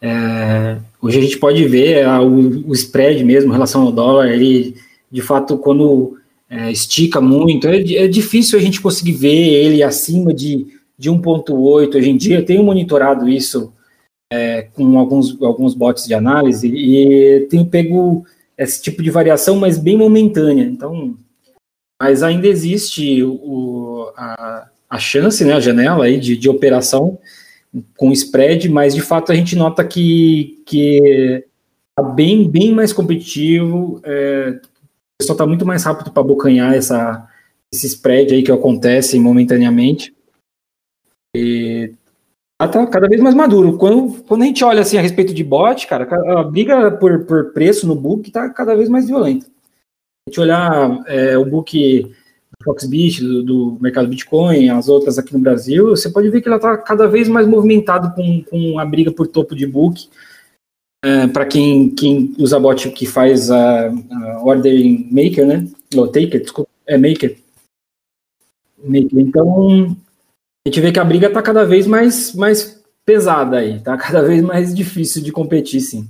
É, 0.00 0.78
hoje 1.00 1.18
a 1.18 1.22
gente 1.22 1.38
pode 1.38 1.66
ver 1.66 2.04
a, 2.04 2.20
o, 2.20 2.68
o, 2.68 2.72
spread 2.74 3.24
mesmo 3.24 3.50
em 3.50 3.54
relação 3.54 3.82
ao 3.82 3.92
dólar. 3.92 4.28
Ele, 4.28 4.76
de 5.10 5.22
fato, 5.22 5.56
quando 5.56 6.18
é, 6.48 6.70
estica 6.70 7.20
muito. 7.20 7.68
É, 7.68 7.76
é, 7.76 8.08
difícil 8.08 8.58
a 8.58 8.62
gente 8.62 8.80
conseguir 8.80 9.12
ver 9.12 9.34
ele 9.34 9.82
acima 9.82 10.32
de, 10.32 10.66
de 10.98 11.10
1.8 11.10 11.96
hoje 11.96 12.10
em 12.10 12.16
dia. 12.16 12.38
Eu 12.38 12.44
tenho 12.44 12.62
monitorado 12.62 13.28
isso 13.28 13.72
é, 14.32 14.62
com 14.62 14.98
alguns, 14.98 15.40
alguns 15.42 15.74
bots 15.74 16.06
de 16.06 16.14
análise 16.14 16.68
e 16.68 17.46
tenho 17.50 17.66
pego 17.66 18.24
esse 18.56 18.80
tipo 18.82 19.02
de 19.02 19.10
variação, 19.10 19.56
mas 19.56 19.78
bem 19.78 19.96
momentânea. 19.96 20.64
Então, 20.64 21.16
mas 22.00 22.22
ainda 22.22 22.46
existe 22.46 23.22
o, 23.22 24.12
a, 24.16 24.68
a 24.88 24.98
chance, 24.98 25.44
né, 25.44 25.54
a 25.54 25.60
janela 25.60 26.04
aí 26.04 26.18
de, 26.18 26.36
de 26.36 26.48
operação 26.48 27.18
com 27.96 28.12
spread, 28.12 28.68
mas 28.68 28.94
de 28.94 29.00
fato 29.00 29.32
a 29.32 29.34
gente 29.34 29.56
nota 29.56 29.84
que, 29.84 30.62
que 30.64 31.44
está 31.90 32.08
bem, 32.12 32.48
bem 32.48 32.72
mais 32.72 32.92
competitivo, 32.92 34.00
é, 34.04 34.60
pessoal 35.18 35.34
está 35.34 35.46
muito 35.46 35.66
mais 35.66 35.84
rápido 35.84 36.10
para 36.10 36.22
abocanhar 36.22 36.74
essa, 36.74 37.28
esse 37.72 37.86
spread 37.86 38.34
aí 38.34 38.42
que 38.42 38.52
acontece 38.52 39.18
momentaneamente. 39.18 40.14
E 41.36 41.92
tá 42.58 42.86
cada 42.86 43.08
vez 43.08 43.20
mais 43.20 43.34
maduro. 43.34 43.76
Quando, 43.76 44.22
quando 44.24 44.42
a 44.42 44.46
gente 44.46 44.64
olha 44.64 44.82
assim 44.82 44.96
a 44.96 45.00
respeito 45.00 45.34
de 45.34 45.44
bot, 45.44 45.86
cara, 45.86 46.08
a 46.38 46.42
briga 46.44 46.90
por, 46.92 47.24
por 47.24 47.52
preço 47.52 47.86
no 47.86 47.94
book 47.94 48.28
está 48.28 48.48
cada 48.50 48.74
vez 48.74 48.88
mais 48.88 49.06
violenta. 49.06 49.46
A 49.46 50.30
gente 50.30 50.40
olhar 50.40 51.02
é, 51.06 51.36
o 51.36 51.44
book 51.44 52.02
do 52.02 52.64
Foxbit, 52.64 53.22
do, 53.22 53.42
do, 53.42 53.78
mercado 53.80 54.08
Bitcoin, 54.08 54.70
as 54.70 54.88
outras 54.88 55.18
aqui 55.18 55.34
no 55.34 55.40
Brasil, 55.40 55.90
você 55.90 56.08
pode 56.08 56.30
ver 56.30 56.40
que 56.40 56.48
ela 56.48 56.56
está 56.56 56.76
cada 56.78 57.06
vez 57.06 57.28
mais 57.28 57.46
movimentado 57.46 58.14
com, 58.14 58.42
com 58.44 58.78
a 58.78 58.84
briga 58.84 59.12
por 59.12 59.26
topo 59.26 59.54
de 59.54 59.66
book. 59.66 60.08
É, 61.04 61.26
para 61.26 61.44
quem, 61.44 61.90
quem 61.90 62.34
usa 62.38 62.58
bot 62.58 62.90
que 62.92 63.04
faz 63.04 63.50
a, 63.50 63.88
a 63.88 64.42
maker, 65.10 65.46
né? 65.46 65.68
Ou 65.94 66.08
taker, 66.08 66.40
desculpa, 66.40 66.70
é 66.86 66.96
maker. 66.96 67.36
maker. 68.82 69.18
Então, 69.18 69.94
a 70.66 70.68
gente 70.70 70.80
vê 70.80 70.90
que 70.90 70.98
a 70.98 71.04
briga 71.04 71.26
está 71.26 71.42
cada 71.42 71.66
vez 71.66 71.86
mais, 71.86 72.34
mais 72.34 72.82
pesada 73.04 73.58
aí, 73.58 73.80
tá 73.80 73.98
cada 73.98 74.22
vez 74.22 74.40
mais 74.42 74.74
difícil 74.74 75.22
de 75.22 75.30
competir, 75.30 75.82
sim. 75.82 76.08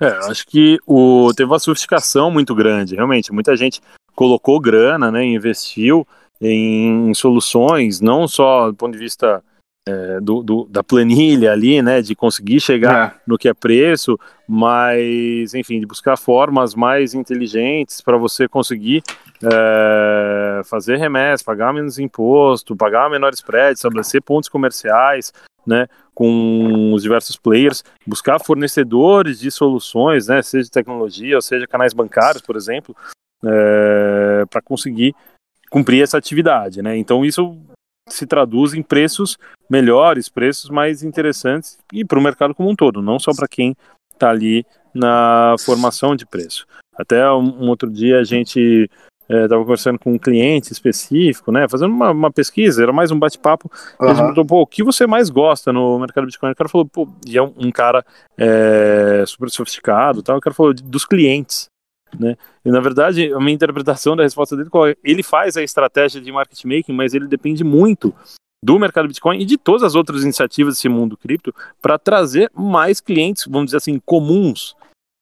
É, 0.00 0.08
acho 0.28 0.44
que 0.44 0.76
o, 0.84 1.32
teve 1.32 1.48
uma 1.48 1.60
sofisticação 1.60 2.28
muito 2.28 2.52
grande, 2.52 2.96
realmente. 2.96 3.32
Muita 3.32 3.56
gente 3.56 3.80
colocou 4.12 4.58
grana, 4.58 5.08
né, 5.12 5.24
investiu 5.24 6.04
em 6.40 7.14
soluções, 7.14 8.00
não 8.00 8.26
só 8.26 8.72
do 8.72 8.76
ponto 8.76 8.92
de 8.92 8.98
vista 8.98 9.40
é, 9.88 10.20
do, 10.20 10.42
do, 10.42 10.64
da 10.68 10.82
planilha 10.82 11.52
ali, 11.52 11.80
né, 11.80 12.02
de 12.02 12.14
conseguir 12.14 12.60
chegar 12.60 13.14
é. 13.14 13.20
no 13.26 13.38
que 13.38 13.48
é 13.48 13.54
preço, 13.54 14.18
mas, 14.48 15.54
enfim, 15.54 15.78
de 15.78 15.86
buscar 15.86 16.16
formas 16.16 16.74
mais 16.74 17.14
inteligentes 17.14 18.00
para 18.00 18.16
você 18.16 18.48
conseguir 18.48 19.02
é, 19.42 20.60
fazer 20.64 20.96
remessa, 20.96 21.44
pagar 21.44 21.72
menos 21.72 21.98
imposto, 21.98 22.74
pagar 22.74 23.08
menor 23.08 23.32
spread, 23.32 23.76
estabelecer 23.76 24.20
pontos 24.22 24.48
comerciais, 24.48 25.32
né, 25.64 25.86
com 26.14 26.92
os 26.92 27.02
diversos 27.02 27.36
players, 27.36 27.84
buscar 28.06 28.40
fornecedores 28.40 29.38
de 29.38 29.50
soluções, 29.50 30.26
né, 30.26 30.42
seja 30.42 30.68
tecnologia, 30.70 31.36
ou 31.36 31.42
seja 31.42 31.66
canais 31.66 31.92
bancários, 31.92 32.42
por 32.42 32.56
exemplo, 32.56 32.96
é, 33.44 34.44
para 34.50 34.62
conseguir 34.62 35.14
cumprir 35.70 36.02
essa 36.02 36.16
atividade, 36.16 36.80
né? 36.80 36.96
Então 36.96 37.24
isso 37.24 37.58
se 38.08 38.24
traduz 38.26 38.72
em 38.72 38.82
preços 38.82 39.36
melhores, 39.68 40.28
preços 40.28 40.70
mais 40.70 41.02
interessantes 41.02 41.78
e 41.92 42.04
para 42.04 42.18
o 42.18 42.22
mercado 42.22 42.54
como 42.54 42.70
um 42.70 42.76
todo, 42.76 43.02
não 43.02 43.18
só 43.18 43.32
para 43.34 43.48
quem 43.48 43.76
está 44.12 44.30
ali 44.30 44.64
na 44.94 45.54
formação 45.60 46.16
de 46.16 46.24
preço. 46.24 46.66
Até 46.96 47.30
um, 47.30 47.64
um 47.64 47.68
outro 47.68 47.90
dia 47.90 48.18
a 48.20 48.24
gente 48.24 48.88
estava 49.28 49.56
é, 49.56 49.64
conversando 49.64 49.98
com 49.98 50.14
um 50.14 50.18
cliente 50.18 50.72
específico, 50.72 51.50
né, 51.50 51.66
fazendo 51.68 51.92
uma, 51.92 52.10
uma 52.10 52.32
pesquisa, 52.32 52.82
era 52.82 52.92
mais 52.92 53.10
um 53.10 53.18
bate-papo, 53.18 53.70
uhum. 54.00 54.06
a 54.06 54.08
gente 54.10 54.18
perguntou, 54.18 54.44
pô, 54.46 54.62
o 54.62 54.66
que 54.66 54.84
você 54.84 55.06
mais 55.06 55.28
gosta 55.28 55.72
no 55.72 55.98
mercado 55.98 56.26
Bitcoin? 56.26 56.52
O 56.52 56.56
cara 56.56 56.68
falou, 56.68 56.86
pô, 56.86 57.08
e 57.26 57.36
é 57.36 57.42
um, 57.42 57.52
um 57.56 57.72
cara 57.72 58.04
é, 58.38 59.24
super 59.26 59.50
sofisticado, 59.50 60.22
tal, 60.22 60.38
o 60.38 60.40
cara 60.40 60.54
falou 60.54 60.72
dos 60.72 61.04
clientes, 61.04 61.68
né? 62.18 62.36
E 62.64 62.70
na 62.70 62.80
verdade, 62.80 63.32
a 63.32 63.40
minha 63.40 63.54
interpretação 63.54 64.14
da 64.14 64.22
resposta 64.22 64.56
dele 64.56 64.70
é 64.88 64.96
ele 65.02 65.22
faz 65.22 65.56
a 65.56 65.62
estratégia 65.62 66.20
de 66.20 66.30
market 66.30 66.64
making, 66.64 66.92
mas 66.92 67.14
ele 67.14 67.26
depende 67.26 67.64
muito 67.64 68.14
do 68.66 68.80
mercado 68.80 69.06
Bitcoin 69.06 69.38
e 69.40 69.44
de 69.44 69.56
todas 69.56 69.84
as 69.84 69.94
outras 69.94 70.24
iniciativas 70.24 70.74
desse 70.74 70.88
mundo 70.88 71.16
cripto 71.16 71.54
para 71.80 71.96
trazer 71.96 72.50
mais 72.52 73.00
clientes, 73.00 73.44
vamos 73.46 73.66
dizer 73.66 73.76
assim, 73.76 74.00
comuns 74.04 74.74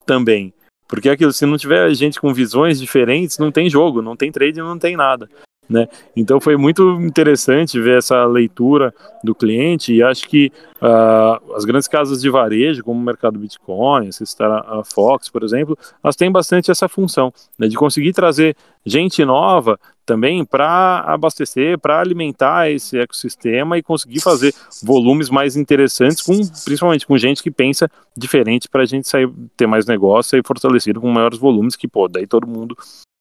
também. 0.06 0.54
Porque 0.88 1.10
é 1.10 1.12
aquilo, 1.12 1.30
se 1.30 1.44
não 1.44 1.58
tiver 1.58 1.92
gente 1.92 2.18
com 2.18 2.32
visões 2.32 2.80
diferentes, 2.80 3.36
não 3.36 3.52
tem 3.52 3.68
jogo, 3.68 4.00
não 4.00 4.16
tem 4.16 4.32
trade, 4.32 4.60
não 4.60 4.78
tem 4.78 4.96
nada. 4.96 5.28
Né? 5.68 5.88
Então 6.14 6.40
foi 6.40 6.56
muito 6.56 6.82
interessante 7.00 7.80
ver 7.80 7.98
essa 7.98 8.24
leitura 8.26 8.94
do 9.22 9.34
cliente 9.34 9.94
e 9.94 10.02
acho 10.02 10.28
que 10.28 10.52
uh, 10.76 11.54
as 11.54 11.64
grandes 11.64 11.88
casas 11.88 12.20
de 12.20 12.28
varejo, 12.28 12.84
como 12.84 13.00
o 13.00 13.02
mercado 13.02 13.38
Bitcoin, 13.38 14.10
a 14.40 14.84
Fox, 14.84 15.30
por 15.30 15.42
exemplo, 15.42 15.76
elas 16.02 16.16
têm 16.16 16.30
bastante 16.30 16.70
essa 16.70 16.86
função 16.86 17.32
né, 17.58 17.66
de 17.66 17.76
conseguir 17.76 18.12
trazer 18.12 18.54
gente 18.84 19.24
nova 19.24 19.78
também 20.04 20.44
para 20.44 21.00
abastecer, 21.06 21.78
para 21.78 21.98
alimentar 21.98 22.70
esse 22.70 22.98
ecossistema 22.98 23.78
e 23.78 23.82
conseguir 23.82 24.20
fazer 24.20 24.54
volumes 24.82 25.30
mais 25.30 25.56
interessantes, 25.56 26.20
com, 26.20 26.38
principalmente 26.64 27.06
com 27.06 27.16
gente 27.16 27.42
que 27.42 27.50
pensa 27.50 27.90
diferente 28.14 28.68
para 28.68 28.82
a 28.82 28.86
gente 28.86 29.08
sair, 29.08 29.30
ter 29.56 29.66
mais 29.66 29.86
negócio 29.86 30.38
e 30.38 30.42
fortalecido 30.46 31.00
com 31.00 31.10
maiores 31.10 31.38
volumes 31.38 31.74
que 31.74 31.88
pô, 31.88 32.06
daí 32.06 32.26
todo 32.26 32.46
mundo 32.46 32.76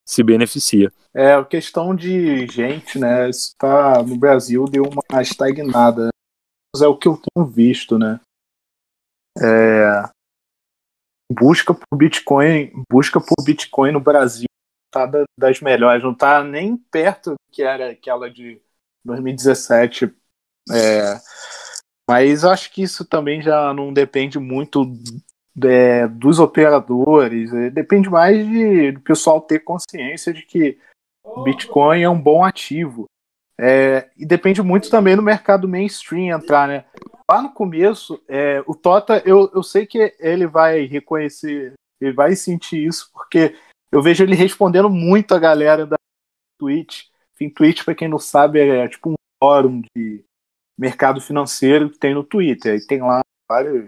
se 0.06 0.24
beneficia. 0.24 0.91
É, 1.14 1.34
a 1.34 1.45
questão 1.45 1.95
de 1.95 2.47
gente, 2.47 2.99
né? 2.99 3.30
Isso 3.30 3.54
tá 3.58 4.01
no 4.01 4.18
Brasil 4.18 4.66
deu 4.66 4.84
uma 4.84 5.22
estagnada. 5.22 6.10
É 6.76 6.88
o 6.88 6.97
que 6.97 7.08
eu 7.08 7.22
tenho 7.22 7.45
visto, 7.45 7.99
né? 7.99 8.20
É, 9.39 10.04
busca 11.32 11.74
por 11.74 11.97
Bitcoin, 11.97 12.72
busca 12.91 13.20
por 13.20 13.43
Bitcoin 13.43 13.91
no 13.91 13.99
Brasil 13.99 14.47
tá 14.93 15.10
das 15.38 15.60
melhores, 15.60 16.04
não 16.04 16.14
tá 16.14 16.43
nem 16.43 16.78
perto 16.78 17.32
do 17.32 17.36
que 17.51 17.64
era 17.64 17.89
aquela 17.89 18.30
de 18.30 18.62
2017. 19.04 20.14
É, 20.72 21.20
mas 22.10 22.45
acho 22.45 22.72
que 22.72 22.84
isso 22.84 23.04
também 23.04 23.41
já 23.41 23.74
não 23.74 23.91
depende 23.91 24.38
muito 24.38 24.86
é, 25.62 26.08
dos 26.08 26.39
operadores, 26.39 27.54
é, 27.54 27.70
depende 27.70 28.10
mais 28.10 28.45
de, 28.47 28.91
do 28.93 29.01
pessoal 29.01 29.41
ter 29.41 29.60
consciência 29.60 30.34
de 30.34 30.43
que 30.43 30.78
Bitcoin 31.43 32.01
é 32.01 32.10
um 32.10 32.20
bom 32.20 32.43
ativo. 32.43 33.06
É, 33.60 34.10
e 34.18 34.26
depende 34.26 34.62
muito 34.62 34.89
também 34.89 35.16
do 35.16 35.22
mercado 35.22 35.68
mainstream 35.68 36.36
entrar, 36.36 36.68
né? 36.68 36.86
Lá 37.30 37.41
no 37.41 37.54
começo, 37.54 38.22
é, 38.28 38.64
o 38.66 38.76
Tota, 38.76 39.22
eu, 39.26 39.49
eu 39.54 39.62
sei 39.62 39.86
que 39.86 40.16
ele 40.20 40.47
vai 40.47 40.86
reconhecer, 40.86 41.74
ele 42.01 42.14
vai 42.14 42.36
sentir 42.36 42.86
isso, 42.86 43.10
porque 43.14 43.56
eu 43.91 44.01
vejo 44.01 44.24
ele 44.24 44.36
respondendo 44.36 44.89
muito 44.89 45.34
a 45.36 45.39
galera 45.39 45.86
da 45.86 45.95
Twitch. 46.60 47.06
Enfim, 47.36 47.49
Twitch, 47.49 47.84
para 47.86 47.95
quem 47.95 48.08
não 48.08 48.20
sabe, 48.20 48.60
é 48.60 48.88
tipo 48.88 49.12
um 49.12 49.16
fórum 49.41 49.82
de 49.95 50.24
mercado 50.78 51.22
financeiro 51.22 51.89
que 51.89 51.99
tem 51.99 52.14
no 52.14 52.24
Twitter. 52.24 52.76
E 52.76 52.88
tem 52.88 53.01
lá 53.01 53.22
várias 53.49 53.86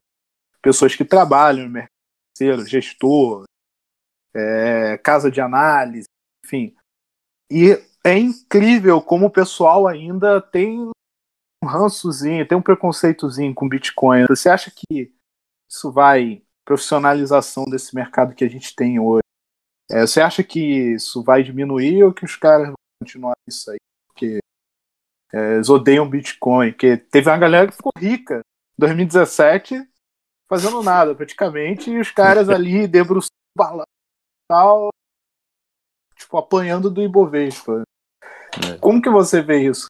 pessoas 0.65 0.95
que 0.95 1.05
trabalham 1.05 1.65
no 1.65 1.71
mercado 1.71 1.91
financeiro, 2.35 2.67
gestor, 2.67 3.43
é, 4.35 4.97
casa 4.97 5.29
de 5.29 5.39
análise, 5.39 6.07
enfim. 6.43 6.75
E 7.51 7.79
é 8.03 8.17
incrível 8.17 8.99
como 8.99 9.27
o 9.27 9.31
pessoal 9.31 9.87
ainda 9.87 10.41
tem 10.41 10.79
um 10.81 11.67
rançozinho, 11.67 12.47
tem 12.47 12.57
um 12.57 12.63
preconceitozinho 12.63 13.53
com 13.53 13.69
Bitcoin. 13.69 14.25
Você 14.27 14.49
acha 14.49 14.71
que 14.71 15.13
isso 15.69 15.91
vai 15.91 16.41
profissionalização 16.65 17.65
desse 17.65 17.93
mercado 17.93 18.33
que 18.33 18.43
a 18.43 18.49
gente 18.49 18.75
tem 18.75 18.99
hoje? 18.99 19.21
É, 19.91 20.01
você 20.01 20.19
acha 20.19 20.43
que 20.43 20.59
isso 20.95 21.23
vai 21.23 21.43
diminuir 21.43 22.03
ou 22.03 22.11
que 22.11 22.25
os 22.25 22.35
caras 22.35 22.69
vão 22.69 22.75
continuar 22.99 23.35
isso 23.47 23.69
aí? 23.69 23.77
Porque 24.07 24.39
é, 25.31 25.53
eles 25.53 25.69
odeiam 25.69 26.09
Bitcoin. 26.09 26.71
Porque 26.71 26.97
teve 26.97 27.29
uma 27.29 27.37
galera 27.37 27.67
que 27.67 27.77
ficou 27.77 27.91
rica 27.95 28.39
em 28.39 28.79
2017 28.79 29.87
fazendo 30.49 30.81
nada 30.83 31.15
praticamente, 31.15 31.89
e 31.89 31.99
os 31.99 32.11
caras 32.11 32.49
ali 32.49 32.87
debruçando 32.87 33.31
balanço 33.57 33.85
tal, 34.47 34.89
tipo, 36.15 36.37
apanhando 36.37 36.89
do 36.89 37.01
Ibovespa. 37.01 37.83
É. 38.69 38.77
Como 38.77 39.01
que 39.01 39.09
você 39.09 39.41
vê 39.41 39.63
isso? 39.63 39.87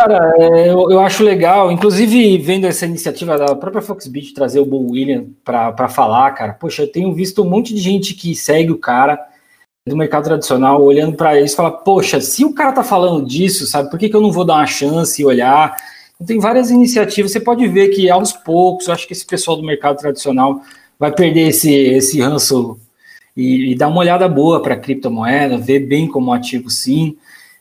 Cara, 0.00 0.32
é, 0.38 0.70
eu, 0.70 0.90
eu, 0.92 1.00
acho 1.00 1.24
legal, 1.24 1.72
inclusive 1.72 2.38
vendo 2.38 2.68
essa 2.68 2.86
iniciativa 2.86 3.36
da 3.36 3.56
própria 3.56 3.82
Foxbit 3.82 4.32
trazer 4.32 4.60
o 4.60 4.64
Bo 4.64 4.92
William 4.92 5.26
para 5.44 5.88
falar, 5.88 6.30
cara. 6.32 6.52
Poxa, 6.52 6.82
eu 6.82 6.92
tenho 6.92 7.12
visto 7.12 7.42
um 7.42 7.50
monte 7.50 7.74
de 7.74 7.80
gente 7.80 8.14
que 8.14 8.36
segue 8.36 8.70
o 8.70 8.78
cara 8.78 9.18
do 9.88 9.96
mercado 9.96 10.24
tradicional 10.24 10.80
olhando 10.80 11.16
para 11.16 11.36
eles 11.36 11.52
e 11.52 11.56
fala: 11.56 11.72
Poxa, 11.72 12.20
se 12.20 12.44
o 12.44 12.54
cara 12.54 12.72
tá 12.72 12.84
falando 12.84 13.26
disso, 13.26 13.66
sabe, 13.66 13.90
por 13.90 13.98
que, 13.98 14.08
que 14.08 14.14
eu 14.14 14.20
não 14.20 14.30
vou 14.30 14.44
dar 14.44 14.54
uma 14.54 14.66
chance 14.66 15.20
e 15.20 15.24
olhar? 15.24 15.76
Tem 16.26 16.38
várias 16.38 16.70
iniciativas, 16.70 17.32
você 17.32 17.40
pode 17.40 17.66
ver 17.68 17.88
que 17.88 18.10
aos 18.10 18.32
poucos, 18.32 18.88
eu 18.88 18.94
acho 18.94 19.06
que 19.06 19.12
esse 19.12 19.24
pessoal 19.24 19.56
do 19.56 19.62
mercado 19.62 19.98
tradicional 19.98 20.60
vai 20.98 21.12
perder 21.12 21.48
esse, 21.48 21.72
esse 21.72 22.20
ranço 22.20 22.78
e, 23.36 23.72
e 23.72 23.74
dar 23.76 23.88
uma 23.88 24.00
olhada 24.00 24.28
boa 24.28 24.60
para 24.60 24.74
a 24.74 24.78
criptomoeda, 24.78 25.56
ver 25.56 25.80
bem 25.80 26.08
como 26.08 26.32
ativo 26.32 26.68
sim, 26.68 27.16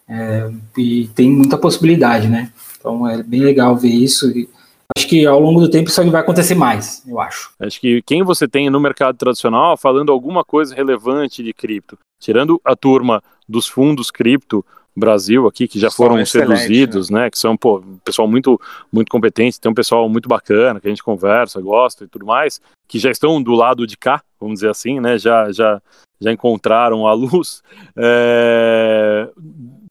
é, 0.10 0.50
e 0.76 1.08
tem 1.14 1.30
muita 1.30 1.58
possibilidade, 1.58 2.28
né? 2.28 2.52
Então 2.80 3.08
é 3.08 3.22
bem 3.22 3.42
legal 3.42 3.76
ver 3.76 3.90
isso. 3.90 4.32
E 4.32 4.50
acho 4.98 5.08
que 5.08 5.26
ao 5.26 5.40
longo 5.40 5.60
do 5.60 5.70
tempo 5.70 5.90
isso 5.90 6.10
vai 6.10 6.22
acontecer 6.22 6.56
mais, 6.56 7.04
eu 7.08 7.20
acho. 7.20 7.52
Acho 7.60 7.80
que 7.80 8.02
quem 8.02 8.24
você 8.24 8.48
tem 8.48 8.70
no 8.70 8.80
mercado 8.80 9.18
tradicional 9.18 9.78
falando 9.78 10.12
alguma 10.12 10.44
coisa 10.44 10.74
relevante 10.74 11.44
de 11.44 11.54
cripto, 11.54 11.98
tirando 12.20 12.60
a 12.66 12.76
turma 12.76 13.22
dos 13.48 13.68
fundos 13.68 14.10
cripto, 14.10 14.66
Brasil 14.98 15.46
aqui, 15.46 15.68
que 15.68 15.80
já 15.80 15.92
foram 15.92 16.26
seduzidos, 16.26 17.12
né? 17.12 17.22
né? 17.22 17.30
Que 17.30 17.38
são, 17.38 17.56
pô, 17.56 17.78
um 17.78 17.98
pessoal 17.98 18.28
muito, 18.28 18.60
muito 18.92 19.10
competente, 19.10 19.62
tem 19.62 19.72
um 19.72 19.76
pessoal 19.76 20.10
muito 20.10 20.28
bacana, 20.28 20.80
que 20.80 20.88
a 20.88 20.90
gente 20.90 21.04
conversa, 21.04 21.62
gosta 21.62 22.06
e 22.06 22.08
tudo 22.08 22.26
mais, 22.26 22.60
que 22.88 22.98
já 22.98 23.12
estão 23.12 23.42
do 23.42 23.52
lado 23.52 23.86
de 23.86 23.96
cá, 23.96 24.24
vamos 24.40 24.56
dizer 24.56 24.70
assim, 24.70 25.00
né? 25.00 25.20
Já, 25.20 25.52
já, 25.52 25.80
já 26.20 26.32
encontraram 26.32 27.06
a 27.06 27.14
luz. 27.14 27.62
É... 27.96 29.30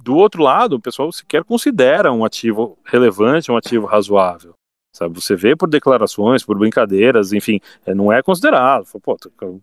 Do 0.03 0.15
outro 0.15 0.41
lado, 0.41 0.77
o 0.77 0.81
pessoal 0.81 1.11
sequer 1.11 1.43
considera 1.43 2.13
um 2.13 2.25
ativo 2.25 2.79
relevante, 2.85 3.51
um 3.51 3.57
ativo 3.57 3.87
razoável. 3.87 4.55
Sabe, 4.97 5.21
você 5.21 5.37
vê 5.37 5.55
por 5.55 5.69
declarações, 5.69 6.43
por 6.43 6.57
brincadeiras, 6.57 7.35
enfim, 7.35 7.61
é, 7.85 7.95
não 7.95 8.11
é 8.11 8.23
considerado. 8.23 8.87
Pô, 9.03 9.15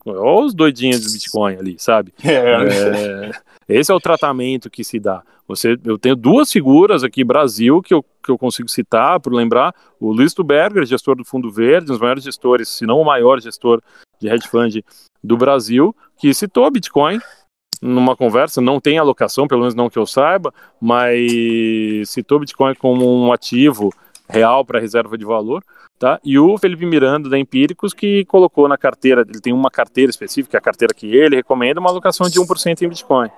olha 0.05 0.45
os 0.45 0.53
doidinhos 0.53 1.01
do 1.01 1.11
Bitcoin 1.11 1.55
ali, 1.55 1.75
sabe? 1.79 2.13
É. 2.23 3.29
É, 3.29 3.31
esse 3.79 3.91
é 3.91 3.95
o 3.95 3.99
tratamento 3.99 4.69
que 4.69 4.83
se 4.83 4.99
dá. 4.99 5.23
Você, 5.47 5.77
eu 5.83 5.97
tenho 5.97 6.15
duas 6.15 6.51
figuras 6.51 7.03
aqui 7.03 7.23
Brasil 7.23 7.81
que 7.81 7.93
eu, 7.93 8.03
que 8.23 8.29
eu 8.29 8.37
consigo 8.37 8.69
citar, 8.69 9.19
por 9.19 9.33
lembrar, 9.33 9.73
o 9.99 10.11
Luiz 10.11 10.33
Tuberger, 10.33 10.85
gestor 10.85 11.15
do 11.15 11.25
Fundo 11.25 11.51
Verde, 11.51 11.85
um 11.85 11.93
dos 11.93 11.99
maiores 11.99 12.23
gestores, 12.23 12.69
se 12.69 12.85
não 12.85 12.99
o 12.99 13.05
maior 13.05 13.41
gestor 13.41 13.81
de 14.19 14.27
hedge 14.27 14.47
fund 14.47 14.81
do 15.23 15.37
Brasil, 15.37 15.95
que 16.17 16.33
citou 16.33 16.69
Bitcoin 16.71 17.19
numa 17.81 18.15
conversa, 18.15 18.61
não 18.61 18.79
tem 18.79 18.97
alocação, 18.97 19.47
pelo 19.47 19.61
menos 19.61 19.75
não 19.75 19.89
que 19.89 19.99
eu 19.99 20.05
saiba, 20.05 20.53
mas 20.79 22.09
citou 22.09 22.39
Bitcoin 22.39 22.75
como 22.75 23.25
um 23.25 23.33
ativo 23.33 23.93
real 24.29 24.63
para 24.63 24.79
reserva 24.79 25.17
de 25.17 25.25
valor, 25.25 25.61
tá? 25.99 26.19
E 26.23 26.39
o 26.39 26.57
Felipe 26.57 26.85
Miranda 26.85 27.29
da 27.29 27.37
Empíricos 27.37 27.93
que 27.93 28.23
colocou 28.25 28.67
na 28.69 28.77
carteira, 28.77 29.25
ele 29.27 29.41
tem 29.41 29.51
uma 29.51 29.69
carteira 29.69 30.09
específica, 30.09 30.57
a 30.57 30.61
carteira 30.61 30.93
que 30.93 31.07
ele 31.07 31.35
recomenda 31.35 31.79
uma 31.79 31.89
alocação 31.89 32.29
de 32.29 32.39
1% 32.39 32.81
em 32.81 32.87
Bitcoin. 32.87 33.29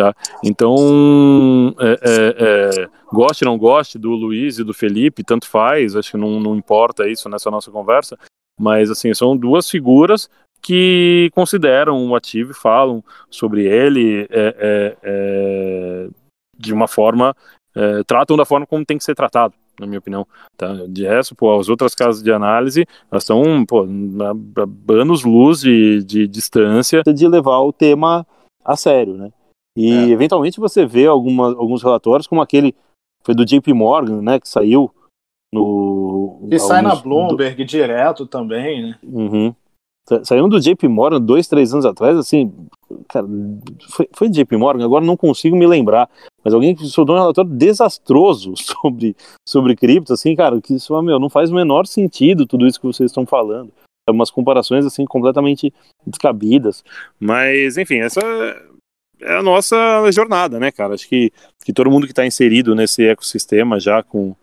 Tá? 0.00 0.14
Então, 0.42 1.74
é, 1.78 1.98
é, 2.00 2.80
é, 2.84 2.88
goste 3.12 3.44
ou 3.44 3.50
não 3.50 3.58
goste 3.58 3.98
do 3.98 4.12
Luiz 4.12 4.58
e 4.58 4.64
do 4.64 4.72
Felipe, 4.72 5.22
tanto 5.22 5.46
faz, 5.46 5.94
acho 5.94 6.12
que 6.12 6.16
não, 6.16 6.40
não 6.40 6.56
importa 6.56 7.06
isso 7.06 7.28
nessa 7.28 7.50
nossa 7.50 7.70
conversa, 7.70 8.18
mas 8.58 8.90
assim, 8.90 9.12
são 9.12 9.36
duas 9.36 9.68
figuras 9.68 10.30
que 10.62 11.30
consideram 11.34 12.08
o 12.08 12.14
ativo 12.16 12.52
e 12.52 12.54
falam 12.54 13.04
sobre 13.28 13.66
ele 13.66 14.26
é, 14.30 14.56
é, 14.58 14.96
é, 15.02 16.08
de 16.56 16.72
uma 16.72 16.88
forma, 16.88 17.36
tratam 18.06 18.38
da 18.38 18.46
forma 18.46 18.66
como 18.66 18.86
tem 18.86 18.96
que 18.96 19.04
ser 19.04 19.14
tratado 19.14 19.52
na 19.78 19.86
minha 19.86 19.98
opinião. 19.98 20.26
Tá? 20.56 20.72
De 20.88 21.04
resto, 21.04 21.34
pô, 21.34 21.58
as 21.58 21.68
outras 21.68 21.94
casas 21.94 22.22
de 22.22 22.32
análise, 22.32 22.86
elas 23.10 23.22
estão 23.22 23.66
pô, 23.66 23.86
anos 24.94 25.24
luz 25.24 25.60
de, 25.60 26.02
de 26.04 26.26
distância 26.26 27.02
de 27.02 27.28
levar 27.28 27.58
o 27.58 27.70
tema 27.72 28.26
a 28.64 28.76
sério, 28.76 29.14
né? 29.14 29.30
E 29.80 29.92
é. 29.92 30.08
eventualmente 30.10 30.60
você 30.60 30.84
vê 30.84 31.06
alguma, 31.06 31.46
alguns 31.46 31.82
relatórios, 31.82 32.26
como 32.26 32.42
aquele 32.42 32.74
foi 33.22 33.34
do 33.34 33.46
JP 33.46 33.72
Morgan, 33.72 34.20
né, 34.20 34.38
que 34.38 34.48
saiu 34.48 34.90
no. 35.52 36.46
E 36.50 36.58
sai 36.58 36.82
na 36.82 36.94
Bloomberg 36.94 37.64
do... 37.64 37.66
direto 37.66 38.26
também, 38.26 38.82
né? 38.82 38.98
Uhum. 39.02 39.54
Saiu 40.22 40.48
do 40.48 40.60
JP 40.60 40.86
Morgan 40.88 41.20
dois, 41.20 41.46
três 41.46 41.72
anos 41.72 41.86
atrás, 41.86 42.16
assim, 42.16 42.52
cara, 43.08 43.26
foi, 43.88 44.08
foi 44.12 44.28
JP 44.28 44.56
Morgan, 44.56 44.84
agora 44.84 45.04
não 45.04 45.16
consigo 45.16 45.56
me 45.56 45.66
lembrar, 45.66 46.10
mas 46.44 46.52
alguém 46.52 46.74
que 46.74 46.84
soltou 46.86 47.14
um 47.14 47.20
relatório 47.20 47.50
desastroso 47.50 48.54
sobre, 48.58 49.16
sobre 49.48 49.76
cripto, 49.76 50.12
assim, 50.12 50.36
cara, 50.36 50.60
que 50.60 50.74
isso, 50.74 51.00
meu, 51.02 51.18
não 51.18 51.30
faz 51.30 51.50
o 51.50 51.54
menor 51.54 51.86
sentido 51.86 52.46
tudo 52.46 52.66
isso 52.66 52.80
que 52.80 52.86
vocês 52.86 53.10
estão 53.10 53.24
falando. 53.24 53.72
É 54.08 54.10
umas 54.10 54.30
comparações, 54.30 54.84
assim, 54.84 55.04
completamente 55.04 55.72
descabidas. 56.04 56.82
Mas, 57.20 57.76
enfim, 57.76 57.98
essa 57.98 58.20
é 59.20 59.36
a 59.36 59.42
nossa 59.42 59.76
jornada, 60.12 60.58
né, 60.58 60.70
cara? 60.70 60.94
Acho 60.94 61.08
que, 61.08 61.32
que 61.64 61.72
todo 61.72 61.90
mundo 61.90 62.06
que 62.06 62.12
está 62.12 62.26
inserido 62.26 62.74
nesse 62.74 63.06
ecossistema 63.06 63.78
já 63.78 64.02
com 64.02 64.34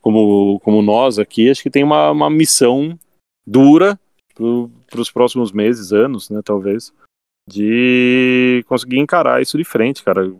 como, 0.00 0.60
como 0.60 0.82
nós 0.82 1.18
aqui, 1.18 1.48
acho 1.48 1.62
que 1.62 1.70
tem 1.70 1.82
uma, 1.82 2.10
uma 2.10 2.28
missão 2.28 2.98
dura 3.46 3.98
para 4.34 5.00
os 5.00 5.10
próximos 5.10 5.50
meses, 5.50 5.92
anos, 5.92 6.28
né, 6.28 6.42
talvez, 6.44 6.92
de 7.48 8.62
conseguir 8.68 8.98
encarar 8.98 9.40
isso 9.40 9.56
de 9.56 9.64
frente, 9.64 10.04
cara. 10.04 10.30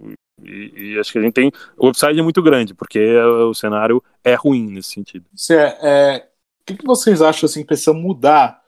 E, 0.43 0.93
e, 0.93 0.99
acho 0.99 1.13
que 1.13 1.19
a 1.19 1.23
gente 1.23 1.33
tem. 1.33 1.51
O 1.79 1.89
upside 1.89 2.19
é 2.19 2.23
muito 2.23 2.43
grande, 2.43 2.75
porque 2.75 3.17
o 3.17 3.55
cenário 3.55 4.03
é 4.23 4.35
ruim 4.35 4.67
nesse 4.67 4.91
sentido. 4.91 5.25
É, 5.51 5.79
é, 6.15 6.29
o 6.61 6.65
que, 6.67 6.77
que 6.77 6.85
vocês 6.85 7.23
acham 7.23 7.47
assim, 7.47 7.65
precisa 7.65 7.95
mudar 7.95 8.63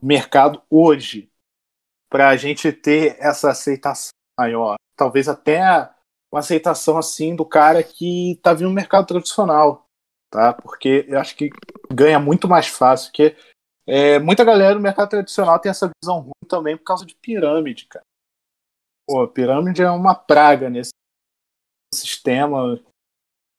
o 0.00 0.04
mercado 0.04 0.60
hoje 0.68 1.30
para 2.10 2.28
a 2.28 2.36
gente 2.36 2.70
ter 2.72 3.16
essa 3.18 3.50
aceitação 3.50 4.12
maior? 4.38 4.76
Talvez 4.96 5.28
até 5.28 5.60
uma 6.32 6.40
aceitação 6.40 6.96
assim 6.96 7.36
do 7.36 7.44
cara 7.44 7.82
que 7.82 8.32
está 8.32 8.54
vindo 8.54 8.68
no 8.68 8.74
mercado 8.74 9.06
tradicional, 9.06 9.86
tá? 10.30 10.54
Porque 10.54 11.04
eu 11.08 11.18
acho 11.18 11.36
que 11.36 11.50
ganha 11.92 12.18
muito 12.18 12.48
mais 12.48 12.66
fácil, 12.66 13.10
porque 13.10 13.36
é, 13.86 14.18
muita 14.18 14.44
galera 14.44 14.74
no 14.74 14.80
mercado 14.80 15.10
tradicional 15.10 15.58
tem 15.58 15.70
essa 15.70 15.90
visão 16.02 16.20
ruim 16.20 16.48
também 16.48 16.76
por 16.76 16.84
causa 16.84 17.04
de 17.04 17.14
pirâmide, 17.16 17.86
cara. 17.86 18.04
Pô, 19.06 19.26
pirâmide 19.28 19.82
é 19.82 19.90
uma 19.90 20.14
praga 20.14 20.70
nesse 20.70 20.92
sistema. 21.92 22.80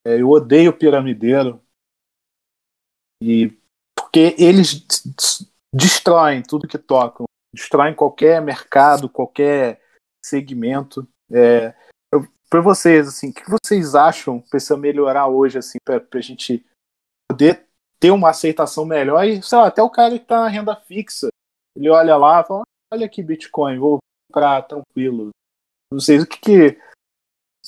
É, 0.06 0.22
eu 0.22 0.30
odeio 0.30 0.78
piramideiro. 0.78 1.62
E 3.22 3.56
porque 3.96 4.36
eles 4.38 4.86
destroem 5.74 6.44
tudo 6.44 6.68
que 6.68 6.78
tocam, 6.78 7.26
destroem 7.54 7.96
qualquer 7.96 8.42
mercado, 8.42 9.10
qualquer 9.10 9.83
segmento. 10.26 11.08
É, 11.32 11.74
para 12.50 12.62
vocês, 12.62 13.08
assim, 13.08 13.30
o 13.30 13.34
que 13.34 13.44
vocês 13.50 13.96
acham 13.96 14.40
que 14.40 14.50
precisa 14.50 14.78
melhorar 14.78 15.28
hoje, 15.28 15.58
assim, 15.58 15.80
para 15.84 16.04
a 16.14 16.22
gente 16.22 16.64
poder 17.28 17.68
ter 18.00 18.12
uma 18.12 18.30
aceitação 18.30 18.86
melhor 18.86 19.26
e, 19.26 19.42
sei 19.42 19.58
lá, 19.58 19.68
até 19.68 19.82
o 19.82 19.90
cara 19.90 20.16
que 20.18 20.24
está 20.24 20.42
na 20.42 20.48
renda 20.48 20.76
fixa, 20.76 21.30
ele 21.76 21.90
olha 21.90 22.16
lá 22.16 22.42
e 22.42 22.44
fala, 22.44 22.64
olha 22.94 23.06
aqui 23.06 23.24
Bitcoin, 23.24 23.80
vou 23.80 23.98
comprar 24.28 24.62
tranquilo. 24.64 25.30
Não 25.92 26.00
sei 26.00 26.20
o 26.20 26.28
que, 26.28 26.40
que 26.40 26.80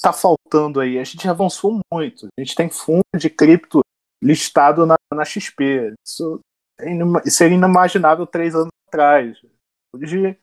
tá 0.02 0.14
faltando 0.14 0.80
aí. 0.80 1.00
A 1.00 1.04
gente 1.04 1.28
avançou 1.28 1.80
muito. 1.92 2.28
A 2.38 2.42
gente 2.42 2.56
tem 2.56 2.70
fundo 2.70 3.04
de 3.18 3.30
cripto 3.30 3.82
listado 4.22 4.86
na, 4.86 4.96
na 5.12 5.26
XP. 5.26 5.94
Isso 6.06 6.40
é 6.80 7.30
seria 7.30 7.58
inimaginável 7.58 8.28
três 8.28 8.54
anos 8.54 8.70
atrás. 8.88 9.38
Hoje 9.94 10.38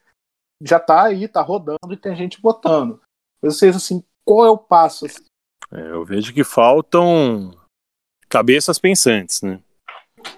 já 0.62 0.78
tá 0.78 1.04
aí, 1.04 1.26
tá 1.28 1.42
rodando 1.42 1.92
e 1.92 1.96
tem 1.96 2.14
gente 2.14 2.40
botando. 2.40 3.00
Vocês, 3.40 3.74
assim, 3.74 4.02
qual 4.24 4.46
é 4.46 4.50
o 4.50 4.58
passo? 4.58 5.06
É, 5.70 5.90
eu 5.90 6.04
vejo 6.04 6.32
que 6.32 6.44
faltam 6.44 7.50
cabeças 8.28 8.78
pensantes, 8.78 9.42
né? 9.42 9.60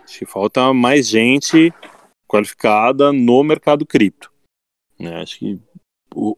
Acho 0.05 0.21
que 0.21 0.27
falta 0.27 0.73
mais 0.73 1.07
gente 1.07 1.73
qualificada 2.27 3.13
no 3.13 3.45
mercado 3.45 3.85
cripto. 3.85 4.33
Né? 4.99 5.21
Acho 5.21 5.39
que 5.39 5.61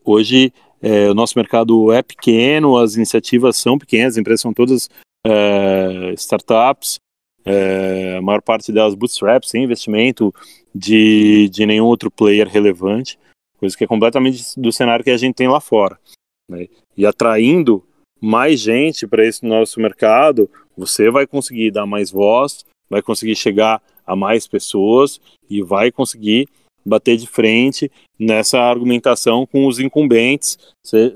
hoje 0.05 0.53
é, 0.83 1.09
o 1.09 1.15
nosso 1.15 1.39
mercado 1.39 1.93
é 1.93 2.03
pequeno, 2.03 2.77
as 2.77 2.97
iniciativas 2.97 3.57
são 3.57 3.79
pequenas, 3.79 4.15
as 4.15 4.19
empresas 4.19 4.41
são 4.41 4.53
todas 4.53 4.91
é, 5.25 6.13
startups, 6.15 6.99
é, 7.45 8.17
a 8.19 8.23
maior 8.23 8.43
parte 8.43 8.73
delas 8.73 8.95
bootstraps, 8.95 9.51
sem 9.51 9.65
investimento 9.65 10.35
de, 10.75 11.49
de 11.49 11.65
nenhum 11.65 11.85
outro 11.85 12.11
player 12.11 12.49
relevante, 12.49 13.19
coisa 13.67 13.77
que 13.77 13.85
é 13.85 13.87
completamente 13.87 14.59
do 14.59 14.73
cenário 14.73 15.05
que 15.05 15.11
a 15.11 15.17
gente 15.17 15.35
tem 15.35 15.49
lá 15.49 15.61
fora. 15.61 15.99
Né? 16.49 16.69
E 16.97 17.05
atraindo 17.05 17.85
mais 18.21 18.61
gente 18.61 19.07
para 19.07 19.27
esse 19.27 19.45
nosso 19.45 19.81
mercado, 19.81 20.49
você 20.77 21.11
vai 21.11 21.27
conseguir 21.27 21.71
dar 21.71 21.87
mais 21.87 22.11
voz, 22.11 22.65
vai 22.89 23.03
conseguir 23.03 23.35
chegar 23.35 23.83
a 24.07 24.15
mais 24.15 24.47
pessoas 24.47 25.21
e 25.51 25.61
vai 25.63 25.91
conseguir 25.91 26.49
bater 26.85 27.17
de 27.17 27.27
frente 27.27 27.91
nessa 28.19 28.61
argumentação 28.61 29.45
com 29.45 29.67
os 29.67 29.81
incumbentes 29.81 30.57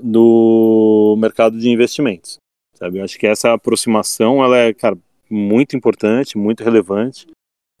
do 0.03 1.15
mercado 1.17 1.57
de 1.57 1.69
investimentos. 1.69 2.37
Sabe? 2.75 2.99
Eu 2.99 3.05
acho 3.05 3.17
que 3.17 3.25
essa 3.25 3.53
aproximação 3.53 4.43
ela 4.43 4.57
é 4.57 4.73
cara, 4.73 4.97
muito 5.29 5.77
importante, 5.77 6.37
muito 6.37 6.63
relevante 6.63 7.25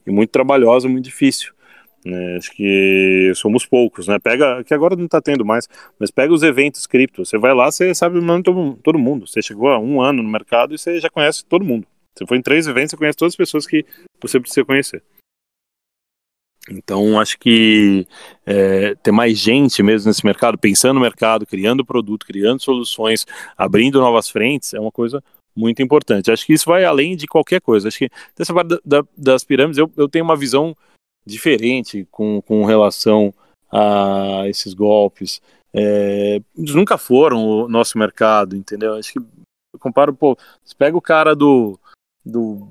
e 0.07 0.11
muito 0.11 0.29
trabalhosa, 0.29 0.87
muito 0.87 1.03
difícil. 1.03 1.53
Né? 2.03 2.37
Acho 2.37 2.51
que 2.51 3.31
somos 3.35 3.65
poucos, 3.65 4.07
né? 4.07 4.17
Pega, 4.19 4.63
que 4.63 4.73
agora 4.73 4.95
não 4.95 5.05
está 5.05 5.21
tendo 5.21 5.45
mais, 5.45 5.67
mas 5.99 6.09
pega 6.09 6.33
os 6.33 6.43
eventos 6.43 6.87
cripto. 6.87 7.23
Você 7.23 7.37
vai 7.37 7.53
lá, 7.53 7.71
você 7.71 7.93
sabe 7.93 8.17
o 8.17 8.21
nome 8.21 8.43
de 8.43 8.51
todo, 8.81 8.99
mundo. 8.99 9.27
Você 9.27 9.41
chegou 9.41 9.69
há 9.69 9.79
um 9.79 10.01
ano 10.01 10.23
no 10.23 10.29
mercado 10.29 10.73
e 10.73 10.77
você 10.77 10.99
já 10.99 11.09
conhece 11.09 11.45
todo 11.45 11.63
mundo. 11.63 11.85
Você 12.15 12.25
foi 12.25 12.37
em 12.37 12.41
três 12.41 12.67
eventos, 12.67 12.91
você 12.91 12.97
conhece 12.97 13.17
todas 13.17 13.33
as 13.33 13.37
pessoas 13.37 13.67
que 13.67 13.85
você 14.19 14.39
precisa 14.39 14.65
conhecer. 14.65 15.03
Então, 16.69 17.19
acho 17.19 17.39
que 17.39 18.05
é, 18.45 18.95
ter 18.95 19.11
mais 19.11 19.37
gente 19.37 19.81
mesmo 19.81 20.07
nesse 20.07 20.25
mercado, 20.25 20.57
pensando 20.57 20.95
no 20.95 21.01
mercado, 21.01 21.45
criando 21.45 21.85
produto, 21.85 22.25
criando 22.25 22.61
soluções, 22.61 23.25
abrindo 23.57 23.99
novas 23.99 24.29
frentes, 24.29 24.73
é 24.73 24.79
uma 24.79 24.91
coisa 24.91 25.23
muito 25.55 25.81
importante. 25.81 26.31
Acho 26.31 26.45
que 26.45 26.53
isso 26.53 26.65
vai 26.65 26.85
além 26.85 27.15
de 27.15 27.27
qualquer 27.27 27.61
coisa. 27.61 27.87
Acho 27.87 27.99
que 27.99 28.09
dessa 28.37 28.53
parte 28.53 28.69
da, 28.69 28.79
da, 28.85 29.03
das 29.17 29.43
pirâmides, 29.43 29.77
eu, 29.77 29.91
eu 29.97 30.07
tenho 30.07 30.23
uma 30.23 30.35
visão 30.35 30.75
diferente 31.25 32.07
com, 32.11 32.41
com 32.41 32.65
relação 32.65 33.33
a 33.71 34.43
esses 34.47 34.73
golpes. 34.73 35.41
É, 35.73 36.41
eles 36.57 36.75
nunca 36.75 36.97
foram 36.97 37.45
o 37.45 37.67
nosso 37.67 37.97
mercado, 37.97 38.55
entendeu? 38.55 38.95
Acho 38.95 39.13
que 39.13 39.19
eu 39.19 39.79
comparo, 39.79 40.13
pô, 40.13 40.37
você 40.63 40.75
pega 40.75 40.97
o 40.97 41.01
cara 41.01 41.35
do 41.35 41.79
do 42.23 42.67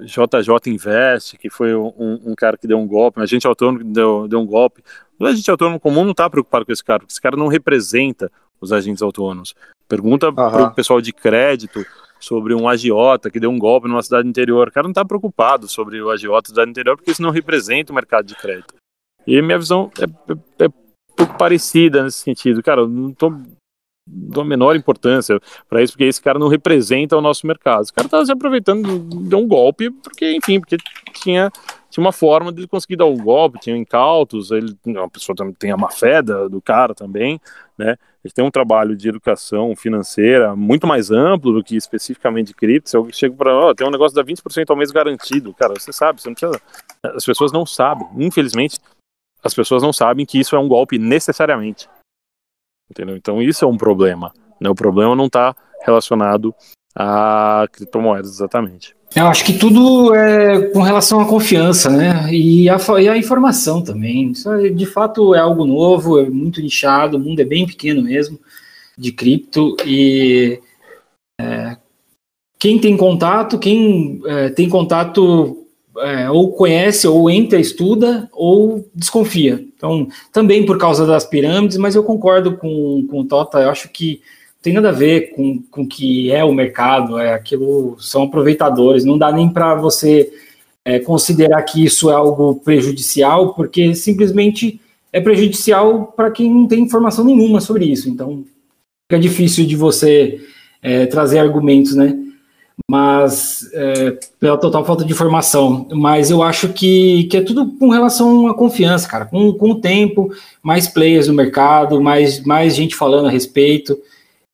JJ 0.00 0.72
Invest, 0.72 1.36
que 1.36 1.50
foi 1.50 1.74
um, 1.74 1.92
um, 2.24 2.34
cara 2.34 2.56
que 2.56 2.66
deu 2.66 2.78
um 2.78 2.86
golpe, 2.86 3.20
um 3.20 3.22
agente 3.22 3.46
autônomo 3.46 3.84
deu, 3.84 4.26
deu 4.26 4.40
um 4.40 4.46
golpe. 4.46 4.82
O 5.18 5.26
agente 5.26 5.50
autônomo 5.50 5.78
comum 5.78 6.04
não 6.04 6.12
está 6.12 6.28
preocupado 6.30 6.64
com 6.64 6.72
esse 6.72 6.82
cara, 6.82 7.00
porque 7.00 7.12
esse 7.12 7.20
cara 7.20 7.36
não 7.36 7.48
representa 7.48 8.32
os 8.58 8.72
agentes 8.72 9.02
autônomos. 9.02 9.54
Pergunta 9.86 10.28
uhum. 10.28 10.34
para 10.34 10.62
o 10.64 10.74
pessoal 10.74 11.00
de 11.00 11.12
crédito 11.12 11.84
sobre 12.20 12.54
um 12.54 12.68
agiota 12.68 13.30
que 13.30 13.40
deu 13.40 13.50
um 13.50 13.58
golpe 13.58 13.88
numa 13.88 14.02
cidade 14.02 14.28
interior. 14.28 14.68
O 14.68 14.72
cara 14.72 14.84
não 14.84 14.90
está 14.90 15.04
preocupado 15.04 15.68
sobre 15.68 16.00
o 16.00 16.10
agiota 16.10 16.50
da 16.50 16.54
cidade 16.54 16.70
interior, 16.70 16.96
porque 16.96 17.10
isso 17.10 17.22
não 17.22 17.30
representa 17.30 17.92
o 17.92 17.94
mercado 17.94 18.26
de 18.26 18.34
crédito. 18.34 18.74
E 19.26 19.40
minha 19.42 19.58
visão 19.58 19.90
é, 19.98 20.04
é, 20.04 20.64
é 20.64 20.68
pouco 21.16 21.36
parecida 21.36 22.02
nesse 22.02 22.18
sentido. 22.18 22.62
Cara, 22.62 22.86
não 22.86 23.10
estou 23.10 23.30
da 24.10 24.44
menor 24.44 24.74
importância 24.74 25.38
para 25.68 25.82
isso, 25.82 25.92
porque 25.92 26.04
esse 26.04 26.20
cara 26.20 26.38
não 26.38 26.48
representa 26.48 27.16
o 27.16 27.20
nosso 27.20 27.46
mercado. 27.46 27.82
Esse 27.82 27.92
cara 27.92 28.06
estava 28.06 28.24
se 28.24 28.32
aproveitando 28.32 28.98
de 29.28 29.34
um 29.34 29.46
golpe, 29.46 29.90
porque, 29.90 30.34
enfim, 30.34 30.60
porque 30.60 30.76
tinha, 31.14 31.50
tinha 31.90 32.04
uma 32.04 32.12
forma 32.12 32.52
de 32.52 32.66
conseguir 32.66 32.96
dar 32.96 33.04
o 33.04 33.12
um 33.12 33.18
golpe, 33.18 33.60
tinha 33.60 33.76
incautos, 33.76 34.50
ele, 34.50 34.76
a 34.96 35.08
pessoa 35.08 35.36
também 35.36 35.54
tem 35.54 35.70
a 35.70 35.76
má 35.76 35.90
fé 35.90 36.22
do 36.22 36.60
cara 36.60 36.94
também, 36.94 37.40
né? 37.76 37.96
Ele 38.24 38.34
tem 38.34 38.44
um 38.44 38.50
trabalho 38.50 38.96
de 38.96 39.08
educação 39.08 39.74
financeira 39.76 40.56
muito 40.56 40.86
mais 40.86 41.10
amplo 41.10 41.52
do 41.52 41.62
que 41.62 41.76
especificamente 41.76 42.52
cripto. 42.52 42.94
Eu 42.94 43.08
chego 43.12 43.36
para, 43.36 43.56
oh, 43.56 43.74
tem 43.74 43.86
um 43.86 43.90
negócio 43.90 44.14
da 44.14 44.24
20% 44.24 44.68
ao 44.68 44.76
mês 44.76 44.90
garantido, 44.90 45.54
cara, 45.54 45.74
você 45.74 45.92
sabe, 45.92 46.20
você 46.20 46.28
não 46.28 46.34
precisa. 46.34 46.60
As 47.02 47.24
pessoas 47.24 47.52
não 47.52 47.64
sabem, 47.64 48.06
infelizmente, 48.18 48.78
as 49.42 49.54
pessoas 49.54 49.82
não 49.82 49.92
sabem 49.92 50.26
que 50.26 50.38
isso 50.38 50.56
é 50.56 50.58
um 50.58 50.68
golpe 50.68 50.98
necessariamente. 50.98 51.88
Entendeu? 52.90 53.16
Então 53.16 53.42
isso 53.42 53.64
é 53.64 53.68
um 53.68 53.76
problema. 53.76 54.32
Né? 54.60 54.68
O 54.68 54.74
problema 54.74 55.14
não 55.14 55.26
está 55.26 55.54
relacionado 55.84 56.54
a 56.94 57.66
criptomoedas 57.70 58.30
exatamente. 58.30 58.96
Eu 59.14 59.26
acho 59.26 59.44
que 59.44 59.54
tudo 59.54 60.14
é 60.14 60.68
com 60.70 60.82
relação 60.82 61.20
à 61.20 61.24
confiança, 61.24 61.88
né? 61.88 62.30
E 62.30 62.68
a, 62.68 62.76
e 63.00 63.08
a 63.08 63.16
informação 63.16 63.82
também. 63.82 64.32
Isso 64.32 64.52
é, 64.52 64.68
de 64.68 64.84
fato 64.84 65.34
é 65.34 65.38
algo 65.38 65.64
novo, 65.64 66.18
é 66.18 66.28
muito 66.28 66.60
nichado, 66.60 67.16
o 67.16 67.20
mundo 67.20 67.40
é 67.40 67.44
bem 67.44 67.66
pequeno 67.66 68.02
mesmo 68.02 68.38
de 68.98 69.12
cripto 69.12 69.76
e 69.86 70.60
é, 71.40 71.76
quem 72.58 72.78
tem 72.78 72.96
contato, 72.96 73.58
quem 73.58 74.20
é, 74.26 74.50
tem 74.50 74.68
contato 74.68 75.67
é, 76.02 76.30
ou 76.30 76.52
conhece, 76.52 77.06
ou 77.06 77.30
entra, 77.30 77.58
estuda, 77.58 78.28
ou 78.32 78.88
desconfia. 78.94 79.64
Então, 79.76 80.08
também 80.32 80.64
por 80.66 80.78
causa 80.78 81.06
das 81.06 81.24
pirâmides, 81.24 81.76
mas 81.76 81.94
eu 81.94 82.02
concordo 82.02 82.56
com, 82.56 83.06
com 83.08 83.20
o 83.20 83.24
Tota, 83.24 83.60
eu 83.60 83.70
acho 83.70 83.88
que 83.90 84.20
tem 84.60 84.72
nada 84.72 84.88
a 84.88 84.92
ver 84.92 85.30
com 85.30 85.62
o 85.76 85.86
que 85.86 86.32
é 86.32 86.44
o 86.44 86.52
mercado, 86.52 87.18
é 87.18 87.32
aquilo 87.32 87.96
são 88.00 88.24
aproveitadores, 88.24 89.04
não 89.04 89.16
dá 89.16 89.30
nem 89.30 89.48
para 89.48 89.74
você 89.76 90.32
é, 90.84 90.98
considerar 90.98 91.62
que 91.62 91.84
isso 91.84 92.10
é 92.10 92.14
algo 92.14 92.56
prejudicial, 92.56 93.54
porque 93.54 93.94
simplesmente 93.94 94.80
é 95.12 95.20
prejudicial 95.20 96.12
para 96.16 96.30
quem 96.30 96.52
não 96.52 96.66
tem 96.66 96.80
informação 96.80 97.24
nenhuma 97.24 97.60
sobre 97.60 97.86
isso. 97.86 98.08
Então, 98.08 98.44
fica 99.10 99.20
difícil 99.20 99.66
de 99.66 99.76
você 99.76 100.40
é, 100.82 101.06
trazer 101.06 101.38
argumentos, 101.38 101.94
né? 101.94 102.16
Mas 102.90 103.68
é, 103.72 104.12
pela 104.38 104.58
total 104.58 104.84
falta 104.84 105.04
de 105.04 105.12
informação. 105.12 105.88
Mas 105.92 106.30
eu 106.30 106.42
acho 106.42 106.72
que, 106.72 107.24
que 107.24 107.36
é 107.36 107.42
tudo 107.42 107.72
com 107.78 107.88
relação 107.88 108.46
à 108.48 108.54
confiança, 108.54 109.08
cara. 109.08 109.26
Com, 109.26 109.52
com 109.54 109.70
o 109.70 109.80
tempo, 109.80 110.30
mais 110.62 110.86
players 110.86 111.28
no 111.28 111.34
mercado, 111.34 112.00
mais, 112.00 112.40
mais 112.44 112.74
gente 112.74 112.94
falando 112.94 113.28
a 113.28 113.30
respeito, 113.30 114.00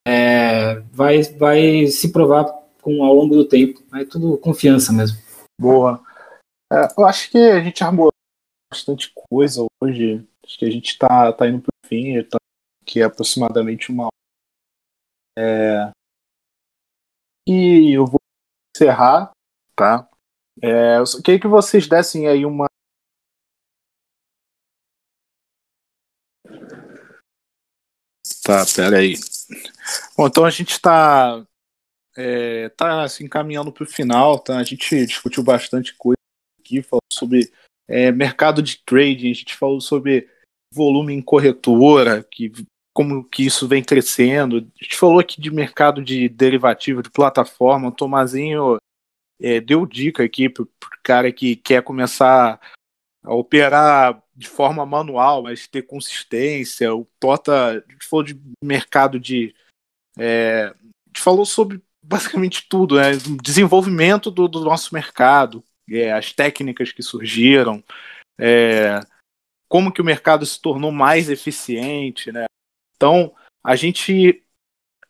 é, 0.07 0.81
vai, 0.91 1.21
vai 1.23 1.87
se 1.87 2.11
provar 2.11 2.45
com 2.81 3.03
ao 3.03 3.13
longo 3.13 3.35
do 3.35 3.45
tempo. 3.45 3.81
É 3.93 4.05
tudo 4.05 4.37
confiança 4.37 4.91
mesmo. 4.91 5.17
Boa. 5.59 6.01
É, 6.71 6.87
eu 6.97 7.05
acho 7.05 7.29
que 7.31 7.37
a 7.37 7.61
gente 7.61 7.83
armou 7.83 8.11
bastante 8.71 9.11
coisa 9.29 9.65
hoje. 9.81 10.25
Acho 10.45 10.59
que 10.59 10.65
a 10.65 10.71
gente 10.71 10.91
está 10.91 11.31
tá 11.33 11.47
indo 11.47 11.61
para 11.61 11.69
o 11.69 11.87
fim, 11.87 12.21
tá, 12.23 12.37
que 12.85 12.99
é 12.99 13.03
aproximadamente 13.03 13.91
uma 13.91 14.09
É... 15.37 15.94
E 17.47 17.95
eu 17.95 18.05
vou 18.05 18.19
encerrar, 18.75 19.31
tá? 19.75 20.09
É, 20.61 20.97
eu 20.97 21.03
queria 21.23 21.39
que 21.39 21.47
vocês 21.47 21.87
dessem 21.87 22.27
aí 22.27 22.45
uma. 22.45 22.65
Tá, 28.43 28.65
pera 28.75 28.97
aí. 28.97 29.15
Bom, 30.17 30.27
então 30.27 30.45
a 30.45 30.49
gente 30.49 30.71
está 30.71 31.45
é, 32.15 32.69
tá 32.69 33.03
assim, 33.03 33.25
encaminhando 33.25 33.71
para 33.71 33.83
o 33.83 33.87
final, 33.87 34.39
tá? 34.39 34.57
A 34.57 34.63
gente 34.63 35.05
discutiu 35.05 35.43
bastante 35.43 35.93
coisa 35.95 36.17
aqui, 36.59 36.81
falou 36.81 37.01
sobre 37.11 37.51
é, 37.87 38.11
mercado 38.11 38.61
de 38.61 38.77
trading, 38.83 39.31
a 39.31 39.33
gente 39.33 39.55
falou 39.55 39.81
sobre 39.81 40.29
volume 40.73 41.13
em 41.13 41.21
corretora, 41.21 42.23
que, 42.23 42.51
como 42.95 43.25
que 43.25 43.45
isso 43.45 43.67
vem 43.67 43.83
crescendo. 43.83 44.71
A 44.79 44.83
gente 44.83 44.95
falou 44.95 45.19
aqui 45.19 45.41
de 45.41 45.51
mercado 45.51 46.01
de 46.01 46.29
derivativo, 46.29 47.03
de 47.03 47.11
plataforma. 47.11 47.89
O 47.89 47.91
Tomazinho 47.91 48.77
é, 49.41 49.59
deu 49.59 49.85
dica 49.85 50.23
aqui 50.23 50.47
para 50.47 50.63
o 50.63 50.69
cara 51.03 51.29
que 51.29 51.57
quer 51.57 51.83
começar 51.83 52.57
a 53.21 53.33
operar 53.33 54.23
de 54.33 54.47
forma 54.47 54.85
manual, 54.85 55.43
mas 55.43 55.67
ter 55.67 55.81
consistência. 55.81 56.95
O 56.95 57.05
Tota 57.19 57.71
a 57.71 57.91
gente 57.91 58.07
falou 58.09 58.23
de 58.23 58.39
mercado 58.63 59.19
de. 59.19 59.53
É, 60.17 60.67
a 60.67 61.07
gente 61.07 61.21
falou 61.21 61.45
sobre 61.45 61.83
basicamente 62.01 62.65
tudo, 62.69 62.95
né? 62.95 63.11
Desenvolvimento 63.43 64.31
do, 64.31 64.47
do 64.47 64.61
nosso 64.61 64.93
mercado, 64.93 65.61
é, 65.89 66.13
as 66.13 66.31
técnicas 66.31 66.93
que 66.93 67.03
surgiram, 67.03 67.83
é, 68.39 69.01
como 69.67 69.91
que 69.91 69.99
o 70.01 70.05
mercado 70.05 70.45
se 70.45 70.61
tornou 70.61 70.93
mais 70.93 71.29
eficiente, 71.29 72.31
né? 72.31 72.45
Então, 72.95 73.33
a 73.63 73.75
gente 73.75 74.43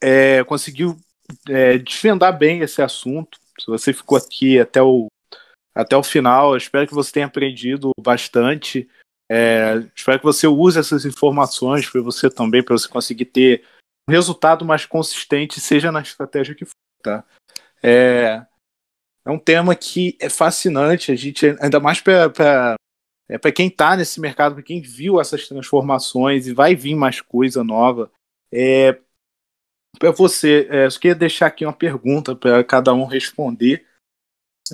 é, 0.02 0.44
conseguiu 0.44 0.98
é, 1.50 1.78
desvendar 1.78 2.38
bem 2.38 2.62
esse 2.62 2.82
assunto. 2.82 3.40
Se 3.60 3.68
você 3.68 3.94
ficou 3.94 4.18
aqui 4.18 4.60
até 4.60 4.82
o, 4.82 5.08
até 5.74 5.96
o 5.96 6.04
final, 6.04 6.56
espero 6.56 6.88
que 6.88 6.94
você 6.94 7.12
tenha 7.12 7.26
aprendido 7.26 7.92
bastante. 8.00 8.90
É, 9.30 9.78
espero 9.96 10.20
que 10.20 10.26
você 10.26 10.48
use 10.48 10.80
essas 10.80 11.06
informações 11.06 11.90
para 11.90 12.02
você 12.02 12.30
também, 12.30 12.64
para 12.64 12.78
você 12.78 12.88
conseguir 12.88 13.26
ter 13.26 13.64
um 14.08 14.12
resultado 14.12 14.64
mais 14.64 14.86
consistente, 14.86 15.60
seja 15.60 15.92
na 15.92 16.02
estratégia 16.02 16.56
que 16.56 16.66
for. 16.66 16.74
Tá? 17.02 17.24
É, 17.82 18.46
é 19.26 19.32
um 19.32 19.40
tema 19.40 19.76
que 19.76 20.16
é 20.20 20.30
fascinante, 20.30 21.12
a 21.12 21.16
gente 21.16 21.46
ainda 21.60 21.80
mais 21.80 22.00
para 22.00 22.76
é, 23.28 23.38
para 23.38 23.52
quem 23.52 23.68
está 23.68 23.96
nesse 23.96 24.20
mercado, 24.20 24.56
para 24.56 24.64
quem 24.64 24.82
viu 24.82 25.20
essas 25.20 25.48
transformações 25.48 26.48
e 26.48 26.54
vai 26.54 26.76
vir 26.76 26.96
mais 26.96 27.22
coisa 27.22 27.64
nova. 27.64 28.12
É, 28.52 29.00
para 29.98 30.12
você, 30.12 30.68
é, 30.70 30.86
eu 30.86 30.92
queria 30.92 31.16
deixar 31.16 31.48
aqui 31.48 31.66
uma 31.66 31.74
pergunta 31.74 32.36
para 32.36 32.64
cada 32.64 32.94
um 32.94 33.06
responder. 33.06 33.86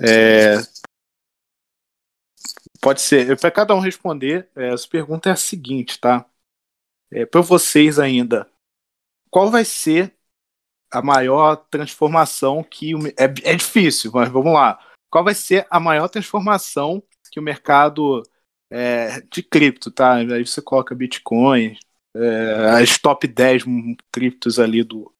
É, 0.00 0.56
pode 2.80 3.00
ser, 3.00 3.38
para 3.38 3.50
cada 3.50 3.74
um 3.74 3.80
responder, 3.80 4.48
é, 4.56 4.72
essa 4.72 4.88
pergunta 4.88 5.28
é 5.28 5.32
a 5.32 5.36
seguinte, 5.36 5.98
tá? 5.98 6.26
É, 7.10 7.24
para 7.24 7.40
vocês 7.40 7.98
ainda, 7.98 8.50
qual 9.30 9.50
vai 9.50 9.64
ser 9.64 10.14
a 10.90 11.00
maior 11.00 11.56
transformação 11.56 12.62
que 12.62 12.94
o, 12.94 13.06
é, 13.08 13.24
é 13.44 13.54
difícil, 13.54 14.10
mas 14.12 14.28
vamos 14.28 14.52
lá. 14.52 14.78
Qual 15.10 15.24
vai 15.24 15.34
ser 15.34 15.66
a 15.70 15.80
maior 15.80 16.08
transformação 16.08 17.02
que 17.30 17.40
o 17.40 17.42
mercado 17.42 18.22
é, 18.72 19.20
de 19.30 19.42
cripto, 19.42 19.90
tá? 19.90 20.14
Aí 20.14 20.46
você 20.46 20.62
coloca 20.62 20.94
Bitcoin, 20.94 21.76
é, 22.16 22.82
as 22.82 22.96
top 22.96 23.28
10 23.28 23.64
criptos 24.10 24.58
ali 24.58 24.82
do 24.82 25.12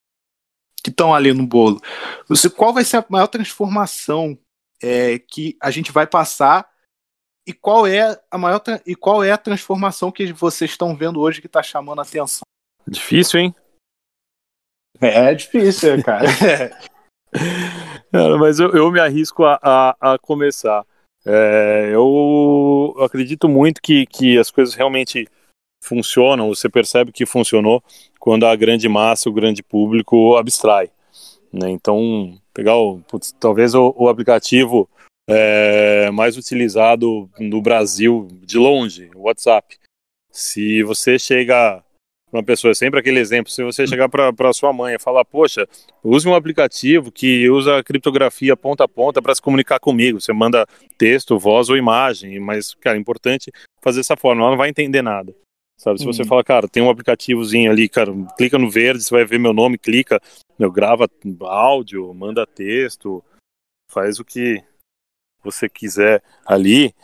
que 0.82 0.88
estão 0.88 1.14
ali 1.14 1.32
no 1.34 1.46
bolo. 1.46 1.80
Você, 2.28 2.48
qual 2.48 2.72
vai 2.72 2.82
ser 2.82 2.96
a 2.96 3.06
maior 3.08 3.26
transformação 3.26 4.36
é, 4.82 5.18
que 5.18 5.56
a 5.62 5.70
gente 5.70 5.92
vai 5.92 6.06
passar 6.06 6.66
e 7.46 7.52
qual 7.52 7.86
é 7.86 8.18
a 8.30 8.38
maior 8.38 8.60
e 8.86 8.96
qual 8.96 9.22
é 9.22 9.30
a 9.30 9.38
transformação 9.38 10.10
que 10.10 10.32
vocês 10.32 10.70
estão 10.70 10.96
vendo 10.96 11.20
hoje 11.20 11.40
que 11.40 11.46
está 11.46 11.62
chamando 11.62 11.98
a 11.98 12.02
atenção? 12.02 12.42
Difícil, 12.88 13.40
hein? 13.40 13.54
É 15.00 15.34
difícil, 15.34 16.02
cara. 16.02 16.26
cara 18.12 18.38
mas 18.38 18.58
eu, 18.58 18.70
eu, 18.70 18.90
me 18.90 19.00
arrisco 19.00 19.44
a, 19.44 19.58
a, 19.62 20.14
a 20.14 20.18
começar. 20.18 20.84
É, 21.24 21.90
eu 21.92 22.94
acredito 23.00 23.48
muito 23.48 23.80
que, 23.80 24.06
que 24.06 24.38
as 24.38 24.50
coisas 24.50 24.74
realmente 24.74 25.28
funcionam, 25.82 26.48
você 26.48 26.68
percebe 26.68 27.12
que 27.12 27.26
funcionou 27.26 27.82
quando 28.18 28.46
a 28.46 28.54
grande 28.54 28.88
massa, 28.88 29.28
o 29.28 29.32
grande 29.32 29.62
público 29.62 30.36
abstrai. 30.36 30.90
Né? 31.52 31.70
Então, 31.70 32.38
pegar 32.54 32.76
o, 32.76 33.00
putz, 33.00 33.32
talvez 33.32 33.74
o, 33.74 33.94
o 33.96 34.08
aplicativo 34.08 34.88
é, 35.28 36.10
mais 36.10 36.36
utilizado 36.36 37.28
no 37.38 37.60
Brasil 37.60 38.28
de 38.42 38.58
longe, 38.58 39.10
o 39.14 39.22
WhatsApp. 39.22 39.78
Se 40.30 40.82
você 40.82 41.18
chega 41.18 41.82
uma 42.32 42.42
pessoa, 42.42 42.70
é 42.70 42.74
sempre 42.74 42.98
aquele 42.98 43.20
exemplo, 43.20 43.52
se 43.52 43.62
você 43.62 43.86
chegar 43.86 44.08
para 44.08 44.52
sua 44.54 44.72
mãe 44.72 44.94
e 44.94 44.98
falar, 44.98 45.24
poxa, 45.24 45.68
use 46.02 46.26
um 46.26 46.34
aplicativo 46.34 47.12
que 47.12 47.48
usa 47.50 47.82
criptografia 47.84 48.56
ponta 48.56 48.84
a 48.84 48.88
ponta 48.88 49.20
para 49.20 49.34
se 49.34 49.42
comunicar 49.42 49.78
comigo, 49.78 50.20
você 50.20 50.32
manda 50.32 50.66
texto, 50.96 51.38
voz 51.38 51.68
ou 51.68 51.76
imagem, 51.76 52.40
mas, 52.40 52.74
cara, 52.74 52.96
é 52.96 53.00
importante 53.00 53.52
fazer 53.82 54.00
dessa 54.00 54.16
forma, 54.16 54.40
ela 54.40 54.50
não 54.52 54.56
vai 54.56 54.70
entender 54.70 55.02
nada. 55.02 55.34
Sabe, 55.76 55.98
se 55.98 56.06
você 56.06 56.22
uhum. 56.22 56.28
fala, 56.28 56.44
cara, 56.44 56.68
tem 56.68 56.82
um 56.82 56.88
aplicativozinho 56.88 57.70
ali, 57.70 57.88
cara, 57.88 58.12
clica 58.36 58.56
no 58.56 58.70
verde, 58.70 59.02
você 59.02 59.12
vai 59.12 59.24
ver 59.24 59.38
meu 59.38 59.52
nome, 59.52 59.76
clica, 59.76 60.20
meu, 60.58 60.70
grava 60.70 61.10
áudio, 61.40 62.14
manda 62.14 62.46
texto, 62.46 63.22
faz 63.90 64.20
o 64.20 64.24
que 64.24 64.62
você 65.42 65.68
quiser 65.68 66.22
ali, 66.46 66.94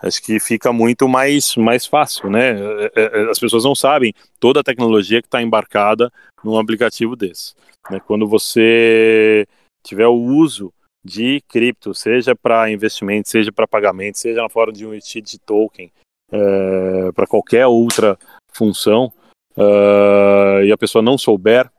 acho 0.00 0.22
que 0.22 0.38
fica 0.38 0.72
muito 0.72 1.08
mais, 1.08 1.56
mais 1.56 1.86
fácil, 1.86 2.30
né? 2.30 2.50
É, 2.50 2.92
é, 2.94 3.20
é, 3.20 3.30
as 3.30 3.38
pessoas 3.38 3.64
não 3.64 3.74
sabem 3.74 4.14
toda 4.38 4.60
a 4.60 4.64
tecnologia 4.64 5.20
que 5.20 5.26
está 5.26 5.42
embarcada 5.42 6.10
num 6.44 6.58
aplicativo 6.58 7.16
desse. 7.16 7.54
Né? 7.90 8.00
Quando 8.06 8.26
você 8.26 9.46
tiver 9.82 10.06
o 10.06 10.14
uso 10.14 10.72
de 11.04 11.40
cripto, 11.48 11.94
seja 11.94 12.34
para 12.34 12.70
investimento, 12.70 13.28
seja 13.28 13.50
para 13.52 13.66
pagamento, 13.66 14.18
seja 14.18 14.42
na 14.42 14.48
forma 14.48 14.72
de 14.72 14.86
um 14.86 14.96
de 14.96 15.38
token, 15.40 15.90
é, 16.30 17.12
para 17.12 17.26
qualquer 17.26 17.66
outra 17.66 18.18
função, 18.52 19.12
uh, 19.56 20.62
e 20.64 20.72
a 20.72 20.76
pessoa 20.76 21.02
não 21.02 21.16
souber 21.16 21.70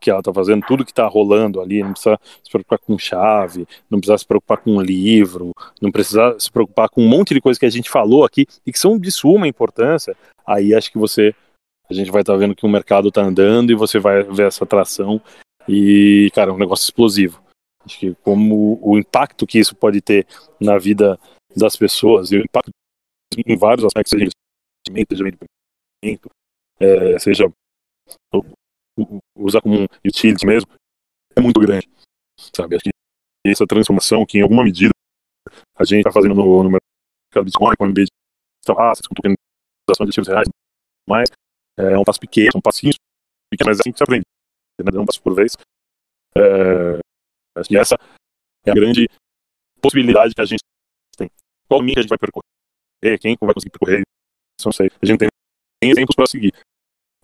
que 0.00 0.10
ela 0.10 0.20
está 0.20 0.32
fazendo, 0.32 0.64
tudo 0.66 0.84
que 0.84 0.90
está 0.90 1.06
rolando 1.06 1.60
ali, 1.60 1.82
não 1.82 1.92
precisa 1.92 2.18
se 2.42 2.50
preocupar 2.50 2.78
com 2.78 2.98
chave, 2.98 3.66
não 3.88 4.00
precisa 4.00 4.18
se 4.18 4.26
preocupar 4.26 4.58
com 4.58 4.80
livro, 4.80 5.52
não 5.80 5.92
precisa 5.92 6.36
se 6.38 6.50
preocupar 6.50 6.88
com 6.88 7.02
um 7.02 7.08
monte 7.08 7.34
de 7.34 7.40
coisas 7.40 7.58
que 7.58 7.66
a 7.66 7.70
gente 7.70 7.90
falou 7.90 8.24
aqui 8.24 8.46
e 8.66 8.72
que 8.72 8.78
são 8.78 8.98
de 8.98 9.10
suma 9.12 9.46
importância, 9.46 10.16
aí 10.46 10.74
acho 10.74 10.90
que 10.90 10.98
você, 10.98 11.34
a 11.88 11.94
gente 11.94 12.10
vai 12.10 12.22
estar 12.22 12.32
tá 12.32 12.38
vendo 12.38 12.56
que 12.56 12.64
o 12.64 12.68
mercado 12.68 13.08
está 13.08 13.22
andando 13.22 13.70
e 13.70 13.74
você 13.74 13.98
vai 13.98 14.22
ver 14.22 14.46
essa 14.46 14.64
atração 14.64 15.20
e, 15.68 16.30
cara, 16.34 16.50
é 16.50 16.54
um 16.54 16.58
negócio 16.58 16.84
explosivo. 16.84 17.42
Acho 17.84 17.98
que 17.98 18.14
como 18.16 18.78
o 18.82 18.98
impacto 18.98 19.46
que 19.46 19.58
isso 19.58 19.74
pode 19.74 20.00
ter 20.00 20.26
na 20.60 20.78
vida 20.78 21.18
das 21.56 21.76
pessoas 21.76 22.32
e 22.32 22.36
o 22.36 22.44
impacto 22.44 22.70
em 23.46 23.56
vários 23.56 23.84
aspectos, 23.84 24.10
seja 24.10 24.30
investimento, 24.88 25.14
seja 25.14 26.18
é, 26.80 27.18
seja 27.18 27.52
usar 29.40 29.60
como 29.60 29.82
um 29.82 29.86
utility 30.04 30.46
mesmo, 30.46 30.70
é 31.34 31.40
muito 31.40 31.58
grande, 31.60 31.88
sabe? 32.54 32.76
Acho 32.76 32.84
que 32.84 32.90
essa 33.46 33.66
transformação 33.66 34.26
que 34.26 34.38
em 34.38 34.42
alguma 34.42 34.64
medida 34.64 34.92
a 35.76 35.84
gente 35.84 36.00
está 36.00 36.12
fazendo 36.12 36.34
no, 36.34 36.62
no 36.62 36.70
mercado 36.70 37.44
Bitcoin, 37.44 37.74
com 37.76 37.86
MBA 37.86 38.04
de 38.04 38.72
raças, 38.72 39.06
com 39.06 39.14
tokenização 39.14 40.04
de 40.04 40.10
ativos 40.10 40.28
reais, 40.28 40.48
mas 41.08 41.28
é 41.78 41.98
um 41.98 42.04
passo 42.04 42.20
pequeno, 42.20 42.52
um 42.56 42.60
passinho 42.60 42.92
pequeno, 43.50 43.70
mas 43.70 43.78
é 43.78 43.80
assim 43.80 43.92
que 43.92 43.98
se 43.98 44.04
aprende, 44.04 44.24
né? 44.78 45.00
um 45.00 45.06
passo 45.06 45.22
por 45.22 45.34
vez. 45.34 45.56
É, 46.36 47.00
acho 47.56 47.68
que 47.68 47.76
essa 47.76 47.96
é 48.66 48.70
a 48.70 48.74
grande 48.74 49.08
possibilidade 49.80 50.34
que 50.34 50.40
a 50.40 50.44
gente 50.44 50.60
tem. 51.16 51.30
Qual 51.66 51.80
caminho 51.80 51.98
a 51.98 52.02
gente 52.02 52.10
vai 52.10 52.18
percorrer, 52.18 53.18
quem 53.18 53.36
vai 53.40 53.54
conseguir 53.54 53.70
percorrer, 53.70 54.02
não 54.64 54.72
sei. 54.72 54.90
A 55.02 55.06
gente 55.06 55.18
tem 55.18 55.28
exemplos 55.82 56.14
para 56.14 56.26
seguir, 56.26 56.52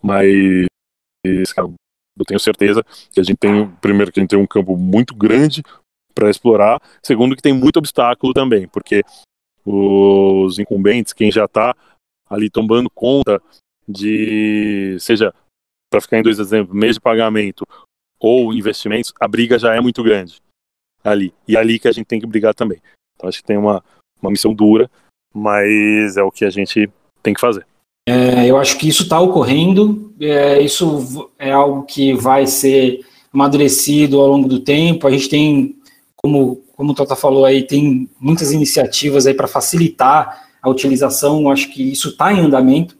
mas 0.02 0.66
cara, 1.54 1.68
eu 2.18 2.24
tenho 2.24 2.40
certeza 2.40 2.84
que 3.12 3.20
a 3.20 3.22
gente 3.22 3.38
tem, 3.38 3.68
primeiro, 3.80 4.10
que 4.10 4.20
a 4.20 4.22
gente 4.22 4.30
tem 4.30 4.38
um 4.38 4.46
campo 4.46 4.76
muito 4.76 5.14
grande 5.14 5.62
para 6.14 6.30
explorar, 6.30 6.80
segundo, 7.02 7.36
que 7.36 7.42
tem 7.42 7.52
muito 7.52 7.78
obstáculo 7.78 8.32
também, 8.32 8.66
porque 8.68 9.02
os 9.64 10.58
incumbentes, 10.58 11.12
quem 11.12 11.30
já 11.30 11.44
está 11.44 11.76
ali 12.28 12.48
tomando 12.48 12.88
conta 12.88 13.40
de, 13.86 14.96
seja, 14.98 15.34
para 15.90 16.00
ficar 16.00 16.18
em 16.18 16.22
dois 16.22 16.38
exemplos, 16.38 16.76
mês 16.76 16.94
de 16.96 17.00
pagamento 17.00 17.66
ou 18.18 18.52
investimentos, 18.54 19.12
a 19.20 19.28
briga 19.28 19.58
já 19.58 19.74
é 19.74 19.80
muito 19.80 20.02
grande 20.02 20.40
ali. 21.04 21.34
E 21.46 21.56
é 21.56 21.60
ali 21.60 21.78
que 21.78 21.88
a 21.88 21.92
gente 21.92 22.06
tem 22.06 22.20
que 22.20 22.26
brigar 22.26 22.54
também. 22.54 22.80
Então 23.14 23.28
acho 23.28 23.38
que 23.38 23.46
tem 23.46 23.56
uma, 23.56 23.84
uma 24.20 24.30
missão 24.30 24.54
dura, 24.54 24.90
mas 25.34 26.16
é 26.16 26.22
o 26.22 26.30
que 26.30 26.44
a 26.44 26.50
gente 26.50 26.90
tem 27.22 27.34
que 27.34 27.40
fazer. 27.40 27.66
É, 28.08 28.46
eu 28.46 28.56
acho 28.56 28.78
que 28.78 28.88
isso 28.88 29.02
está 29.02 29.20
ocorrendo, 29.20 30.14
é, 30.20 30.62
isso 30.62 31.28
é 31.38 31.50
algo 31.50 31.82
que 31.82 32.14
vai 32.14 32.46
ser 32.46 33.00
amadurecido 33.32 34.20
ao 34.20 34.28
longo 34.28 34.48
do 34.48 34.60
tempo. 34.60 35.06
A 35.06 35.10
gente 35.10 35.28
tem, 35.28 35.76
como, 36.14 36.62
como 36.76 36.92
o 36.92 36.94
Tota 36.94 37.16
falou 37.16 37.44
aí, 37.44 37.62
tem 37.62 38.08
muitas 38.20 38.52
iniciativas 38.52 39.26
aí 39.26 39.34
para 39.34 39.48
facilitar 39.48 40.46
a 40.62 40.70
utilização. 40.70 41.50
Acho 41.50 41.72
que 41.72 41.82
isso 41.92 42.10
está 42.10 42.32
em 42.32 42.40
andamento. 42.40 42.96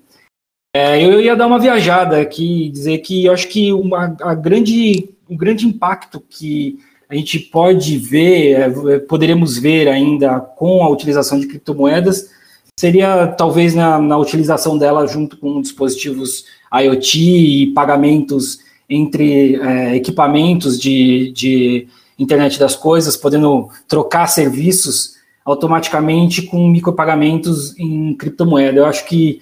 É, 0.74 1.02
eu 1.02 1.20
ia 1.20 1.34
dar 1.34 1.46
uma 1.46 1.59
viajada 1.59 2.20
aqui, 2.20 2.68
dizer 2.68 2.98
que 2.98 3.24
eu 3.24 3.32
acho 3.32 3.48
que 3.48 3.72
uma, 3.72 4.14
a 4.20 4.34
grande, 4.34 5.09
o 5.26 5.36
grande 5.36 5.66
impacto 5.66 6.20
que 6.28 6.78
a 7.09 7.14
gente 7.14 7.38
pode 7.38 7.96
ver, 7.96 8.52
é, 8.52 8.98
poderemos 8.98 9.57
ver 9.57 9.88
ainda 9.88 10.40
com 10.40 10.82
a 10.82 10.90
utilização 10.90 11.40
de 11.40 11.46
criptomoedas, 11.46 12.30
seria 12.78 13.28
talvez 13.28 13.74
na, 13.74 13.98
na 13.98 14.18
utilização 14.18 14.76
dela 14.76 15.06
junto 15.06 15.38
com 15.38 15.62
dispositivos 15.62 16.44
IoT 16.72 17.18
e 17.18 17.66
pagamentos 17.72 18.58
entre 18.88 19.56
é, 19.56 19.96
equipamentos 19.96 20.78
de, 20.78 21.32
de 21.32 21.88
internet 22.18 22.58
das 22.58 22.76
coisas, 22.76 23.16
podendo 23.16 23.70
trocar 23.88 24.26
serviços 24.26 25.16
automaticamente 25.44 26.42
com 26.42 26.68
micropagamentos 26.68 27.76
em 27.78 28.14
criptomoeda. 28.14 28.80
Eu 28.80 28.86
acho 28.86 29.06
que 29.06 29.40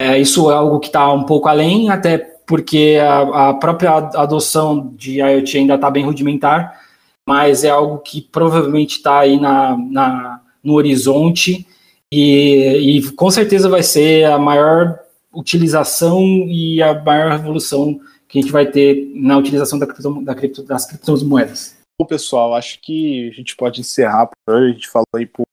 é, 0.00 0.18
isso 0.18 0.50
é 0.50 0.54
algo 0.54 0.80
que 0.80 0.86
está 0.86 1.12
um 1.12 1.24
pouco 1.24 1.48
além, 1.48 1.90
até 1.90 2.18
porque 2.46 2.98
a, 3.00 3.50
a 3.50 3.54
própria 3.54 3.92
adoção 3.92 4.92
de 4.96 5.20
IoT 5.20 5.58
ainda 5.58 5.74
está 5.74 5.90
bem 5.90 6.04
rudimentar, 6.04 6.80
mas 7.26 7.64
é 7.64 7.70
algo 7.70 7.98
que 7.98 8.20
provavelmente 8.20 8.96
está 8.96 9.20
aí 9.20 9.38
na, 9.38 9.76
na, 9.76 10.40
no 10.64 10.74
horizonte 10.74 11.66
e, 12.12 12.98
e, 12.98 13.12
com 13.12 13.30
certeza 13.30 13.68
vai 13.70 13.82
ser 13.82 14.24
a 14.26 14.38
maior 14.38 15.00
utilização 15.32 16.20
e 16.46 16.82
a 16.82 16.92
maior 17.02 17.32
revolução 17.32 17.98
que 18.28 18.38
a 18.38 18.42
gente 18.42 18.52
vai 18.52 18.70
ter 18.70 19.10
na 19.14 19.38
utilização 19.38 19.78
da 19.78 19.86
cripto, 19.86 20.22
da 20.22 20.34
cripto, 20.34 20.62
das 20.62 20.84
criptomoedas. 20.84 21.78
Bom, 21.98 22.06
pessoal, 22.06 22.54
acho 22.54 22.80
que 22.82 23.30
a 23.30 23.32
gente 23.32 23.56
pode 23.56 23.80
encerrar 23.80 24.26
por 24.26 24.54
hoje. 24.54 24.70
A 24.70 24.72
gente 24.74 24.88
falou 24.88 25.06
aí 25.14 25.24
por 25.24 25.46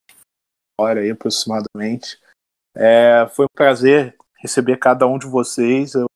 hora 0.77 0.99
aí 0.99 1.11
aproximadamente. 1.11 2.19
É, 2.75 3.25
foi 3.33 3.45
um 3.45 3.55
prazer 3.55 4.15
receber 4.37 4.77
cada 4.77 5.07
um 5.07 5.17
de 5.17 5.27
vocês. 5.27 5.93
Eu 5.93 6.07